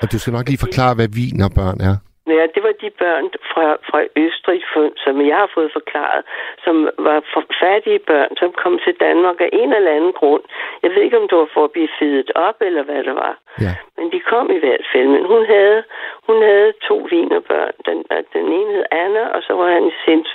Og 0.01 0.11
du 0.11 0.17
skal 0.19 0.33
nok 0.33 0.47
lige 0.47 0.65
forklare, 0.65 0.95
hvad 0.95 1.09
vinerbørn 1.19 1.79
er. 1.89 1.95
Ja, 2.28 2.45
det 2.55 2.63
var 2.63 2.73
de 2.82 2.89
børn 2.89 3.26
fra, 3.51 3.65
fra 3.89 3.99
Østrig, 4.15 4.61
som 5.03 5.28
jeg 5.28 5.38
har 5.38 5.49
fået 5.53 5.71
forklaret, 5.73 6.23
som 6.63 6.89
var 6.97 7.19
fattige 7.61 7.99
børn, 7.99 8.32
som 8.38 8.51
kom 8.63 8.80
til 8.86 8.93
Danmark 8.99 9.41
af 9.41 9.49
en 9.53 9.73
eller 9.73 9.91
anden 9.91 10.13
grund. 10.13 10.43
Jeg 10.84 10.91
ved 10.91 11.01
ikke, 11.01 11.19
om 11.21 11.28
det 11.28 11.38
var 11.38 11.49
for 11.53 11.63
at 11.63 11.71
blive 11.71 11.89
fedet 11.99 12.32
op, 12.36 12.57
eller 12.61 12.84
hvad 12.84 13.03
det 13.03 13.15
var. 13.15 13.38
Ja. 13.61 13.73
Men 13.97 14.11
de 14.11 14.19
kom 14.19 14.51
i 14.51 14.59
hvert 14.59 14.86
fald. 14.91 15.07
Men 15.07 15.26
hun 15.26 15.45
havde, 15.45 15.84
hun 16.28 16.41
havde 16.41 16.73
to 16.88 17.07
vinerbørn. 17.11 17.73
Den, 17.86 17.97
den 18.34 18.45
ene 18.57 18.71
hed 18.73 18.86
Anna, 18.91 19.23
og 19.36 19.41
så 19.47 19.53
var 19.53 19.69
han 19.71 19.91
sin 20.05 20.26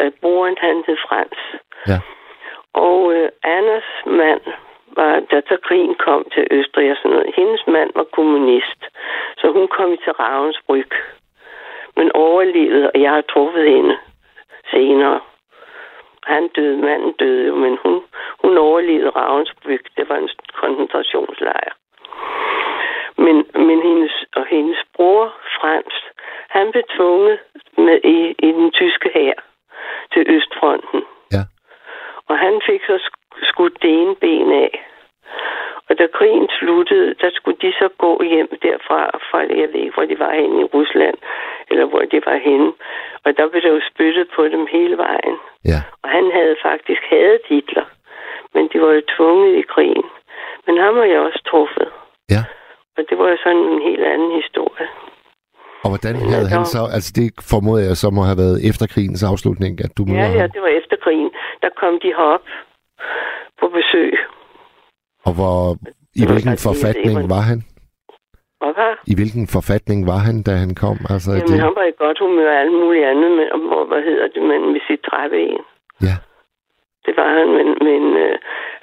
øh, 0.00 0.10
broren, 0.20 0.56
han 0.60 0.84
hed 0.86 0.96
Frans. 1.06 1.40
Ja. 1.88 1.98
Og 2.72 3.14
øh, 3.14 3.28
Annas 3.42 3.88
mand 4.06 4.40
var, 4.98 5.12
da 5.30 5.36
så 5.48 5.56
krigen 5.66 5.94
kom 6.06 6.20
til 6.34 6.44
Østrig 6.50 6.90
og 6.90 6.96
sådan 6.96 7.10
noget, 7.10 7.34
hendes 7.40 7.62
mand 7.66 7.90
var 7.94 8.06
kommunist. 8.16 8.80
Så 9.40 9.46
hun 9.56 9.66
kom 9.68 9.90
til 10.04 10.12
Ravensbrück 10.22 10.92
men 11.98 12.12
overlevede, 12.14 12.90
og 12.94 13.00
jeg 13.00 13.10
har 13.10 13.24
truffet 13.32 13.64
hende 13.70 13.96
senere. 14.70 15.20
Han 16.22 16.48
døde, 16.48 16.76
manden 16.76 17.12
døde 17.12 17.46
jo, 17.46 17.54
men 17.54 17.78
hun, 17.82 18.02
hun 18.42 18.58
overlevede 18.58 19.16
Ravensbrück. 19.20 19.84
Det 19.96 20.08
var 20.08 20.16
en 20.16 20.28
koncentrationslejr. 20.60 21.72
Men, 23.16 23.36
men 23.68 23.78
hendes, 23.88 24.14
og 24.36 24.44
hendes 24.46 24.78
bror, 24.96 25.34
Frans, 25.56 25.94
han 26.48 26.72
blev 26.72 26.84
tvunget 26.96 27.38
med 27.76 27.98
i, 28.04 28.18
i 28.48 28.50
den 28.58 28.70
tyske 28.70 29.10
hær 29.14 29.36
til 30.12 30.22
Østfronten. 30.36 31.02
Ja. 31.32 31.42
Og 32.28 32.38
han 32.38 32.60
fik 32.66 32.82
så 32.86 32.98
skudt 33.42 33.82
det 33.82 33.90
ene 34.02 34.14
ben 34.24 34.52
af. 34.52 34.72
Og 35.88 35.98
da 35.98 36.06
krigen 36.18 36.48
sluttede, 36.58 37.14
der 37.22 37.30
skulle 37.34 37.58
de 37.62 37.72
så 37.72 37.88
gå 37.98 38.22
hjem 38.22 38.48
derfra, 38.62 39.00
fra, 39.30 39.38
jeg 39.62 39.68
ved 39.72 39.80
ikke, 39.84 39.94
hvor 39.96 40.04
de 40.10 40.18
var 40.18 40.32
henne 40.40 40.60
i 40.60 40.70
Rusland, 40.76 41.16
eller 41.70 41.84
hvor 41.90 42.02
de 42.12 42.18
var 42.28 42.38
henne. 42.48 42.72
Og 43.24 43.30
der 43.36 43.48
blev 43.48 43.62
der 43.62 43.72
jo 43.76 43.80
spyttet 43.90 44.26
på 44.36 44.42
dem 44.54 44.66
hele 44.76 44.96
vejen. 44.96 45.36
Ja. 45.72 45.80
Og 46.02 46.08
han 46.16 46.24
havde 46.38 46.56
faktisk 46.68 47.02
hadet 47.10 47.40
Hitler, 47.48 47.86
men 48.54 48.68
de 48.72 48.80
var 48.80 48.92
jo 48.98 49.02
tvunget 49.16 49.52
i 49.62 49.64
krigen. 49.74 50.04
Men 50.66 50.74
ham 50.84 50.94
har 50.96 51.04
jeg 51.14 51.20
også 51.20 51.42
truffet. 51.50 51.88
Ja. 52.34 52.42
Og 52.96 53.02
det 53.08 53.18
var 53.18 53.28
jo 53.32 53.36
sådan 53.44 53.64
en 53.72 53.82
helt 53.88 54.04
anden 54.14 54.32
historie. 54.42 54.88
Og 55.84 55.88
hvordan 55.92 56.16
havde 56.32 56.48
han 56.54 56.64
så, 56.74 56.80
altså 56.96 57.10
det 57.18 57.26
formoder 57.52 57.82
jeg 57.90 57.96
så 58.02 58.08
må 58.16 58.22
have 58.30 58.40
været 58.44 58.58
efter 58.70 58.86
krigens 58.94 59.22
afslutning, 59.30 59.72
at 59.84 59.90
du 59.98 60.02
møder 60.04 60.20
Ja, 60.20 60.32
ja, 60.32 60.40
ham. 60.40 60.50
det 60.54 60.62
var 60.66 60.72
efter 60.80 60.96
krigen. 61.04 61.30
Der 61.62 61.70
kom 61.80 61.92
de 62.02 62.08
herop 62.18 62.44
på 63.68 63.74
besøg. 63.80 64.12
Og 65.26 65.32
hvor, 65.38 65.58
i 66.20 66.24
hvilken 66.30 66.56
forfatning 66.68 67.18
var 67.34 67.42
han? 67.50 67.60
Hvad? 68.78 68.94
I 69.12 69.14
hvilken 69.18 69.46
forfatning 69.56 70.00
var 70.10 70.20
han, 70.28 70.36
da 70.48 70.52
han 70.64 70.72
kom? 70.82 70.98
Altså, 71.12 71.30
Jamen, 71.32 71.48
det, 71.48 71.60
han 71.66 71.74
var 71.80 71.86
i 71.92 71.98
godt 72.04 72.18
humør 72.24 72.50
og 72.54 72.60
alt 72.62 72.76
muligt 72.82 73.06
andet, 73.12 73.30
men, 73.38 73.46
og, 73.76 73.86
hvad 73.90 74.02
hedder 74.08 74.26
det, 74.34 74.42
men 74.50 74.60
med 74.72 74.80
sit 74.88 75.02
træben. 75.08 75.62
ja, 76.06 76.16
Det 77.06 77.14
var 77.20 77.28
han, 77.38 77.48
men, 77.58 77.68
men 77.88 78.02
øh, 78.24 78.38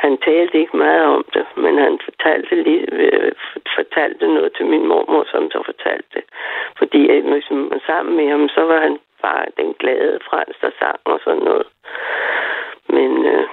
han 0.06 0.14
talte 0.28 0.56
ikke 0.64 0.78
meget 0.86 1.06
om 1.16 1.24
det, 1.36 1.46
men 1.64 1.74
han 1.86 1.94
fortalte, 2.08 2.64
lige, 2.64 2.86
øh, 3.02 3.32
fortalte 3.78 4.26
noget 4.36 4.52
til 4.58 4.66
min 4.74 4.86
mormor, 4.92 5.24
som 5.32 5.44
så 5.54 5.60
fortalte 5.72 6.10
det. 6.16 6.26
Fordi 6.80 7.02
øh, 7.14 7.22
hvis 7.32 7.48
man 7.52 7.70
var 7.74 7.82
sammen 7.90 8.14
med 8.20 8.28
ham, 8.34 8.44
så 8.56 8.62
var 8.72 8.80
han 8.86 8.96
bare 9.26 9.46
den 9.60 9.70
glade 9.82 10.20
frans, 10.30 10.56
der 10.62 10.72
sang 10.80 11.00
og 11.14 11.20
sådan 11.26 11.44
noget. 11.50 11.68
Men 12.96 13.12
øh, 13.34 13.48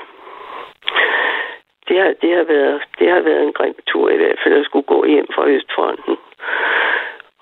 det, 1.89 1.97
har, 2.03 2.15
det, 2.23 2.31
har 2.37 2.45
været, 2.55 2.83
det 2.99 3.11
har 3.11 3.21
været 3.21 3.43
en 3.43 3.53
grim 3.53 3.75
tur 3.87 4.11
i 4.11 4.17
hvert 4.17 4.39
fald 4.45 4.55
at 4.61 4.65
skulle 4.65 4.89
gå 4.95 5.05
hjem 5.05 5.27
fra 5.35 5.47
Østfronten. 5.47 6.17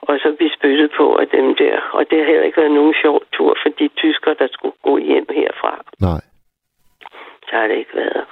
Og 0.03 0.19
så 0.23 0.35
blive 0.39 0.53
spyttet 0.59 0.91
på 0.97 1.17
af 1.17 1.29
dem 1.29 1.57
der. 1.63 1.77
Og 1.93 2.11
det 2.11 2.19
har 2.19 2.27
heller 2.27 2.49
ikke 2.49 2.61
været 2.61 2.79
nogen 2.81 2.95
sjov 3.03 3.23
tur 3.33 3.57
for 3.63 3.69
de 3.79 3.89
tyskere, 3.89 4.35
der 4.39 4.49
skulle 4.53 4.77
gå 4.83 4.99
hjem 4.99 5.27
herfra 5.31 5.75
nej. 6.01 6.21
så 7.49 7.53
har 7.59 7.67
det 7.69 7.77
ikke 7.83 7.95
været. 7.95 8.25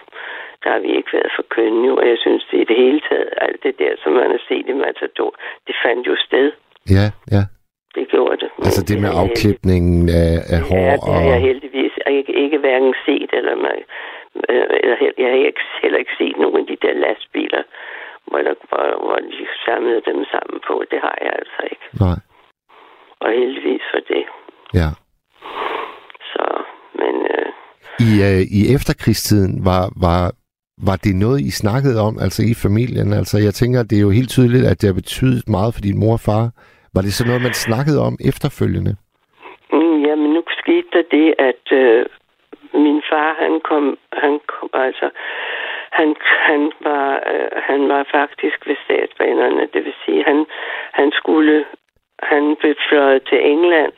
Der 0.65 0.71
har 0.71 0.79
vi 0.79 0.91
ikke 0.99 1.13
været 1.13 1.33
for 1.37 1.45
kønne, 1.57 1.99
og 1.99 2.09
jeg 2.09 2.19
synes, 2.25 2.43
det 2.51 2.59
i 2.61 2.65
det 2.65 2.77
hele 2.77 3.01
taget, 3.09 3.31
alt 3.41 3.63
det 3.63 3.79
der, 3.79 3.93
som 4.03 4.13
man 4.13 4.31
har 4.31 4.43
set 4.49 4.67
i 4.69 4.73
Matador, 4.73 5.35
det 5.67 5.75
fandt 5.85 6.07
jo 6.07 6.17
sted. 6.27 6.53
Ja, 6.97 7.07
ja. 7.35 7.43
Det 7.95 8.09
gjorde 8.09 8.37
det. 8.43 8.51
Altså 8.67 8.83
det 8.89 8.97
med 9.01 9.09
har 9.09 9.15
jeg 9.15 9.23
afklipningen 9.23 10.09
af, 10.23 10.35
af 10.55 10.61
hår 10.69 10.77
Ja, 10.77 10.93
det 10.93 11.13
har 11.15 11.25
og... 11.25 11.31
jeg 11.33 11.41
heldigvis 11.49 11.93
ikke, 12.19 12.33
ikke 12.45 12.59
hverken 12.59 12.95
set, 13.07 13.31
eller, 13.39 13.55
man, 13.57 13.77
jeg 15.23 15.29
har 15.33 15.41
ikke, 15.51 15.65
heller 15.83 15.99
ikke 15.99 16.17
set 16.19 16.37
nogen 16.43 16.59
af 16.63 16.67
de 16.71 16.77
der 16.87 16.95
lastbiler, 17.05 17.63
hvor, 18.29 18.39
der, 18.39 18.55
hvor, 18.69 18.85
hvor 19.07 19.17
de 19.17 19.47
samlede 19.67 20.03
dem 20.11 20.19
sammen 20.33 20.59
på. 20.69 20.75
Det 20.91 20.99
har 21.07 21.17
jeg 21.25 21.33
altså 21.41 21.61
ikke. 21.73 21.87
Nej, 22.05 22.19
Og 23.25 23.31
heldigvis 23.41 23.85
for 23.93 24.01
det. 24.13 24.25
ja. 24.81 24.89
Så, 26.33 26.45
men 27.01 27.15
øh, 27.35 27.49
I, 28.09 28.11
øh, 28.29 28.43
I 28.59 28.61
efterkrigstiden 28.77 29.65
var, 29.65 29.85
var, 30.07 30.23
var 30.89 30.97
det 31.05 31.15
noget, 31.25 31.41
I 31.41 31.51
snakkede 31.51 32.01
om, 32.09 32.15
altså 32.25 32.41
i 32.53 32.55
familien? 32.67 33.13
Altså 33.13 33.37
jeg 33.47 33.55
tænker, 33.55 33.83
det 33.83 33.97
er 33.99 34.07
jo 34.09 34.11
helt 34.19 34.31
tydeligt, 34.37 34.67
at 34.71 34.81
det 34.81 34.87
har 34.89 34.95
betydet 35.03 35.49
meget 35.49 35.75
for 35.75 35.81
din 35.81 35.99
mor 36.01 36.13
og 36.13 36.21
far. 36.31 36.45
Var 36.95 37.03
det 37.03 37.13
så 37.15 37.25
noget, 37.27 37.43
man 37.43 37.55
snakkede 37.67 38.01
om 38.09 38.15
efterfølgende? 38.31 38.93
Mm, 39.73 39.97
Jamen, 40.07 40.31
nu 40.37 40.43
skete 40.63 40.89
der 40.93 41.03
det, 41.17 41.29
at 41.51 41.65
øh, 41.81 42.07
min 42.79 43.03
far, 43.11 43.35
han 43.39 43.61
kom, 43.61 43.99
han 44.13 44.41
kom 44.47 44.71
altså, 44.73 45.11
han, 45.91 46.17
han, 46.49 46.73
var, 46.81 47.23
øh, 47.33 47.63
han 47.69 47.89
var 47.89 48.03
faktisk 48.11 48.67
ved 48.67 48.77
statsbanerne, 48.85 49.69
det 49.73 49.85
vil 49.85 49.95
sige, 50.05 50.25
han, 50.25 50.47
han 50.93 51.13
skulle, 51.13 51.65
han 52.23 52.57
blev 52.61 52.75
fløjet 52.89 53.23
til 53.31 53.41
England, 53.47 53.93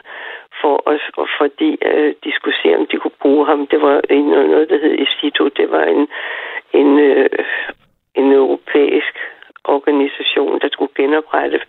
for 0.61 0.83
os, 0.93 1.05
og 1.17 1.29
fordi 1.39 1.71
øh, 1.91 2.15
de 2.25 2.31
skulle 2.35 2.57
se, 2.63 2.77
om 2.79 2.87
de 2.87 2.97
kunne 2.97 3.21
bruge 3.23 3.47
ham. 3.47 3.67
Det 3.67 3.81
var 3.83 4.01
en, 4.11 4.25
noget, 4.25 4.69
der 4.71 4.79
hed 4.79 4.95
ESITO. 5.05 5.49
Det 5.49 5.71
var 5.71 5.85
en, 5.85 6.09
en, 6.73 6.99
øh, 6.99 7.29
en 8.15 8.33
europæisk 8.33 9.15
organisation, 9.65 10.61
der 10.61 10.69
skulle 10.73 10.93
genoprette 10.97 11.61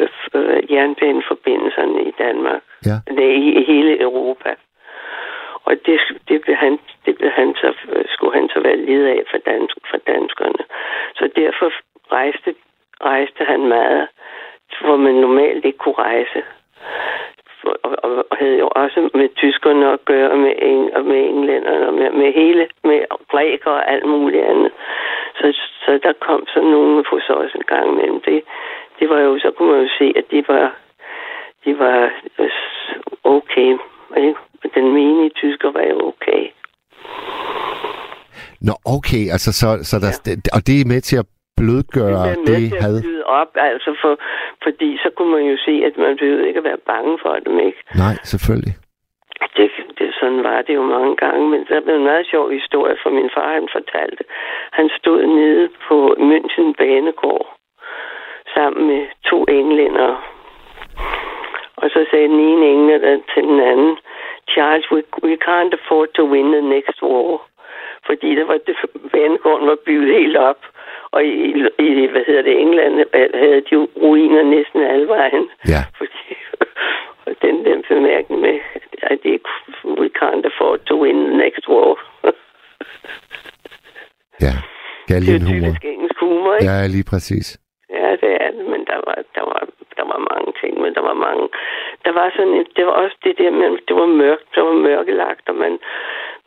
øh, 0.00 0.08
øh, 0.34 0.72
jernbaneforbindelserne 0.72 2.02
i 2.10 2.12
Danmark. 2.18 2.62
Ja. 2.86 2.96
Nej, 3.10 3.24
i, 3.24 3.48
i 3.60 3.64
hele 3.64 4.00
Europa. 4.00 4.50
Og 5.68 5.74
det, 5.86 6.00
det, 6.28 6.40
blev 6.42 6.56
han, 6.56 6.78
det 7.06 7.18
blev 7.18 7.30
han 7.30 7.54
så, 7.54 7.68
øh, 7.92 8.04
skulle 8.08 8.34
han 8.38 8.48
så 8.48 8.60
være 8.60 8.76
led 8.76 9.04
af 9.04 9.20
for, 9.30 9.38
dansk, 9.38 9.76
for 9.90 9.98
danskerne. 10.12 10.62
Så 11.18 11.30
derfor 11.36 11.72
rejste, 12.12 12.54
rejste 13.00 13.44
han 13.44 13.60
meget 13.66 14.08
hvor 14.80 14.96
man 14.96 15.14
normalt 15.14 15.64
ikke 15.64 15.78
kunne 15.78 15.94
rejse. 15.98 16.42
Og, 17.64 17.76
og, 18.02 18.24
og 18.30 18.36
havde 18.38 18.58
jo 18.58 18.68
også 18.68 19.10
med 19.14 19.28
tyskerne 19.36 19.92
at 19.92 20.04
gøre, 20.04 20.36
med, 20.36 20.54
en, 20.62 20.94
og 20.94 21.04
med 21.04 21.20
englænderne, 21.28 21.86
og 21.86 21.94
med, 21.94 22.10
med 22.10 22.32
hele, 22.32 22.68
med 22.84 23.00
grækere 23.28 23.74
og 23.74 23.92
alt 23.92 24.06
muligt 24.06 24.44
andet. 24.44 24.72
Så, 25.34 25.58
så 25.84 25.98
der 26.02 26.12
kom 26.12 26.46
så 26.46 26.60
nogen 26.60 27.04
på 27.10 27.20
så 27.20 27.32
også 27.32 27.58
en 27.58 27.64
gang 27.66 27.88
imellem. 27.92 28.20
Det, 28.20 28.42
det 28.98 29.10
var 29.10 29.20
jo, 29.20 29.38
så 29.38 29.50
kunne 29.50 29.72
man 29.72 29.82
jo 29.82 29.88
se, 29.98 30.12
at 30.16 30.24
de 30.30 30.44
var, 30.48 30.76
de 31.64 31.78
var 31.78 32.10
øh, 32.38 32.50
okay. 33.24 33.78
Ikke? 34.16 34.34
Den 34.74 34.92
menige 34.92 35.30
tysker 35.30 35.70
var 35.70 35.84
jo 35.92 35.98
okay. 36.12 36.42
Nå, 38.60 38.72
okay, 38.96 39.24
altså 39.34 39.50
så, 39.60 39.68
så 39.90 39.96
der, 40.04 40.12
ja. 40.26 40.32
og 40.56 40.60
det 40.66 40.74
er 40.80 40.90
med 40.94 41.00
til 41.00 41.16
at 41.22 41.26
blødgøre 41.56 42.30
det, 42.30 42.38
det, 42.46 42.56
det 42.72 42.80
had? 42.82 42.96
Det 43.02 43.24
op, 43.40 43.50
altså 43.70 43.90
for, 44.02 44.12
fordi 44.64 44.88
så 45.02 45.08
kunne 45.16 45.32
man 45.36 45.44
jo 45.52 45.56
se, 45.66 45.74
at 45.88 45.94
man 45.96 46.16
behøvede 46.20 46.48
ikke 46.48 46.62
at 46.62 46.68
være 46.70 46.84
bange 46.92 47.18
for 47.22 47.34
dem, 47.46 47.54
ikke? 47.68 47.80
Nej, 48.04 48.14
selvfølgelig. 48.32 48.74
Det, 49.56 49.70
det, 49.98 50.08
sådan 50.20 50.42
var 50.42 50.62
det 50.66 50.74
jo 50.74 50.82
mange 50.96 51.16
gange, 51.16 51.48
men 51.52 51.60
der 51.68 51.80
blev 51.80 51.94
en 51.96 52.10
meget 52.12 52.26
sjov 52.32 52.50
historie, 52.50 52.96
for 53.02 53.10
min 53.10 53.30
far 53.34 53.52
han 53.58 53.68
fortalte. 53.76 54.22
Han 54.72 54.90
stod 54.98 55.20
nede 55.26 55.68
på 55.88 55.96
München 56.30 56.68
Banegård 56.78 57.46
sammen 58.54 58.86
med 58.86 59.02
to 59.30 59.44
englænder. 59.44 60.10
Og 61.76 61.90
så 61.90 62.06
sagde 62.10 62.28
den 62.28 62.40
ene 62.40 62.66
englænder 62.66 63.20
til 63.34 63.42
den 63.42 63.60
anden, 63.60 63.96
Charles, 64.54 64.86
we, 64.92 65.00
we 65.28 65.36
can't 65.48 65.74
afford 65.78 66.08
to 66.16 66.22
win 66.32 66.48
the 66.56 66.64
next 66.74 66.98
war. 67.02 67.40
Fordi 68.06 68.28
der 68.38 68.44
var 68.44 68.58
det, 68.66 68.76
banegården 69.12 69.66
var 69.68 69.78
bygget 69.86 70.14
helt 70.20 70.36
op. 70.36 70.60
Og 71.10 71.24
i, 71.24 71.64
i, 71.78 72.06
hvad 72.06 72.24
hedder 72.26 72.42
det, 72.42 72.60
England 72.60 72.94
havde 73.34 73.62
de 73.70 73.76
ruiner 73.76 74.42
næsten 74.42 74.80
alle 74.82 75.08
vejen. 75.08 75.44
Ja. 75.68 75.82
Fordi, 75.98 76.24
og 77.26 77.32
den, 77.42 77.64
den 77.64 77.84
bemærkning 77.88 78.40
med, 78.40 78.58
at 79.02 79.18
det 79.22 79.40
we 79.84 80.08
can't 80.20 80.44
afford 80.50 80.78
to 80.86 80.94
win 81.02 81.16
the 81.26 81.36
next 81.36 81.68
war. 81.68 81.94
ja, 84.46 84.54
galgen 85.06 85.42
humor. 85.42 85.72
Det 85.74 85.88
er 85.88 85.92
engelsk 85.92 86.18
humor, 86.20 86.54
ikke? 86.54 86.72
Ja, 86.72 86.86
lige 86.86 87.06
præcis. 87.12 87.58
Ja, 87.90 88.10
det 88.22 88.32
er 88.44 88.50
det, 88.56 88.64
men 88.72 88.80
der 88.90 88.98
var, 89.06 89.18
der 89.36 89.44
var, 89.52 89.62
der 89.96 90.04
var 90.12 90.20
mange 90.32 90.50
ting, 90.60 90.72
men 90.82 90.94
der 90.94 91.00
var 91.10 91.14
mange. 91.14 91.48
Der 92.04 92.12
var 92.12 92.32
sådan 92.36 92.54
et, 92.54 92.68
det 92.76 92.86
var 92.86 92.92
også 92.92 93.16
det 93.24 93.38
der 93.38 93.50
med, 93.50 93.78
det 93.88 93.96
var 93.96 94.06
mørkt, 94.06 94.54
det 94.54 94.62
var 94.62 94.72
mørkelagt, 94.72 95.48
og 95.48 95.54
man, 95.54 95.78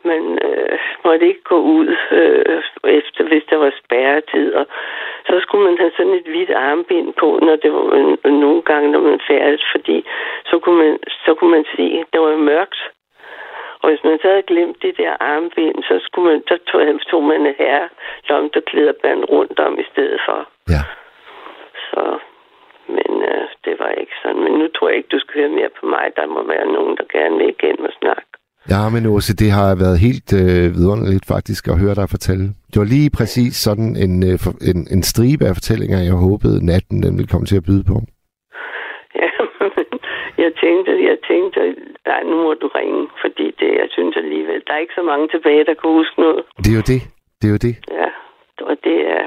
man 0.03 0.39
øh, 0.47 0.79
måtte 1.05 1.27
ikke 1.27 1.43
gå 1.43 1.57
ud 1.61 1.87
øh, 2.11 2.61
efter, 2.83 3.23
hvis 3.23 3.43
der 3.49 3.57
var 3.57 3.71
spærretid. 3.83 4.53
Og 4.53 4.65
så 5.27 5.39
skulle 5.39 5.63
man 5.69 5.77
have 5.77 5.91
sådan 5.97 6.13
et 6.13 6.27
hvidt 6.27 6.51
armbind 6.51 7.13
på, 7.13 7.39
når 7.41 7.55
det 7.55 7.73
var 7.73 7.85
øh, 8.25 8.33
nogle 8.33 8.61
gange, 8.61 8.91
når 8.91 8.99
man 8.99 9.19
færdes, 9.27 9.63
fordi 9.71 10.05
så 10.45 10.59
kunne 10.59 10.77
man, 10.83 10.99
så 11.25 11.33
kunne 11.33 11.51
man 11.51 11.65
se, 11.75 11.83
at 12.01 12.07
det 12.13 12.21
var 12.21 12.35
mørkt. 12.35 12.81
Og 13.81 13.89
hvis 13.89 14.03
man 14.03 14.19
så 14.21 14.27
havde 14.27 14.49
glemt 14.51 14.81
det 14.81 14.97
der 14.97 15.13
armbind, 15.19 15.83
så, 15.83 15.99
skulle 16.03 16.31
man, 16.31 16.43
så 16.47 16.57
tog, 16.67 16.81
tog 17.09 17.23
man 17.23 17.45
en 17.45 17.55
herre 17.57 17.89
lomterklæderband 18.29 19.25
rundt 19.29 19.59
om 19.59 19.79
i 19.79 19.83
stedet 19.91 20.21
for. 20.25 20.47
Ja. 20.69 20.83
Så, 21.89 22.19
men 22.97 23.11
øh, 23.31 23.43
det 23.65 23.75
var 23.81 23.91
ikke 24.01 24.15
sådan. 24.21 24.41
Men 24.45 24.53
nu 24.59 24.65
tror 24.75 24.87
jeg 24.89 24.97
ikke, 24.97 25.13
du 25.15 25.19
skal 25.19 25.35
høre 25.41 25.57
mere 25.59 25.71
på 25.79 25.83
mig. 25.95 26.05
Der 26.19 26.25
må 26.35 26.41
være 26.53 26.67
nogen, 26.75 26.93
der 26.99 27.05
gerne 27.17 27.35
vil 27.37 27.49
igen 27.55 27.79
og 27.87 27.93
snakke. 28.01 28.31
Ja, 28.69 28.81
men 28.93 29.03
også 29.15 29.31
det 29.41 29.51
har 29.59 29.69
været 29.83 30.03
helt 30.07 30.29
øh, 30.41 30.65
vidunderligt 30.77 31.25
faktisk 31.33 31.63
at 31.71 31.79
høre 31.83 31.95
dig 31.99 32.07
fortælle. 32.15 32.45
Det 32.71 32.77
var 32.81 32.89
lige 32.95 33.11
præcis 33.19 33.53
sådan 33.67 33.89
en, 34.05 34.13
øh, 34.29 34.37
en, 34.71 34.79
en 34.95 35.03
stribe 35.11 35.43
af 35.49 35.53
fortællinger, 35.59 35.99
jeg 36.09 36.17
håbede 36.27 36.65
natten 36.71 36.97
den 37.05 37.13
ville 37.17 37.31
komme 37.33 37.47
til 37.49 37.61
at 37.61 37.67
byde 37.69 37.85
på. 37.91 37.97
Ja, 39.21 39.29
men 39.75 39.87
jeg 40.37 40.51
tænkte, 40.63 40.91
jeg 41.09 41.17
tænkte, 41.31 41.59
nej, 42.07 42.21
nu 42.23 42.35
må 42.43 42.53
du 42.53 42.67
ringe, 42.79 43.07
fordi 43.23 43.45
det, 43.59 43.69
jeg 43.81 43.87
synes 43.91 44.15
alligevel, 44.17 44.63
der 44.67 44.73
er 44.73 44.77
ikke 44.85 44.99
så 44.99 45.03
mange 45.11 45.27
tilbage, 45.27 45.65
der 45.65 45.73
kan 45.73 45.89
huske 45.99 46.19
noget. 46.21 46.43
Det 46.63 46.71
er 46.73 46.77
jo 46.81 46.85
det. 46.93 47.01
Det 47.39 47.45
er 47.47 47.53
jo 47.55 47.61
det. 47.67 47.75
Ja, 47.99 48.09
og 48.69 48.75
det 48.83 48.97
er... 49.17 49.23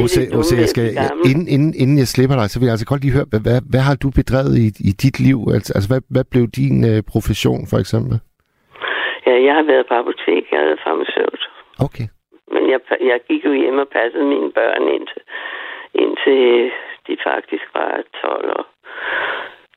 Ose, 0.00 0.20
Ose, 0.38 0.54
jeg 0.64 0.70
skal, 0.74 0.86
inden, 1.30 1.46
inden, 1.54 1.72
inden 1.82 1.96
jeg 2.02 2.08
slipper 2.14 2.36
dig, 2.40 2.46
så 2.50 2.56
vil 2.58 2.66
jeg 2.66 2.76
altså 2.76 2.90
godt 2.92 3.02
lige 3.04 3.16
høre, 3.18 3.28
hvad, 3.30 3.60
hvad, 3.72 3.82
har 3.88 3.96
du 4.02 4.08
bedrevet 4.20 4.54
i, 4.64 4.68
i 4.90 4.92
dit 5.04 5.16
liv? 5.26 5.38
Altså, 5.56 5.70
altså 5.76 5.88
hvad, 5.92 6.02
hvad 6.14 6.24
blev 6.32 6.44
din 6.60 6.76
øh, 6.90 6.98
profession, 7.12 7.62
for 7.70 7.78
eksempel? 7.84 8.14
Ja, 9.26 9.34
jeg 9.48 9.54
har 9.58 9.66
været 9.72 9.84
på 9.88 9.94
apotek. 10.02 10.44
Jeg 10.50 10.58
har 10.60 10.66
været 10.70 10.84
farmaceut. 10.86 11.42
Okay. 11.86 12.06
Men 12.52 12.62
jeg, 12.72 12.80
jeg 13.10 13.18
gik 13.28 13.42
jo 13.48 13.52
hjem 13.62 13.78
og 13.84 13.88
passede 13.98 14.26
mine 14.34 14.50
børn 14.58 14.84
indtil, 14.96 15.22
indtil 16.02 16.70
de 17.06 17.14
faktisk 17.28 17.66
var 17.74 17.90
12 18.22 18.50
og, 18.58 18.64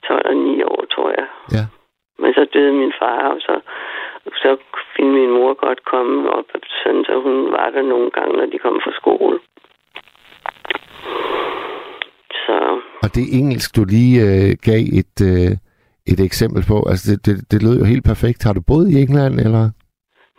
12 0.07 0.27
og 0.31 0.35
9 0.35 0.63
år, 0.63 0.81
tror 0.95 1.09
jeg. 1.19 1.27
Ja. 1.55 1.65
Men 2.21 2.33
så 2.33 2.43
døde 2.53 2.73
min 2.73 2.93
far, 2.99 3.21
og 3.33 3.39
så, 3.41 3.55
så 4.43 4.57
ville 4.95 5.11
min 5.19 5.31
mor 5.37 5.53
godt 5.65 5.81
komme 5.85 6.29
op, 6.37 6.45
sådan, 6.83 7.03
så 7.05 7.13
hun 7.25 7.51
var 7.51 7.69
der 7.69 7.81
nogle 7.81 8.09
gange, 8.11 8.37
når 8.37 8.45
de 8.45 8.57
kom 8.57 8.81
fra 8.83 8.91
skole. 9.01 9.39
Så 12.45 12.57
Og 13.03 13.09
det 13.15 13.23
engelsk, 13.39 13.75
du 13.75 13.83
lige 13.95 14.15
øh, 14.27 14.49
gav 14.67 14.81
et, 15.01 15.15
øh, 15.31 15.51
et 16.11 16.19
eksempel 16.29 16.61
på, 16.71 16.77
altså 16.91 17.05
det, 17.11 17.19
det, 17.25 17.35
det 17.51 17.59
lød 17.65 17.77
jo 17.79 17.85
helt 17.93 18.05
perfekt. 18.11 18.43
Har 18.43 18.53
du 18.53 18.61
boet 18.69 18.87
i 18.91 19.01
England, 19.03 19.35
eller? 19.45 19.65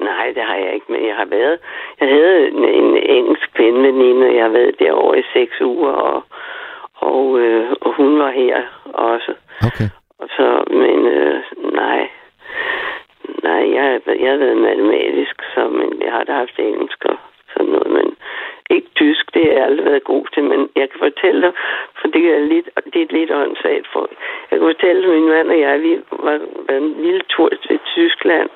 Nej, 0.09 0.27
det 0.37 0.45
har 0.51 0.57
jeg 0.65 0.71
ikke, 0.75 0.89
men 0.93 1.03
jeg 1.11 1.17
har 1.17 1.29
været... 1.37 1.59
Jeg 2.01 2.09
havde 2.09 2.49
en, 2.49 2.59
en 2.83 2.91
engelsk 3.17 3.51
veninde, 3.59 4.35
jeg 4.37 4.45
har 4.45 4.55
været 4.59 4.79
derovre 4.79 5.19
i 5.19 5.23
seks 5.33 5.61
uger, 5.61 5.93
og, 5.93 6.23
og, 6.95 7.41
øh, 7.41 7.71
og 7.81 7.91
hun 7.97 8.19
var 8.19 8.31
her 8.31 8.57
også. 8.95 9.33
Okay. 9.69 9.89
Og 10.19 10.29
så, 10.37 10.47
men 10.83 10.99
øh, 11.07 11.39
nej, 11.83 12.01
nej, 13.43 13.63
jeg, 13.77 14.01
jeg 14.23 14.31
har 14.31 14.39
været 14.45 14.59
matematisk, 14.69 15.37
så, 15.55 15.69
men 15.69 15.89
jeg 16.05 16.13
har 16.13 16.25
da 16.25 16.33
haft 16.33 16.59
engelsk 16.59 17.05
og 17.05 17.17
sådan 17.53 17.73
noget, 17.73 17.91
men 17.97 18.06
ikke 18.71 18.89
tysk, 18.97 19.35
det 19.35 19.43
har 19.45 19.53
jeg 19.53 19.65
aldrig 19.65 19.87
været 19.87 20.05
god 20.05 20.27
til, 20.35 20.45
men 20.45 20.69
jeg 20.77 20.91
kan 20.91 20.99
fortælle 20.99 21.43
dig, 21.43 21.53
for 22.01 22.09
det 22.09 22.25
er 22.35 22.39
lidt, 22.39 22.69
det 22.93 23.03
er 23.03 23.17
lidt 23.19 23.31
åndssvagt 23.31 23.89
for. 23.93 24.09
Jeg 24.51 24.59
kan 24.59 24.69
fortælle 24.69 25.03
dig, 25.03 25.11
min 25.11 25.29
mand 25.29 25.49
og 25.51 25.61
jeg, 25.61 25.83
vi 25.83 25.93
var, 26.11 26.39
var 26.69 26.77
en 26.77 27.03
lille 27.03 27.23
tur 27.29 27.49
til 27.67 27.79
Tyskland, 27.95 28.49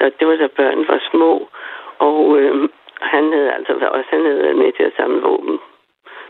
og 0.00 0.12
det 0.18 0.26
var 0.28 0.36
da 0.36 0.46
børn 0.46 0.88
var 0.88 1.00
små, 1.10 1.48
og 1.98 2.38
øh, 2.38 2.68
han 3.00 3.32
havde 3.32 3.52
altså 3.52 3.72
også 3.72 4.08
han 4.10 4.24
havde 4.24 4.42
været 4.42 4.56
med 4.56 4.72
til 4.72 4.82
at 4.82 4.96
samle 4.96 5.22
våben. 5.22 5.58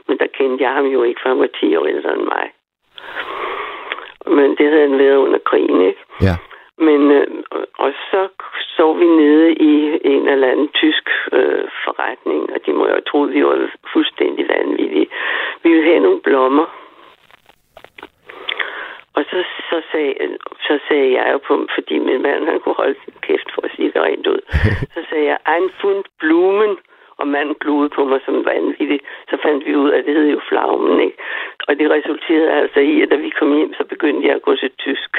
Men 0.09 0.19
der 0.19 0.27
kendte 0.27 0.65
jeg 0.65 0.73
ham 0.73 0.87
jo 0.87 1.03
ikke, 1.03 1.21
for 1.23 1.29
han 1.29 1.39
var 1.39 1.49
10 1.61 1.77
år 1.77 1.87
ældre 1.87 2.13
end 2.15 2.23
mig. 2.35 2.53
Men 4.27 4.57
det 4.57 4.67
havde 4.71 4.89
han 4.89 4.99
været 4.99 5.17
under 5.17 5.39
krigen, 5.39 5.81
ikke? 5.81 6.01
Ja. 6.23 6.37
Men, 6.79 7.11
øh, 7.11 7.27
og 7.79 7.93
så 8.11 8.29
så 8.77 8.93
vi 8.93 9.07
nede 9.07 9.53
i 9.53 9.73
en 10.05 10.29
eller 10.29 10.49
anden 10.53 10.69
tysk 10.69 11.05
øh, 11.33 11.65
forretning, 11.85 12.43
og 12.55 12.59
de 12.67 12.73
må 12.73 12.85
jo 12.89 13.01
troet, 13.09 13.35
vi 13.35 13.45
var 13.45 13.71
fuldstændig 13.93 14.49
vanvittige. 14.49 15.09
Vi 15.63 15.69
ville 15.71 15.85
have 15.85 16.01
nogle 16.01 16.21
blommer. 16.21 16.67
Og 19.15 19.25
så, 19.31 19.45
så, 19.71 19.83
sagde, 19.93 20.15
så 20.67 20.79
sagde 20.89 21.13
jeg 21.13 21.33
jo 21.33 21.39
på 21.47 21.67
fordi 21.75 21.99
min 21.99 22.23
mand 22.23 22.49
han 22.49 22.61
kunne 22.61 22.75
holde 22.75 22.99
kæft 23.21 23.49
for 23.55 23.63
at 23.63 23.71
sige 23.77 23.93
det 23.93 24.03
rent 24.03 24.27
ud. 24.27 24.41
Så 24.95 25.01
sagde 25.11 25.27
jeg, 25.27 25.39
ein 25.55 25.71
fund 25.81 26.05
blumen, 26.21 26.77
og 27.23 27.29
manden 27.35 27.57
gluede 27.63 27.91
på 27.97 28.03
mig 28.11 28.21
som 28.27 28.37
vanvittig. 28.51 29.01
Så 29.31 29.37
fandt 29.45 29.61
vi 29.67 29.73
ud 29.83 29.91
af, 29.91 29.99
at 29.99 30.05
det 30.07 30.15
hed 30.15 30.29
jo 30.37 30.41
flagmen, 30.49 31.01
ikke? 31.07 31.19
Og 31.69 31.73
det 31.79 31.87
resulterede 31.97 32.51
altså 32.63 32.81
i, 32.93 32.95
at 33.03 33.11
da 33.11 33.17
vi 33.17 33.31
kom 33.39 33.51
hjem, 33.57 33.73
så 33.79 33.85
begyndte 33.93 34.27
jeg 34.29 34.35
at 34.37 34.47
gå 34.49 34.53
til 34.63 34.71
tysk. 34.85 35.11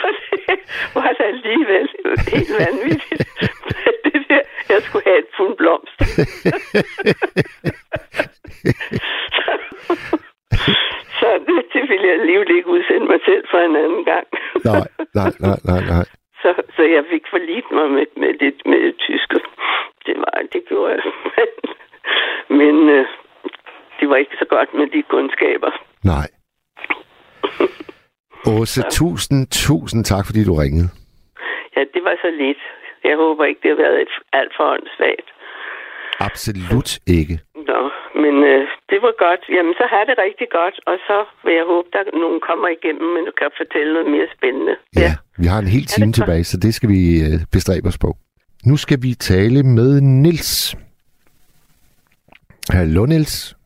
For 0.00 0.08
det 0.16 0.58
var 0.94 1.10
det 1.18 1.26
alligevel 1.34 1.88
helt 2.32 2.52
vanvittigt. 2.62 3.22
det 4.04 4.14
der, 4.28 4.42
jeg 4.72 4.80
skulle 4.82 5.04
have 5.06 5.18
et 5.18 5.30
fund 5.36 5.54
blomst. 5.60 5.98
så 11.20 11.28
det, 11.46 11.56
det 11.74 11.82
ville 11.90 12.06
jeg 12.08 12.16
alligevel 12.20 12.50
ikke 12.56 12.68
udsende 12.68 13.06
mig 13.12 13.20
selv 13.28 13.44
for 13.50 13.58
en 13.58 13.76
anden 13.76 14.04
gang. 14.04 14.26
nej, 14.64 14.84
nej, 15.14 15.30
nej, 15.40 15.58
nej, 15.70 15.80
nej. 15.94 16.19
Så, 16.42 16.62
så 16.76 16.82
jeg 16.82 17.04
fik 17.10 17.24
forlit 17.30 17.64
mig 17.72 17.90
med, 17.90 18.06
med, 18.16 18.32
det, 18.38 18.54
med 18.66 18.78
det 18.86 18.94
tyske. 18.98 19.40
Det 20.06 20.14
var, 20.16 20.42
det 20.52 20.62
gjorde 20.68 20.92
jeg. 20.92 21.02
Men 22.60 22.88
øh, 22.88 23.06
det 24.00 24.08
var 24.08 24.16
ikke 24.16 24.36
så 24.38 24.44
godt 24.44 24.74
med 24.74 24.86
de 24.86 25.02
kundskaber. 25.02 25.70
Nej. 26.04 26.28
Åse, 28.46 28.82
tusind, 28.90 29.46
tusind 29.50 30.04
tak, 30.04 30.24
fordi 30.26 30.44
du 30.44 30.54
ringede. 30.54 30.88
Ja, 31.76 31.80
det 31.94 32.04
var 32.04 32.16
så 32.24 32.30
lidt. 32.30 32.62
Jeg 33.04 33.16
håber 33.16 33.44
ikke, 33.44 33.60
det 33.62 33.70
har 33.70 33.82
været 33.84 34.00
et 34.02 34.14
alt 34.32 34.52
for 34.56 34.64
åndssvagt. 34.64 35.28
Absolut 36.28 36.90
ikke. 37.18 37.34
Nå, 37.70 37.80
men 38.22 38.34
øh, 38.50 38.62
det 38.90 38.98
var 39.04 39.14
godt. 39.24 39.42
Jamen, 39.56 39.74
så 39.80 39.84
har 39.92 40.04
det 40.08 40.14
rigtig 40.26 40.48
godt, 40.58 40.76
og 40.90 40.96
så 41.08 41.18
vil 41.44 41.54
jeg 41.60 41.66
håbe, 41.72 41.88
der 41.92 42.02
nogen 42.24 42.40
kommer 42.48 42.68
igennem, 42.76 43.08
men 43.14 43.22
du 43.28 43.32
kan 43.40 43.50
fortælle 43.60 43.90
noget 43.96 44.10
mere 44.14 44.28
spændende. 44.36 44.74
Ja, 44.96 45.00
ja. 45.00 45.12
vi 45.42 45.46
har 45.52 45.58
en 45.58 45.70
hel 45.76 45.86
time 45.94 46.12
tilbage, 46.12 46.44
så 46.44 46.56
det 46.64 46.74
skal 46.74 46.88
vi 46.88 47.02
øh, 47.26 47.36
bestræbe 47.52 47.88
os 47.88 47.98
på. 47.98 48.10
Nu 48.64 48.76
skal 48.76 48.98
vi 49.02 49.10
tale 49.14 49.62
med 49.62 50.00
Nils. 50.00 50.76
Hallo, 52.70 53.06
Nils. 53.06 53.56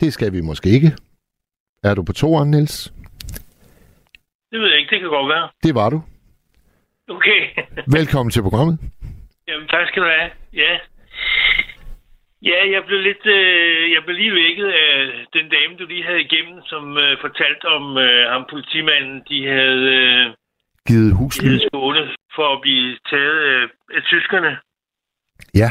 Det 0.00 0.12
skal 0.12 0.32
vi 0.32 0.40
måske 0.40 0.68
ikke. 0.68 0.90
Er 1.84 1.94
du 1.94 2.02
på 2.02 2.12
toeren, 2.12 2.50
Niels? 2.50 2.92
Det 4.50 4.60
ved 4.60 4.68
jeg 4.68 4.78
ikke, 4.78 4.90
det 4.90 5.00
kan 5.00 5.08
godt 5.08 5.28
være. 5.28 5.48
Det 5.62 5.74
var 5.74 5.90
du. 5.90 6.02
Okay. 7.08 7.40
Velkommen 7.98 8.30
til 8.30 8.42
programmet. 8.42 8.78
Jamen, 9.48 9.68
tak 9.68 9.88
skal 9.88 10.02
du 10.02 10.08
have. 10.08 10.30
Ja. 10.52 10.78
Ja, 12.42 12.70
jeg 12.70 12.84
blev 12.86 13.00
lidt, 13.00 13.26
øh, 13.26 13.92
jeg 13.94 14.04
blev 14.04 14.16
lige 14.16 14.34
vækket 14.34 14.68
af 14.68 15.10
den 15.32 15.48
dame, 15.48 15.76
du 15.78 15.86
lige 15.86 16.04
havde 16.04 16.20
igennem, 16.20 16.62
som 16.66 16.98
øh, 16.98 17.20
fortalte 17.20 17.64
om 17.64 17.98
øh, 17.98 18.30
ham 18.32 18.46
politimanden, 18.50 19.22
de 19.28 19.46
havde 19.46 19.84
øh, 20.00 20.34
Givet 20.88 21.16
husly. 21.16 21.58
skåne 21.66 22.14
for 22.34 22.54
at 22.54 22.60
blive 22.60 22.98
taget 23.10 23.38
øh, 23.50 23.68
af 23.94 24.02
tyskerne. 24.02 24.58
Ja. 25.54 25.70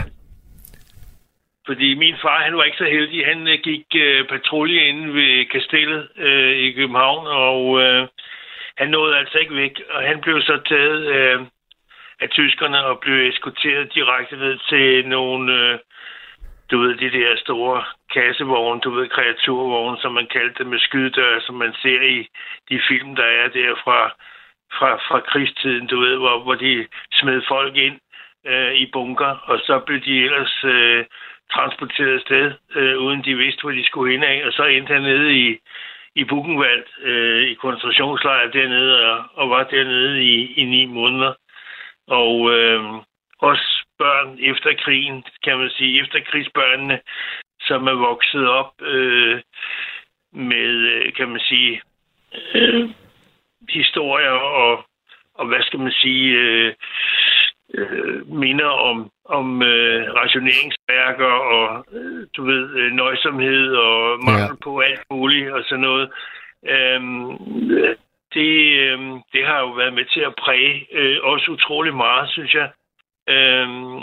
Fordi 1.66 1.96
min 1.96 2.16
far, 2.22 2.44
han 2.44 2.58
var 2.58 2.64
ikke 2.64 2.78
så 2.78 2.90
heldig. 2.96 3.26
Han 3.26 3.48
øh, 3.48 3.60
gik 3.64 3.86
øh, 3.96 4.28
patrulje 4.28 4.82
inde 4.90 5.14
ved 5.14 5.46
kastellet 5.46 6.08
øh, 6.18 6.58
i 6.58 6.72
København, 6.72 7.28
og 7.28 7.82
øh, 7.82 8.08
han 8.78 8.90
nåede 8.90 9.18
altså 9.18 9.38
ikke 9.38 9.56
væk. 9.56 9.82
Og 9.90 10.02
han 10.04 10.22
blev 10.22 10.42
så 10.42 10.62
taget 10.70 11.02
øh, 11.16 11.40
af 12.20 12.30
tyskerne 12.30 12.86
og 12.86 13.00
blev 13.00 13.30
eskorteret 13.30 13.94
direkte 13.96 14.40
ved 14.40 14.58
til 14.70 15.08
nogle, 15.08 15.54
øh, 15.54 15.80
du 16.72 16.80
ved, 16.80 16.96
de 16.96 17.12
der 17.12 17.36
store 17.38 17.84
kassevogne, 18.14 18.82
du 18.82 18.90
ved, 18.90 19.10
kreaturvogne, 19.10 19.98
som 20.02 20.14
man 20.14 20.28
kaldte 20.28 20.58
det, 20.58 20.68
med 20.68 20.80
skydedør, 20.80 21.40
som 21.40 21.56
man 21.56 21.74
ser 21.82 22.02
i 22.02 22.28
de 22.70 22.82
film, 22.88 23.16
der 23.16 23.30
er 23.42 23.48
der 23.48 23.76
fra, 23.84 24.00
fra, 24.78 24.96
fra 24.96 25.20
krigstiden, 25.20 25.88
du 25.88 26.00
ved, 26.00 26.16
hvor, 26.18 26.40
hvor 26.44 26.56
de 26.56 26.88
smed 27.14 27.42
folk 27.48 27.76
ind 27.76 28.00
øh, 28.46 28.74
i 28.74 28.86
bunker, 28.94 29.34
og 29.50 29.60
så 29.60 29.80
blev 29.80 30.00
de 30.02 30.24
ellers 30.26 30.64
øh, 30.64 31.06
transporteret 31.54 32.14
afsted, 32.14 32.52
øh, 32.76 32.98
uden 32.98 33.24
de 33.26 33.38
vidste, 33.38 33.62
hvor 33.62 33.72
de 33.72 33.86
skulle 33.86 34.12
hen 34.12 34.24
af, 34.24 34.42
og 34.46 34.54
så 34.54 34.64
endte 34.64 34.94
han 34.94 35.02
nede 35.02 35.34
i, 35.34 35.58
i 36.16 36.24
Buchenwald, 36.24 36.86
øh, 37.02 37.44
i 37.52 37.54
koncentrationslejr 37.54 38.52
dernede, 38.52 39.12
og, 39.12 39.24
og 39.34 39.50
var 39.50 39.64
dernede 39.64 40.24
i, 40.24 40.54
i 40.54 40.64
ni 40.66 40.86
måneder. 40.86 41.34
Og 42.08 42.52
øh, 42.54 42.84
også 43.40 43.86
børn 43.98 44.38
efter 44.40 44.74
krigen, 44.84 45.24
kan 45.44 45.58
man 45.58 45.70
sige, 45.70 46.02
efter 46.02 46.20
krigsbørnene, 46.26 47.00
som 47.62 47.88
er 47.88 47.94
vokset 47.94 48.50
op 48.50 48.74
øh, 48.82 49.42
med, 50.34 50.70
øh, 50.94 51.14
kan 51.14 51.30
man 51.30 51.40
sige, 51.40 51.82
øh, 52.56 52.90
historier 53.70 54.30
og, 54.32 54.86
og 55.34 55.48
hvad 55.48 55.62
skal 55.62 55.80
man 55.80 55.92
sige, 55.92 56.32
øh, 56.34 56.74
øh, 57.74 58.28
minder 58.28 58.66
om, 58.70 59.12
om 59.26 59.62
øh, 59.62 60.14
rationeringsværker 60.14 61.34
og, 61.56 61.86
øh, 61.92 62.28
du 62.38 62.46
ved, 62.46 62.70
øh, 62.76 62.92
nøjsomhed 62.92 63.76
og 63.76 64.20
mangel 64.24 64.50
Ja. 64.50 64.64
på 64.64 64.80
alt 64.80 65.02
muligt 65.12 65.52
og 65.52 65.64
sådan 65.64 65.82
noget. 65.82 66.12
Øhm, 66.70 67.30
det, 68.38 68.54
øh, 68.84 69.00
det 69.34 69.44
har 69.50 69.60
jo 69.60 69.70
været 69.82 69.94
med 69.94 70.06
til 70.14 70.20
at 70.30 70.34
præge 70.44 70.88
øh, 71.00 71.18
os 71.24 71.50
utrolig 71.50 71.96
meget, 71.96 72.30
synes 72.30 72.54
jeg. 72.54 72.70
Øhm, 73.30 73.98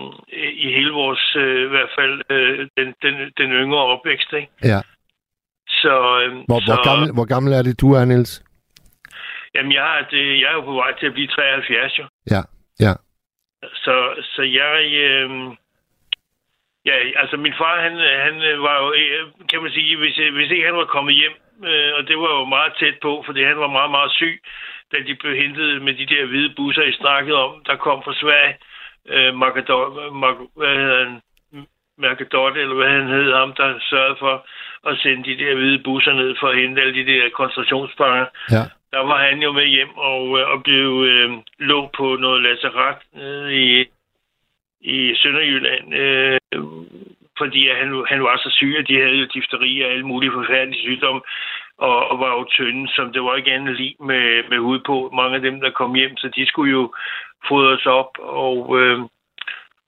I 0.65 0.67
hele 0.77 0.91
vores, 0.91 1.37
øh, 1.37 1.67
i 1.67 1.69
hvert 1.69 1.93
fald, 1.99 2.15
øh, 2.31 2.69
den, 2.77 2.95
den, 3.03 3.15
den 3.39 3.51
yngre 3.63 3.85
opvækst, 3.93 4.33
ikke? 4.33 4.53
Ja. 4.65 4.81
Så, 5.69 5.95
øh, 6.21 6.33
Hvor, 6.49 6.61
så, 6.61 6.75
hvor, 6.75 6.85
gammel, 6.89 7.13
hvor 7.15 7.25
gammel 7.35 7.53
er 7.53 7.63
det, 7.63 7.81
du 7.81 7.93
er, 7.93 8.05
Niels? 8.05 8.45
Jamen, 9.55 9.73
jeg, 9.73 9.99
er, 9.99 10.05
det, 10.11 10.41
jeg 10.41 10.49
er 10.51 10.55
jo 10.55 10.61
på 10.61 10.75
vej 10.75 10.99
til 10.99 11.07
at 11.07 11.13
blive 11.13 11.29
73, 11.29 11.99
jo. 11.99 12.05
Ja. 12.31 12.43
Ja. 12.81 12.95
Så, 13.85 13.95
så 14.35 14.43
jeg... 14.43 14.75
Øh, 15.07 15.31
ja, 16.89 16.95
altså 17.23 17.37
min 17.37 17.55
far, 17.61 17.83
han, 17.87 17.95
han 18.27 18.35
øh, 18.51 18.63
var 18.63 18.77
jo, 18.83 18.93
øh, 18.93 19.25
kan 19.51 19.63
man 19.63 19.73
sige, 19.73 19.97
hvis, 19.97 20.19
øh, 20.19 20.35
hvis 20.35 20.51
ikke 20.51 20.65
han 20.65 20.77
var 20.77 20.85
kommet 20.85 21.15
hjem, 21.15 21.33
øh, 21.69 21.91
og 21.97 22.09
det 22.09 22.17
var 22.19 22.31
jo 22.39 22.45
meget 22.45 22.73
tæt 22.81 22.99
på, 23.03 23.23
fordi 23.27 23.43
han 23.45 23.59
var 23.59 23.77
meget, 23.79 23.91
meget 23.91 24.13
syg, 24.13 24.43
da 24.93 24.97
de 25.07 25.15
blev 25.15 25.37
hentet 25.37 25.83
med 25.83 25.95
de 25.95 26.07
der 26.07 26.25
hvide 26.27 26.55
busser, 26.57 26.83
I 26.83 26.93
snakkede 26.93 27.37
om, 27.45 27.63
der 27.67 27.77
kom 27.77 28.03
fra 28.05 28.15
Sverige, 28.15 28.55
øh, 29.09 29.35
Margadot, 29.35 30.13
Mar, 30.13 30.35
hvad 30.57 30.75
hedder 30.77 31.05
han, 31.05 31.21
Margadot, 31.99 32.57
eller 32.57 32.75
hvad 32.75 32.89
han 32.89 33.09
hed, 33.09 33.33
ham, 33.33 33.53
der 33.53 33.79
sørgede 33.91 34.17
for 34.19 34.47
at 34.87 34.99
sende 34.99 35.25
de 35.31 35.45
der 35.45 35.55
hvide 35.55 35.79
busser 35.79 36.13
ned 36.13 36.37
for 36.41 36.49
at 36.49 36.59
hente 36.59 36.81
alle 36.81 36.95
de 36.95 37.13
der 37.13 37.31
koncentrationsfanger. 37.31 38.27
Ja. 38.51 38.65
der 38.93 38.99
var 38.99 39.19
han 39.29 39.39
jo 39.43 39.53
med 39.53 39.67
hjem 39.67 39.95
og, 39.97 40.39
øh, 40.39 40.49
og 40.53 40.63
blev 40.63 41.05
øh, 41.09 41.31
lå 41.59 41.91
på 41.97 42.17
noget 42.17 42.43
lazaret 42.43 42.99
nede 43.15 43.55
i, 43.55 43.85
i 44.81 45.15
Sønderjylland, 45.15 45.95
øh, 45.95 46.39
fordi 47.39 47.69
han, 47.81 47.89
han 48.13 48.23
var 48.23 48.37
så 48.37 48.51
syg, 48.59 48.75
at 48.79 48.89
de 48.89 49.01
havde 49.01 49.19
jo 49.23 49.27
difteri 49.35 49.81
og 49.85 49.91
alle 49.93 50.07
mulige 50.07 50.33
forfærdelige 50.39 50.83
sygdomme, 50.83 51.21
og, 51.79 51.97
og 52.11 52.19
var 52.19 52.33
jo 52.39 52.45
tynde, 52.57 52.89
som 52.97 53.13
det 53.13 53.23
var 53.23 53.37
ikke 53.37 53.53
andet 53.53 53.77
lige 53.77 53.97
med, 54.11 54.27
med 54.51 54.59
hud 54.59 54.81
på. 54.87 54.97
Mange 55.21 55.35
af 55.37 55.43
dem, 55.43 55.61
der 55.61 55.71
kom 55.71 55.95
hjem, 55.95 56.17
så 56.17 56.27
de 56.37 56.47
skulle 56.47 56.71
jo 56.79 56.95
fodres 57.49 57.87
op 57.87 58.13
og, 58.19 58.81
øh, 58.81 58.99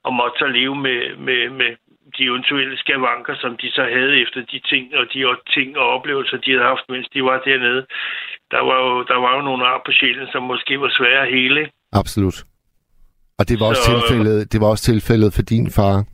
og 0.05 0.13
måtte 0.15 0.39
så 0.39 0.47
leve 0.47 0.77
med, 0.77 1.01
med, 1.17 1.51
med 1.61 1.71
de 2.19 2.23
eventuelle 2.31 2.77
skavanker, 2.79 3.35
som 3.43 3.57
de 3.63 3.69
så 3.71 3.83
havde 3.97 4.21
efter 4.23 4.41
de 4.53 4.59
ting 4.71 4.85
og 4.99 5.05
de 5.15 5.19
ting 5.55 5.79
og 5.79 5.87
oplevelser, 5.97 6.37
de 6.37 6.51
havde 6.51 6.69
haft, 6.73 6.85
mens 6.89 7.09
de 7.15 7.25
var 7.25 7.39
dernede. 7.49 7.87
Der 8.51 8.63
var 8.69 8.79
jo, 8.85 9.03
der 9.11 9.19
var 9.25 9.37
jo 9.37 9.43
nogle 9.43 9.67
ar 9.67 9.83
på 9.87 9.93
sjælen, 9.93 10.27
som 10.33 10.43
måske 10.43 10.81
var 10.81 10.91
svære 10.99 11.23
at 11.27 11.33
hele. 11.39 11.71
Absolut. 11.93 12.39
Og 13.39 13.49
det 13.49 13.61
var, 13.61 13.67
også 13.67 13.83
Så- 13.83 13.91
tilfældet, 13.93 14.53
det 14.53 14.61
var 14.61 14.67
også 14.75 14.85
tilfældet 14.93 15.31
for 15.35 15.43
din 15.43 15.71
far. 15.71 16.05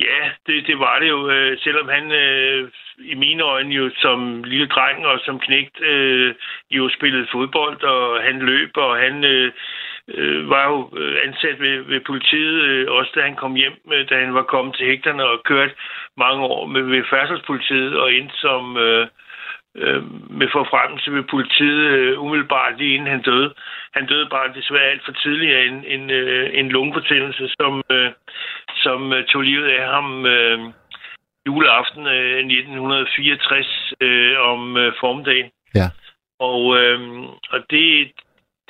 Ja, 0.00 0.30
det, 0.46 0.66
det 0.66 0.78
var 0.78 0.98
det 0.98 1.08
jo. 1.08 1.30
Øh, 1.30 1.58
selvom 1.58 1.88
han 1.88 2.12
øh, 2.12 2.70
i 2.98 3.14
mine 3.14 3.42
øjne 3.42 3.74
jo 3.74 3.90
som 3.96 4.44
lille 4.44 4.66
dreng 4.66 5.06
og 5.06 5.20
som 5.24 5.38
knægt 5.40 5.80
øh, 5.80 6.34
jo 6.70 6.88
spillede 6.88 7.26
fodbold, 7.32 7.82
og 7.82 8.22
han 8.22 8.38
løb, 8.38 8.76
og 8.76 8.96
han 8.96 9.24
øh, 9.24 9.52
øh, 10.08 10.50
var 10.50 10.68
jo 10.68 10.90
øh, 10.96 11.16
ansat 11.24 11.60
ved, 11.60 11.82
ved 11.82 12.00
politiet, 12.00 12.62
øh, 12.62 12.90
også 12.90 13.12
da 13.14 13.20
han 13.20 13.36
kom 13.36 13.54
hjem, 13.54 13.76
øh, 13.92 14.08
da 14.08 14.20
han 14.20 14.34
var 14.34 14.42
kommet 14.42 14.74
til 14.74 14.86
hægterne 14.86 15.24
og 15.24 15.42
kørt 15.44 15.72
mange 16.16 16.42
år 16.42 16.66
med, 16.66 16.82
ved 16.82 17.04
færdselspolitiet 17.10 17.96
og 17.96 18.12
ind 18.12 18.30
som 18.30 18.76
øh, 18.76 19.06
øh, 19.76 20.02
med 20.40 20.48
forfremmelse 20.52 21.12
ved 21.12 21.22
politiet 21.22 21.82
øh, 21.96 22.22
umiddelbart 22.22 22.78
lige 22.78 22.94
inden 22.94 23.10
han 23.10 23.22
døde. 23.22 23.54
Han 23.94 24.06
døde 24.06 24.28
bare 24.28 24.54
desværre 24.54 24.90
alt 24.92 25.04
for 25.04 25.12
tidligt 25.12 25.56
af 25.56 25.64
en, 25.64 25.84
en, 25.84 26.10
øh, 26.10 26.50
en 26.52 26.68
lungebetændelse, 26.68 27.48
som, 27.60 27.82
øh, 27.90 28.12
som 28.76 29.12
øh, 29.12 29.24
tog 29.24 29.42
livet 29.42 29.68
af 29.68 29.86
ham 29.94 30.26
øh, 30.26 30.58
juleaften 31.46 32.06
øh, 32.06 32.38
1964 32.38 33.92
øh, 34.00 34.38
om 34.40 34.76
øh, 34.76 34.92
formiddagen. 35.00 35.50
Ja. 35.74 35.88
Og, 36.38 36.76
øh, 36.78 37.00
og 37.50 37.60
det, 37.70 38.12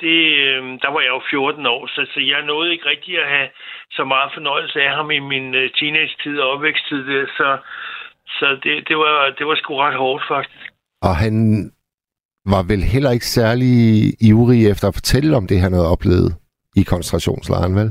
det, 0.01 0.19
øh, 0.47 0.63
der 0.83 0.89
var 0.91 1.01
jeg 1.01 1.09
jo 1.09 1.21
14 1.29 1.65
år, 1.65 1.87
så, 1.87 2.05
så 2.13 2.19
jeg 2.19 2.41
nåede 2.41 2.71
ikke 2.71 2.89
rigtig 2.89 3.19
at 3.19 3.29
have 3.29 3.49
så 3.91 4.03
meget 4.03 4.31
fornøjelse 4.33 4.81
af 4.81 4.95
ham 4.95 5.11
i 5.11 5.19
min 5.19 5.55
øh, 5.55 5.69
teenage-tid 5.69 6.39
og 6.39 6.51
opvæksttid. 6.51 7.27
Så 7.27 7.57
så 8.39 8.57
det, 8.63 8.87
det, 8.87 8.97
var, 8.97 9.33
det 9.37 9.47
var 9.47 9.55
sgu 9.55 9.75
ret 9.75 9.95
hårdt, 9.95 10.23
faktisk. 10.27 10.74
Og 11.07 11.15
han 11.23 11.35
var 12.53 12.63
vel 12.71 12.83
heller 12.93 13.11
ikke 13.11 13.25
særlig 13.39 13.73
ivrig 14.29 14.61
efter 14.71 14.87
at 14.87 14.97
fortælle 14.99 15.37
om 15.39 15.47
det, 15.47 15.59
han 15.65 15.73
havde 15.73 15.91
oplevet 15.95 16.29
i 16.79 16.83
koncentrationslejren, 16.91 17.75
vel? 17.79 17.89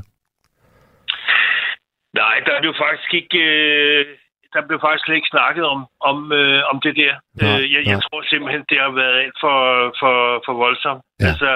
Nej, 2.23 2.37
der 2.47 2.61
blev 2.61 2.75
faktisk 2.85 3.15
ikke... 3.15 3.39
Øh, 3.39 4.07
der 4.55 4.67
blev 4.69 4.81
faktisk 4.81 5.05
slet 5.05 5.17
ikke 5.17 5.35
snakket 5.37 5.65
om, 5.75 5.81
om, 6.11 6.33
øh, 6.33 6.62
om 6.73 6.81
det 6.85 6.95
der. 6.97 7.15
Nej, 7.43 7.61
øh, 7.61 7.73
jeg, 7.73 7.83
jeg 7.93 7.99
tror 8.03 8.23
simpelthen, 8.23 8.65
det 8.71 8.79
har 8.85 8.91
været 8.91 9.17
alt 9.23 9.37
for, 9.45 9.59
for, 10.01 10.17
for 10.47 10.55
voldsomt. 10.65 11.03
Ja. 11.21 11.27
Altså, 11.29 11.51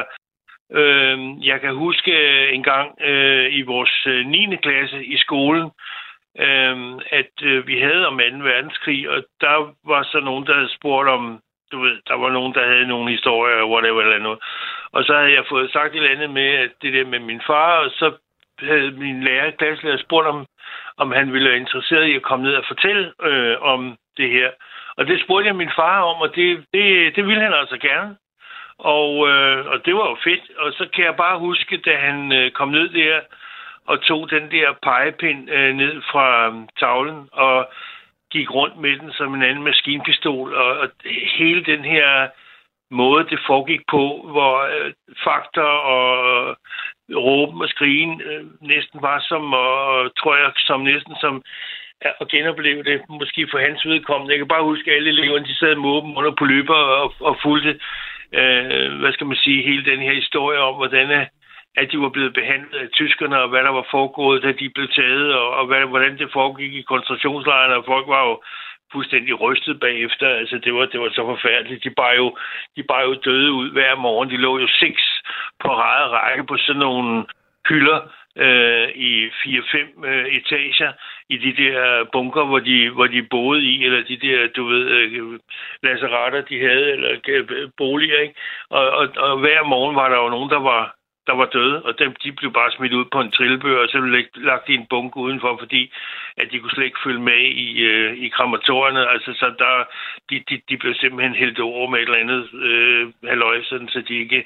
øh, 0.80 1.16
jeg 1.50 1.60
kan 1.60 1.74
huske 1.74 2.10
øh, 2.10 2.54
en 2.56 2.62
gang 2.62 2.88
øh, 3.10 3.46
i 3.58 3.62
vores 3.62 4.06
øh, 4.06 4.26
9. 4.26 4.56
klasse 4.62 5.04
i 5.04 5.16
skolen, 5.16 5.66
øh, 6.46 6.76
at 7.20 7.34
øh, 7.42 7.66
vi 7.66 7.76
havde 7.86 8.06
om 8.06 8.18
2. 8.18 8.24
verdenskrig, 8.50 9.10
og 9.10 9.18
der 9.40 9.56
var 9.92 10.02
så 10.02 10.20
nogen, 10.20 10.46
der 10.46 10.54
havde 10.54 10.76
spurgt 10.78 11.08
om, 11.08 11.40
du 11.72 11.80
ved, 11.80 11.96
der 12.08 12.14
var 12.14 12.30
nogen, 12.30 12.54
der 12.54 12.66
havde 12.66 12.86
nogle 12.86 13.10
historier, 13.10 13.70
whatever 13.72 14.02
eller 14.02 14.18
noget. 14.18 14.38
Og 14.92 15.04
så 15.04 15.14
havde 15.14 15.32
jeg 15.32 15.44
fået 15.48 15.72
sagt 15.72 15.94
et 15.94 15.96
eller 15.96 16.10
andet 16.16 16.30
med, 16.30 16.48
at 16.64 16.70
det 16.82 16.92
der 16.92 17.04
med 17.04 17.18
min 17.18 17.40
far, 17.46 17.78
og 17.78 17.90
så 17.90 18.12
havde 18.60 18.90
min 18.90 19.22
lærer, 19.22 19.50
klasselærer, 19.50 19.96
spurgt 19.96 20.28
om, 20.28 20.46
om 20.96 21.12
han 21.12 21.32
ville 21.32 21.48
være 21.48 21.58
interesseret 21.58 22.06
i 22.06 22.14
at 22.14 22.22
komme 22.22 22.44
ned 22.44 22.54
og 22.54 22.64
fortælle 22.68 23.12
øh, 23.22 23.56
om 23.60 23.96
det 24.16 24.30
her. 24.30 24.50
Og 24.96 25.06
det 25.06 25.20
spurgte 25.24 25.46
jeg 25.46 25.56
min 25.56 25.70
far 25.76 26.02
om, 26.02 26.20
og 26.20 26.34
det, 26.34 26.64
det, 26.74 27.16
det 27.16 27.26
ville 27.26 27.42
han 27.42 27.54
altså 27.54 27.78
gerne. 27.78 28.16
Og, 28.78 29.28
øh, 29.28 29.66
og 29.66 29.86
det 29.86 29.94
var 29.94 30.08
jo 30.08 30.16
fedt. 30.24 30.44
Og 30.58 30.72
så 30.72 30.88
kan 30.94 31.04
jeg 31.04 31.16
bare 31.16 31.38
huske, 31.38 31.76
da 31.76 31.96
han 31.96 32.32
øh, 32.32 32.50
kom 32.50 32.68
ned 32.68 32.88
der 32.88 33.20
og 33.86 34.02
tog 34.02 34.30
den 34.30 34.50
der 34.50 34.72
pegepind 34.82 35.50
øh, 35.50 35.74
ned 35.74 36.02
fra 36.10 36.46
øh, 36.46 36.54
tavlen 36.78 37.28
og 37.32 37.68
gik 38.30 38.50
rundt 38.54 38.76
med 38.76 38.98
den 38.98 39.12
som 39.12 39.34
en 39.34 39.42
anden 39.42 39.64
maskinpistol. 39.64 40.54
Og, 40.54 40.78
og 40.78 40.88
hele 41.38 41.64
den 41.64 41.84
her 41.84 42.28
måde, 42.90 43.24
det 43.30 43.46
foregik 43.46 43.80
på, 43.90 44.04
hvor 44.32 44.54
øh, 44.74 44.92
fakter 45.24 45.70
og 45.94 46.10
øh, 47.10 47.16
råben 47.16 47.62
og 47.62 47.68
skrigen 47.68 48.20
øh, 48.20 48.44
næsten 48.60 49.02
var 49.02 49.24
som, 49.28 49.52
og 49.52 50.10
tror 50.18 50.36
jeg, 50.36 50.52
som 50.56 50.80
næsten 50.80 51.14
som 51.20 51.42
at 52.00 52.28
genopleve 52.28 52.82
det, 52.82 53.00
måske 53.08 53.48
for 53.50 53.58
hans 53.58 53.86
vedkommende. 53.86 54.32
Jeg 54.32 54.38
kan 54.38 54.48
bare 54.48 54.70
huske, 54.70 54.90
at 54.90 54.96
alle 54.96 55.10
eleverne, 55.10 55.44
de 55.44 55.54
sad 55.54 55.74
med 55.76 55.88
åben 55.88 56.16
under 56.16 56.30
på 56.38 56.44
løber 56.44 56.74
og, 56.74 57.14
og 57.20 57.38
fulgte, 57.42 57.80
øh, 58.32 58.98
hvad 59.00 59.12
skal 59.12 59.26
man 59.26 59.36
sige, 59.36 59.62
hele 59.62 59.84
den 59.84 60.00
her 60.00 60.14
historie 60.14 60.58
om, 60.58 60.74
hvordan 60.74 61.10
øh, 61.10 61.26
at 61.80 61.92
de 61.92 61.98
var 62.00 62.08
blevet 62.08 62.34
behandlet 62.34 62.78
af 62.78 62.88
tyskerne, 62.92 63.42
og 63.42 63.48
hvad 63.48 63.62
der 63.62 63.70
var 63.70 63.86
foregået, 63.90 64.42
da 64.42 64.52
de 64.52 64.68
blev 64.74 64.88
taget, 64.88 65.34
og, 65.34 65.48
og 65.58 65.66
hvad, 65.66 65.80
hvordan 65.86 66.18
det 66.18 66.32
foregik 66.32 66.74
i 66.74 66.82
koncentrationslejrene, 66.82 67.76
og 67.76 67.84
folk 67.84 68.06
var 68.08 68.22
jo 68.28 68.34
fuldstændig 68.92 69.40
rystet 69.40 69.80
bagefter. 69.80 70.28
Altså, 70.28 70.58
det 70.64 70.74
var, 70.74 70.86
det 70.86 71.00
var 71.00 71.08
så 71.08 71.22
forfærdeligt. 71.24 71.84
De 71.84 71.90
bare, 71.90 72.14
jo, 72.16 72.36
de 72.76 72.82
bare 72.82 73.02
jo 73.08 73.14
døde 73.14 73.52
ud 73.52 73.72
hver 73.72 73.94
morgen. 73.96 74.30
De 74.30 74.36
lå 74.36 74.58
jo 74.58 74.68
seks 74.68 75.02
på 75.60 75.68
rette 75.68 76.06
række 76.16 76.44
på 76.46 76.56
sådan 76.56 76.80
nogle 76.80 77.26
hylder 77.68 78.00
øh, 78.36 78.88
i 78.88 79.28
4-5 79.28 80.06
øh, 80.06 80.26
etager 80.26 80.92
i 81.28 81.36
de 81.36 81.62
der 81.62 82.04
bunker, 82.12 82.44
hvor 82.44 82.58
de, 82.58 82.90
hvor 82.90 83.06
de 83.06 83.22
boede 83.22 83.62
i, 83.62 83.84
eller 83.84 84.04
de 84.04 84.16
der, 84.16 84.48
du 84.56 84.64
ved, 84.64 84.88
øh, 84.88 85.38
lasseretter, 85.82 86.40
de 86.40 86.60
havde, 86.60 86.92
eller 86.92 87.10
øh, 87.28 87.70
boliger, 87.76 88.18
ikke? 88.18 88.34
Og, 88.70 88.90
og, 88.90 89.08
og 89.16 89.38
hver 89.38 89.62
morgen 89.64 89.96
var 89.96 90.08
der 90.08 90.16
jo 90.16 90.28
nogen, 90.28 90.50
der 90.50 90.60
var 90.60 90.97
der 91.28 91.34
var 91.34 91.48
døde, 91.56 91.82
og 91.82 91.98
dem, 91.98 92.10
de 92.22 92.32
blev 92.32 92.52
bare 92.52 92.70
smidt 92.72 92.92
ud 92.92 93.04
på 93.12 93.20
en 93.20 93.30
trillebør, 93.30 93.82
og 93.82 93.88
så 93.88 94.00
blev 94.00 94.24
lagt 94.50 94.68
i 94.68 94.74
en 94.74 94.86
bunke 94.90 95.16
udenfor, 95.16 95.56
fordi 95.58 95.92
at 96.36 96.46
de 96.50 96.58
kunne 96.58 96.70
slet 96.70 96.84
ikke 96.84 97.04
følge 97.04 97.20
med 97.30 97.40
i, 97.66 97.68
øh, 97.80 98.12
i 98.24 98.28
krematorierne. 98.28 99.08
Altså, 99.08 99.30
så 99.40 99.46
der, 99.58 99.74
de, 100.30 100.36
de, 100.48 100.60
de 100.68 100.76
blev 100.76 100.94
simpelthen 100.94 101.34
hældt 101.34 101.60
over 101.60 101.90
med 101.90 101.98
et 101.98 102.02
eller 102.02 102.24
andet 102.24 102.42
øh, 102.68 103.08
halvøj, 103.30 103.62
sådan, 103.62 103.88
så 103.88 104.00
de 104.08 104.14
ikke 104.24 104.44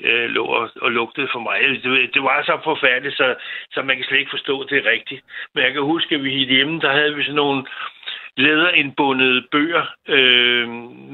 øh, 0.00 0.30
lå 0.30 0.44
og, 0.44 0.70
og 0.82 0.92
lugtede 0.92 1.28
for 1.32 1.40
mig. 1.40 1.56
Altså, 1.60 1.90
det, 1.90 2.14
det 2.14 2.22
var 2.22 2.42
så 2.42 2.60
forfærdeligt, 2.64 3.16
så, 3.16 3.34
så 3.72 3.82
man 3.82 3.96
kan 3.96 4.04
slet 4.04 4.18
ikke 4.18 4.36
forstå, 4.36 4.60
at 4.60 4.70
det 4.70 4.78
er 4.78 4.90
rigtigt. 4.90 5.22
Men 5.54 5.64
jeg 5.64 5.72
kan 5.72 5.82
huske, 5.82 6.14
at 6.14 6.24
vi 6.24 6.30
hjemme, 6.30 6.80
der 6.80 6.92
havde 6.92 7.14
vi 7.14 7.22
sådan 7.22 7.34
nogle 7.34 7.64
læderindbundede 8.36 9.42
bøger 9.52 9.84
øh, 10.08 10.68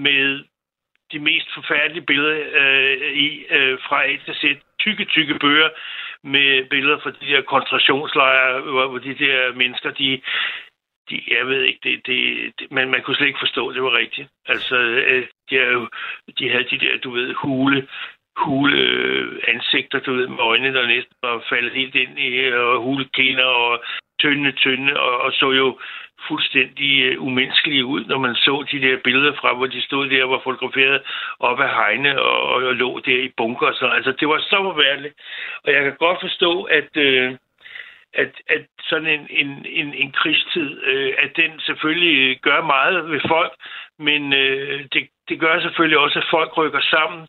med 0.06 0.44
de 1.12 1.18
mest 1.18 1.48
forfærdelige 1.54 2.06
billeder 2.06 2.36
øh, 2.60 3.12
i 3.12 3.44
øh, 3.50 3.78
fra 3.86 4.04
A 4.04 4.16
til 4.24 4.34
Z. 4.34 4.44
Tykke, 4.80 5.04
tykke 5.04 5.34
bøger 5.38 5.68
med 6.22 6.68
billeder 6.70 6.98
fra 6.98 7.10
de 7.10 7.26
der 7.32 7.42
koncentrationslejre, 7.42 8.60
hvor, 8.60 8.88
hvor 8.88 8.98
de 8.98 9.14
der 9.14 9.52
mennesker, 9.52 9.90
de, 9.90 10.20
de 11.10 11.22
jeg 11.38 11.46
ved 11.46 11.62
ikke, 11.62 11.80
det, 11.82 12.06
det, 12.06 12.52
det, 12.58 12.70
man, 12.70 12.90
man 12.90 13.02
kunne 13.02 13.16
slet 13.16 13.26
ikke 13.26 13.44
forstå, 13.46 13.68
at 13.68 13.74
det 13.74 13.82
var 13.82 13.96
rigtigt. 13.96 14.28
Altså, 14.46 14.76
øh, 14.76 15.26
de, 15.50 15.58
er 15.58 15.70
jo, 15.72 15.88
de 16.38 16.50
havde 16.50 16.68
de 16.70 16.78
der, 16.78 16.98
du 16.98 17.10
ved, 17.10 17.34
hule, 17.34 17.88
hule 18.36 18.78
øh, 18.78 19.42
ansigter, 19.48 19.98
du 19.98 20.14
ved, 20.14 20.26
med 20.26 20.38
øjnene, 20.38 20.78
der 20.78 20.86
næsten 20.86 21.14
var 21.22 21.44
faldet 21.48 21.72
helt 21.72 21.94
ind 21.94 22.18
i, 22.18 22.52
og 22.52 22.82
hulekender 22.82 23.44
og 23.44 23.84
tynde, 24.20 24.52
tynde, 24.52 25.00
og, 25.00 25.20
og 25.20 25.32
så 25.32 25.50
jo 25.50 25.78
fuldstændig 26.28 27.02
øh, 27.02 27.22
umenneskelige 27.22 27.84
ud, 27.84 28.04
når 28.04 28.18
man 28.18 28.34
så 28.34 28.64
de 28.72 28.80
der 28.80 28.96
billeder 29.04 29.32
fra, 29.40 29.54
hvor 29.54 29.66
de 29.66 29.82
stod 29.82 30.08
der 30.08 30.24
og 30.24 30.30
var 30.30 30.40
fotograferet 30.44 31.02
op 31.40 31.60
ad 31.60 31.68
hegne 31.68 32.22
og, 32.22 32.54
og, 32.54 32.74
lå 32.74 33.00
der 33.06 33.18
i 33.22 33.32
bunker. 33.36 33.72
Så, 33.72 33.86
altså, 33.86 34.12
det 34.20 34.28
var 34.28 34.38
så 34.38 34.58
forfærdeligt. 34.62 35.14
Og 35.64 35.72
jeg 35.72 35.82
kan 35.82 35.96
godt 35.98 36.20
forstå, 36.20 36.62
at, 36.62 36.96
øh, 36.96 37.36
at, 38.14 38.32
at 38.48 38.64
sådan 38.82 39.06
en, 39.06 39.26
en, 39.30 39.66
en, 39.66 39.94
en 39.94 40.12
krigstid, 40.12 40.82
øh, 40.84 41.14
at 41.18 41.30
den 41.36 41.60
selvfølgelig 41.60 42.40
gør 42.40 42.60
meget 42.62 43.10
ved 43.10 43.20
folk, 43.28 43.52
men 43.98 44.32
øh, 44.32 44.84
det, 44.92 45.08
det 45.28 45.40
gør 45.40 45.60
selvfølgelig 45.60 45.98
også, 45.98 46.18
at 46.18 46.30
folk 46.30 46.56
rykker 46.56 46.80
sammen 46.80 47.20
øh, 47.22 47.28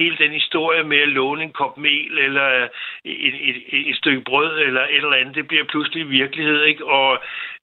hele 0.00 0.16
den 0.18 0.32
historie 0.32 0.84
med 0.84 0.98
at 0.98 1.08
låne 1.08 1.42
en 1.42 1.52
kop 1.52 1.78
mel 1.78 2.18
eller 2.18 2.68
et, 3.04 3.34
et, 3.48 3.56
et 3.90 3.96
stykke 3.96 4.22
brød 4.24 4.58
eller 4.58 4.80
et 4.80 4.96
eller 4.96 5.20
andet, 5.20 5.34
det 5.34 5.48
bliver 5.48 5.64
pludselig 5.68 6.10
virkelighed, 6.10 6.62
ikke? 6.62 6.84
Og 6.86 7.18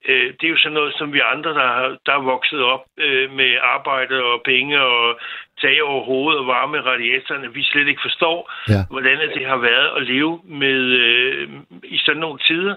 øh, 0.08 0.26
det 0.40 0.44
er 0.46 0.54
jo 0.54 0.58
sådan 0.58 0.72
noget, 0.72 0.94
som 0.98 1.12
vi 1.12 1.20
andre, 1.34 1.50
der, 1.50 1.68
har, 1.76 1.96
der 2.06 2.12
er 2.12 2.22
vokset 2.32 2.62
op 2.62 2.84
øh, 2.98 3.32
med 3.32 3.50
arbejde 3.62 4.24
og 4.24 4.40
penge 4.44 4.80
og 4.80 5.18
tag 5.62 5.82
over 5.82 6.04
hovedet 6.04 6.40
og 6.40 6.46
varme 6.46 6.78
radiatorerne, 6.80 7.54
vi 7.54 7.62
slet 7.62 7.88
ikke 7.88 8.04
forstår, 8.08 8.38
ja. 8.68 8.80
hvordan 8.90 9.18
det 9.36 9.46
har 9.46 9.56
været 9.56 9.88
at 9.96 10.02
leve 10.12 10.40
med 10.44 10.80
øh, 11.04 11.48
i 11.84 11.98
sådan 11.98 12.20
nogle 12.20 12.38
tider. 12.38 12.74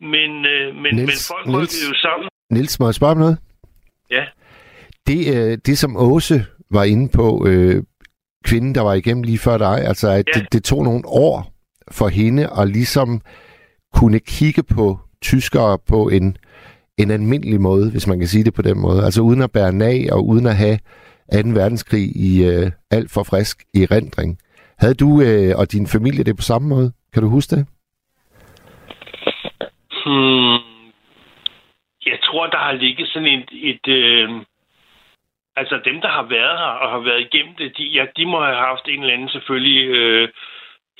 Men, 0.00 0.30
øh, 0.46 0.74
men, 0.82 0.94
Niels, 0.94 1.10
men 1.10 1.18
folk 1.32 1.46
rykker 1.56 1.80
jo 1.90 1.94
sammen. 2.06 2.28
Nils, 2.50 2.80
må 2.80 2.86
jeg 2.86 2.94
spørge 2.94 3.14
noget? 3.14 3.38
Ja. 4.10 4.24
Det, 5.06 5.18
øh, 5.34 5.58
det 5.66 5.78
som 5.78 5.96
Åse 5.96 6.46
var 6.70 6.84
inde 6.84 7.08
på, 7.14 7.46
øh, 7.48 7.82
kvinde, 8.44 8.74
der 8.74 8.80
var 8.80 8.94
igennem 8.94 9.22
lige 9.22 9.38
før 9.38 9.58
dig. 9.58 9.84
Altså, 9.84 10.08
at 10.08 10.26
ja. 10.34 10.40
det, 10.40 10.52
det 10.52 10.64
tog 10.64 10.84
nogle 10.84 11.02
år 11.06 11.52
for 11.90 12.08
hende 12.08 12.48
at 12.58 12.68
ligesom 12.68 13.20
kunne 13.94 14.20
kigge 14.20 14.62
på 14.62 14.98
tyskere 15.22 15.78
på 15.88 16.08
en, 16.08 16.36
en 16.98 17.10
almindelig 17.10 17.60
måde, 17.60 17.90
hvis 17.90 18.06
man 18.06 18.18
kan 18.18 18.28
sige 18.28 18.44
det 18.44 18.54
på 18.54 18.62
den 18.62 18.78
måde. 18.80 19.04
Altså 19.04 19.22
uden 19.22 19.42
at 19.42 19.52
bære 19.52 19.72
nag 19.72 20.12
og 20.12 20.26
uden 20.26 20.46
at 20.46 20.56
have 20.56 20.78
2. 21.32 21.48
verdenskrig 21.60 22.16
i 22.16 22.44
øh, 22.44 22.70
alt 22.90 23.10
for 23.10 23.22
frisk 23.22 23.64
i 23.74 23.86
rendring. 23.86 24.38
Havde 24.78 24.94
du 24.94 25.22
øh, 25.22 25.58
og 25.58 25.72
din 25.72 25.86
familie 25.86 26.24
det 26.24 26.36
på 26.36 26.42
samme 26.42 26.68
måde? 26.68 26.92
Kan 27.12 27.22
du 27.22 27.28
huske 27.28 27.56
det? 27.56 27.66
Hmm. 30.04 30.58
Jeg 32.06 32.18
tror, 32.26 32.46
der 32.46 32.58
har 32.58 32.72
ligget 32.72 33.08
sådan 33.08 33.28
et, 33.28 33.48
et, 33.70 33.88
øh, 33.88 34.28
Altså 35.56 35.80
dem, 35.84 36.00
der 36.00 36.08
har 36.08 36.22
været 36.22 36.58
her 36.58 36.72
og 36.82 36.90
har 36.90 36.98
været 36.98 37.20
igennem 37.20 37.54
det, 37.54 37.78
de, 37.78 37.84
ja, 37.84 38.06
de 38.16 38.26
må 38.26 38.44
have 38.44 38.56
haft 38.56 38.88
en 38.88 39.00
eller 39.00 39.14
anden 39.14 39.28
selvfølgelig 39.28 39.88
øh, 39.88 40.28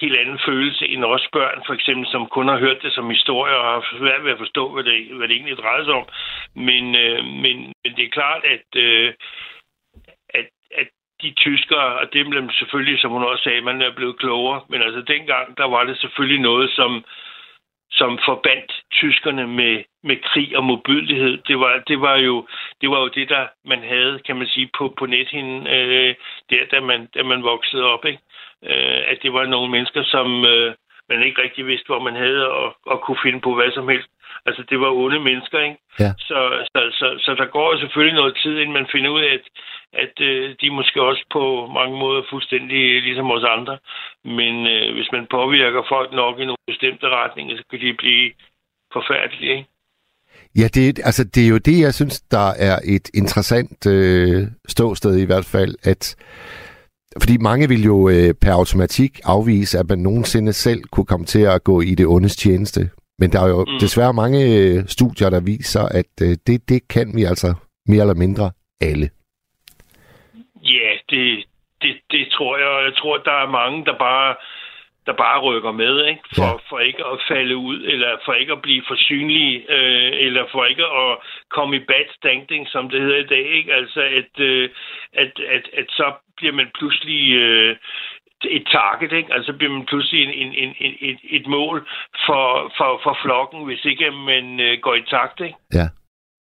helt 0.00 0.16
anden 0.16 0.38
følelse 0.46 0.88
end 0.88 1.04
os 1.04 1.28
børn, 1.32 1.62
for 1.66 1.74
eksempel, 1.74 2.06
som 2.10 2.26
kun 2.26 2.48
har 2.48 2.58
hørt 2.58 2.82
det 2.82 2.92
som 2.92 3.10
historie 3.10 3.56
og 3.56 3.64
har 3.64 3.98
svært 3.98 4.24
ved 4.24 4.32
at 4.32 4.38
forstå, 4.38 4.72
hvad 4.72 4.84
det, 4.84 5.16
hvad 5.16 5.28
det 5.28 5.34
egentlig 5.34 5.56
drejer 5.56 5.84
sig 5.84 5.94
om. 5.94 6.08
Men, 6.54 6.94
øh, 6.94 7.24
men, 7.24 7.56
men 7.82 7.90
det 7.96 8.04
er 8.04 8.16
klart, 8.18 8.44
at, 8.44 8.68
øh, 8.76 9.14
at, 10.28 10.46
at 10.80 10.88
de 11.22 11.30
tyskere, 11.30 11.98
og 12.00 12.12
det 12.12 12.26
blev 12.30 12.50
selvfølgelig, 12.52 13.00
som 13.00 13.10
hun 13.10 13.24
også 13.24 13.44
sagde, 13.44 13.60
man 13.60 13.82
er 13.82 13.94
blevet 13.94 14.18
klogere, 14.18 14.60
men 14.68 14.82
altså 14.82 15.00
dengang, 15.00 15.56
der 15.56 15.64
var 15.64 15.84
det 15.84 15.98
selvfølgelig 15.98 16.40
noget, 16.40 16.70
som 16.70 17.04
som 17.98 18.18
forbandt 18.24 18.72
tyskerne 18.92 19.46
med, 19.46 19.84
med 20.02 20.16
krig 20.16 20.56
og 20.56 20.64
modbydelighed. 20.64 21.38
Det 21.48 21.58
var, 21.58 21.82
det 21.88 22.00
var, 22.00 22.16
jo, 22.16 22.46
det 22.80 22.90
var 22.90 23.00
jo 23.00 23.08
det, 23.08 23.28
der 23.28 23.46
man 23.64 23.82
havde, 23.82 24.18
kan 24.26 24.36
man 24.36 24.46
sige, 24.46 24.70
på, 24.78 24.94
på 24.98 25.06
nethinden, 25.06 25.66
øh, 25.66 26.14
der, 26.50 26.66
da 26.70 26.80
man, 26.80 27.08
da 27.14 27.22
man 27.22 27.42
voksede 27.42 27.84
op. 27.84 28.04
Ikke? 28.04 28.22
Øh, 28.62 29.02
at 29.10 29.18
det 29.22 29.32
var 29.32 29.46
nogle 29.46 29.70
mennesker, 29.70 30.02
som 30.04 30.44
øh, 30.44 30.74
man 31.08 31.22
ikke 31.22 31.42
rigtig 31.42 31.66
vidste, 31.66 31.86
hvor 31.86 32.00
man 32.00 32.16
havde, 32.16 32.50
og, 32.52 32.76
og 32.86 33.00
kunne 33.00 33.18
finde 33.22 33.40
på 33.40 33.54
hvad 33.54 33.70
som 33.72 33.88
helst. 33.88 34.08
Altså, 34.46 34.62
det 34.70 34.80
var 34.80 34.90
onde 35.02 35.20
mennesker, 35.28 35.58
ikke? 35.68 35.78
Ja. 36.00 36.12
Så, 36.28 36.38
så, 36.72 36.80
så, 36.98 37.06
så 37.24 37.30
der 37.40 37.46
går 37.56 37.78
selvfølgelig 37.78 38.16
noget 38.20 38.38
tid, 38.42 38.54
inden 38.58 38.78
man 38.80 38.88
finder 38.92 39.10
ud 39.10 39.20
af, 39.20 39.32
at, 39.38 39.44
at 40.04 40.14
øh, 40.28 40.54
de 40.60 40.70
måske 40.70 41.02
også 41.02 41.24
på 41.32 41.44
mange 41.78 41.96
måder 41.98 42.22
fuldstændig 42.30 43.02
ligesom 43.02 43.30
os 43.30 43.44
andre. 43.56 43.78
Men 44.24 44.54
øh, 44.74 44.94
hvis 44.96 45.10
man 45.12 45.26
påvirker 45.30 45.82
folk 45.88 46.12
nok 46.12 46.34
i 46.38 46.44
nogle 46.44 46.66
bestemte 46.66 47.06
retninger, 47.08 47.56
så 47.56 47.64
kan 47.70 47.80
de 47.80 47.94
blive 48.02 48.32
forfærdelige, 48.92 49.50
ikke? 49.56 49.68
Ja, 50.56 50.66
det, 50.74 50.98
altså, 51.08 51.24
det 51.34 51.44
er 51.44 51.48
jo 51.48 51.58
det, 51.58 51.80
jeg 51.80 51.94
synes, 51.94 52.20
der 52.20 52.48
er 52.68 52.78
et 52.84 53.06
interessant 53.14 53.86
øh, 53.86 54.42
ståsted 54.68 55.16
i 55.18 55.26
hvert 55.26 55.44
fald, 55.44 55.74
at 55.82 56.16
fordi 57.22 57.36
mange 57.38 57.68
vil 57.68 57.84
jo 57.84 58.08
øh, 58.08 58.34
per 58.42 58.52
automatik 58.52 59.20
afvise, 59.24 59.78
at 59.78 59.88
man 59.88 59.98
nogensinde 59.98 60.52
selv 60.52 60.82
kunne 60.92 61.06
komme 61.06 61.26
til 61.26 61.42
at 61.42 61.64
gå 61.64 61.80
i 61.80 61.94
det 61.94 62.06
ondes 62.06 62.36
tjeneste. 62.36 62.90
Men 63.18 63.32
der 63.32 63.40
er 63.40 63.48
jo 63.48 63.64
mm. 63.64 63.78
desværre 63.80 64.14
mange 64.22 64.40
øh, 64.54 64.84
studier, 64.86 65.30
der 65.30 65.40
viser, 65.40 65.84
at 66.00 66.12
øh, 66.22 66.36
det, 66.46 66.68
det 66.68 66.88
kan 66.88 67.06
vi 67.16 67.22
altså 67.24 67.54
mere 67.86 68.00
eller 68.00 68.14
mindre 68.14 68.50
alle. 68.80 69.10
Ja, 70.62 70.90
det, 71.10 71.44
det, 71.82 71.94
det 72.10 72.28
tror 72.32 72.56
jeg. 72.58 72.84
Jeg 72.84 72.94
tror, 72.96 73.18
der 73.18 73.36
er 73.44 73.50
mange, 73.50 73.84
der 73.84 73.98
bare 73.98 74.34
der 75.06 75.12
bare 75.12 75.40
rykker 75.40 75.72
med, 75.72 76.06
ikke? 76.06 76.22
For, 76.36 76.44
ja. 76.44 76.68
for 76.68 76.78
ikke 76.78 77.04
at 77.12 77.18
falde 77.28 77.56
ud, 77.56 77.78
eller 77.92 78.10
for 78.24 78.32
ikke 78.32 78.52
at 78.52 78.62
blive 78.62 78.82
for 78.88 78.96
synlige, 78.96 79.54
øh, 79.76 80.12
eller 80.26 80.44
for 80.52 80.64
ikke 80.64 80.86
at 81.02 81.18
komme 81.50 81.76
i 81.76 81.86
bad 81.90 82.06
standing, 82.16 82.68
som 82.68 82.90
det 82.90 83.00
hedder 83.00 83.20
i 83.24 83.32
dag, 83.34 83.46
ikke? 83.58 83.74
Altså, 83.74 84.00
at, 84.00 84.40
øh, 84.40 84.70
at, 85.12 85.32
at, 85.56 85.64
at 85.78 85.86
så 85.88 86.12
bliver 86.36 86.52
man 86.52 86.70
pludselig 86.78 87.32
øh, 87.32 87.76
et 88.50 88.66
target, 88.66 89.12
ikke? 89.12 89.34
Altså 89.34 89.52
bliver 89.58 89.72
man 89.72 89.86
pludselig 89.86 90.20
en, 90.22 90.32
en, 90.42 90.52
en, 90.62 90.72
en, 90.80 90.94
et, 91.00 91.18
et 91.36 91.46
mål 91.46 91.88
for, 92.26 92.72
for, 92.78 93.00
for 93.04 93.18
flokken, 93.24 93.64
hvis 93.64 93.84
ikke 93.84 94.10
man 94.10 94.60
øh, 94.60 94.78
går 94.82 94.94
i 94.94 95.04
takt, 95.10 95.40
ikke? 95.40 95.58
Ja. 95.74 95.88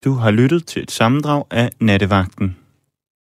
Du 0.05 0.13
har 0.13 0.31
lyttet 0.31 0.65
til 0.65 0.83
et 0.83 0.91
sammendrag 0.91 1.43
af 1.51 1.69
Nattevagten. 1.81 2.58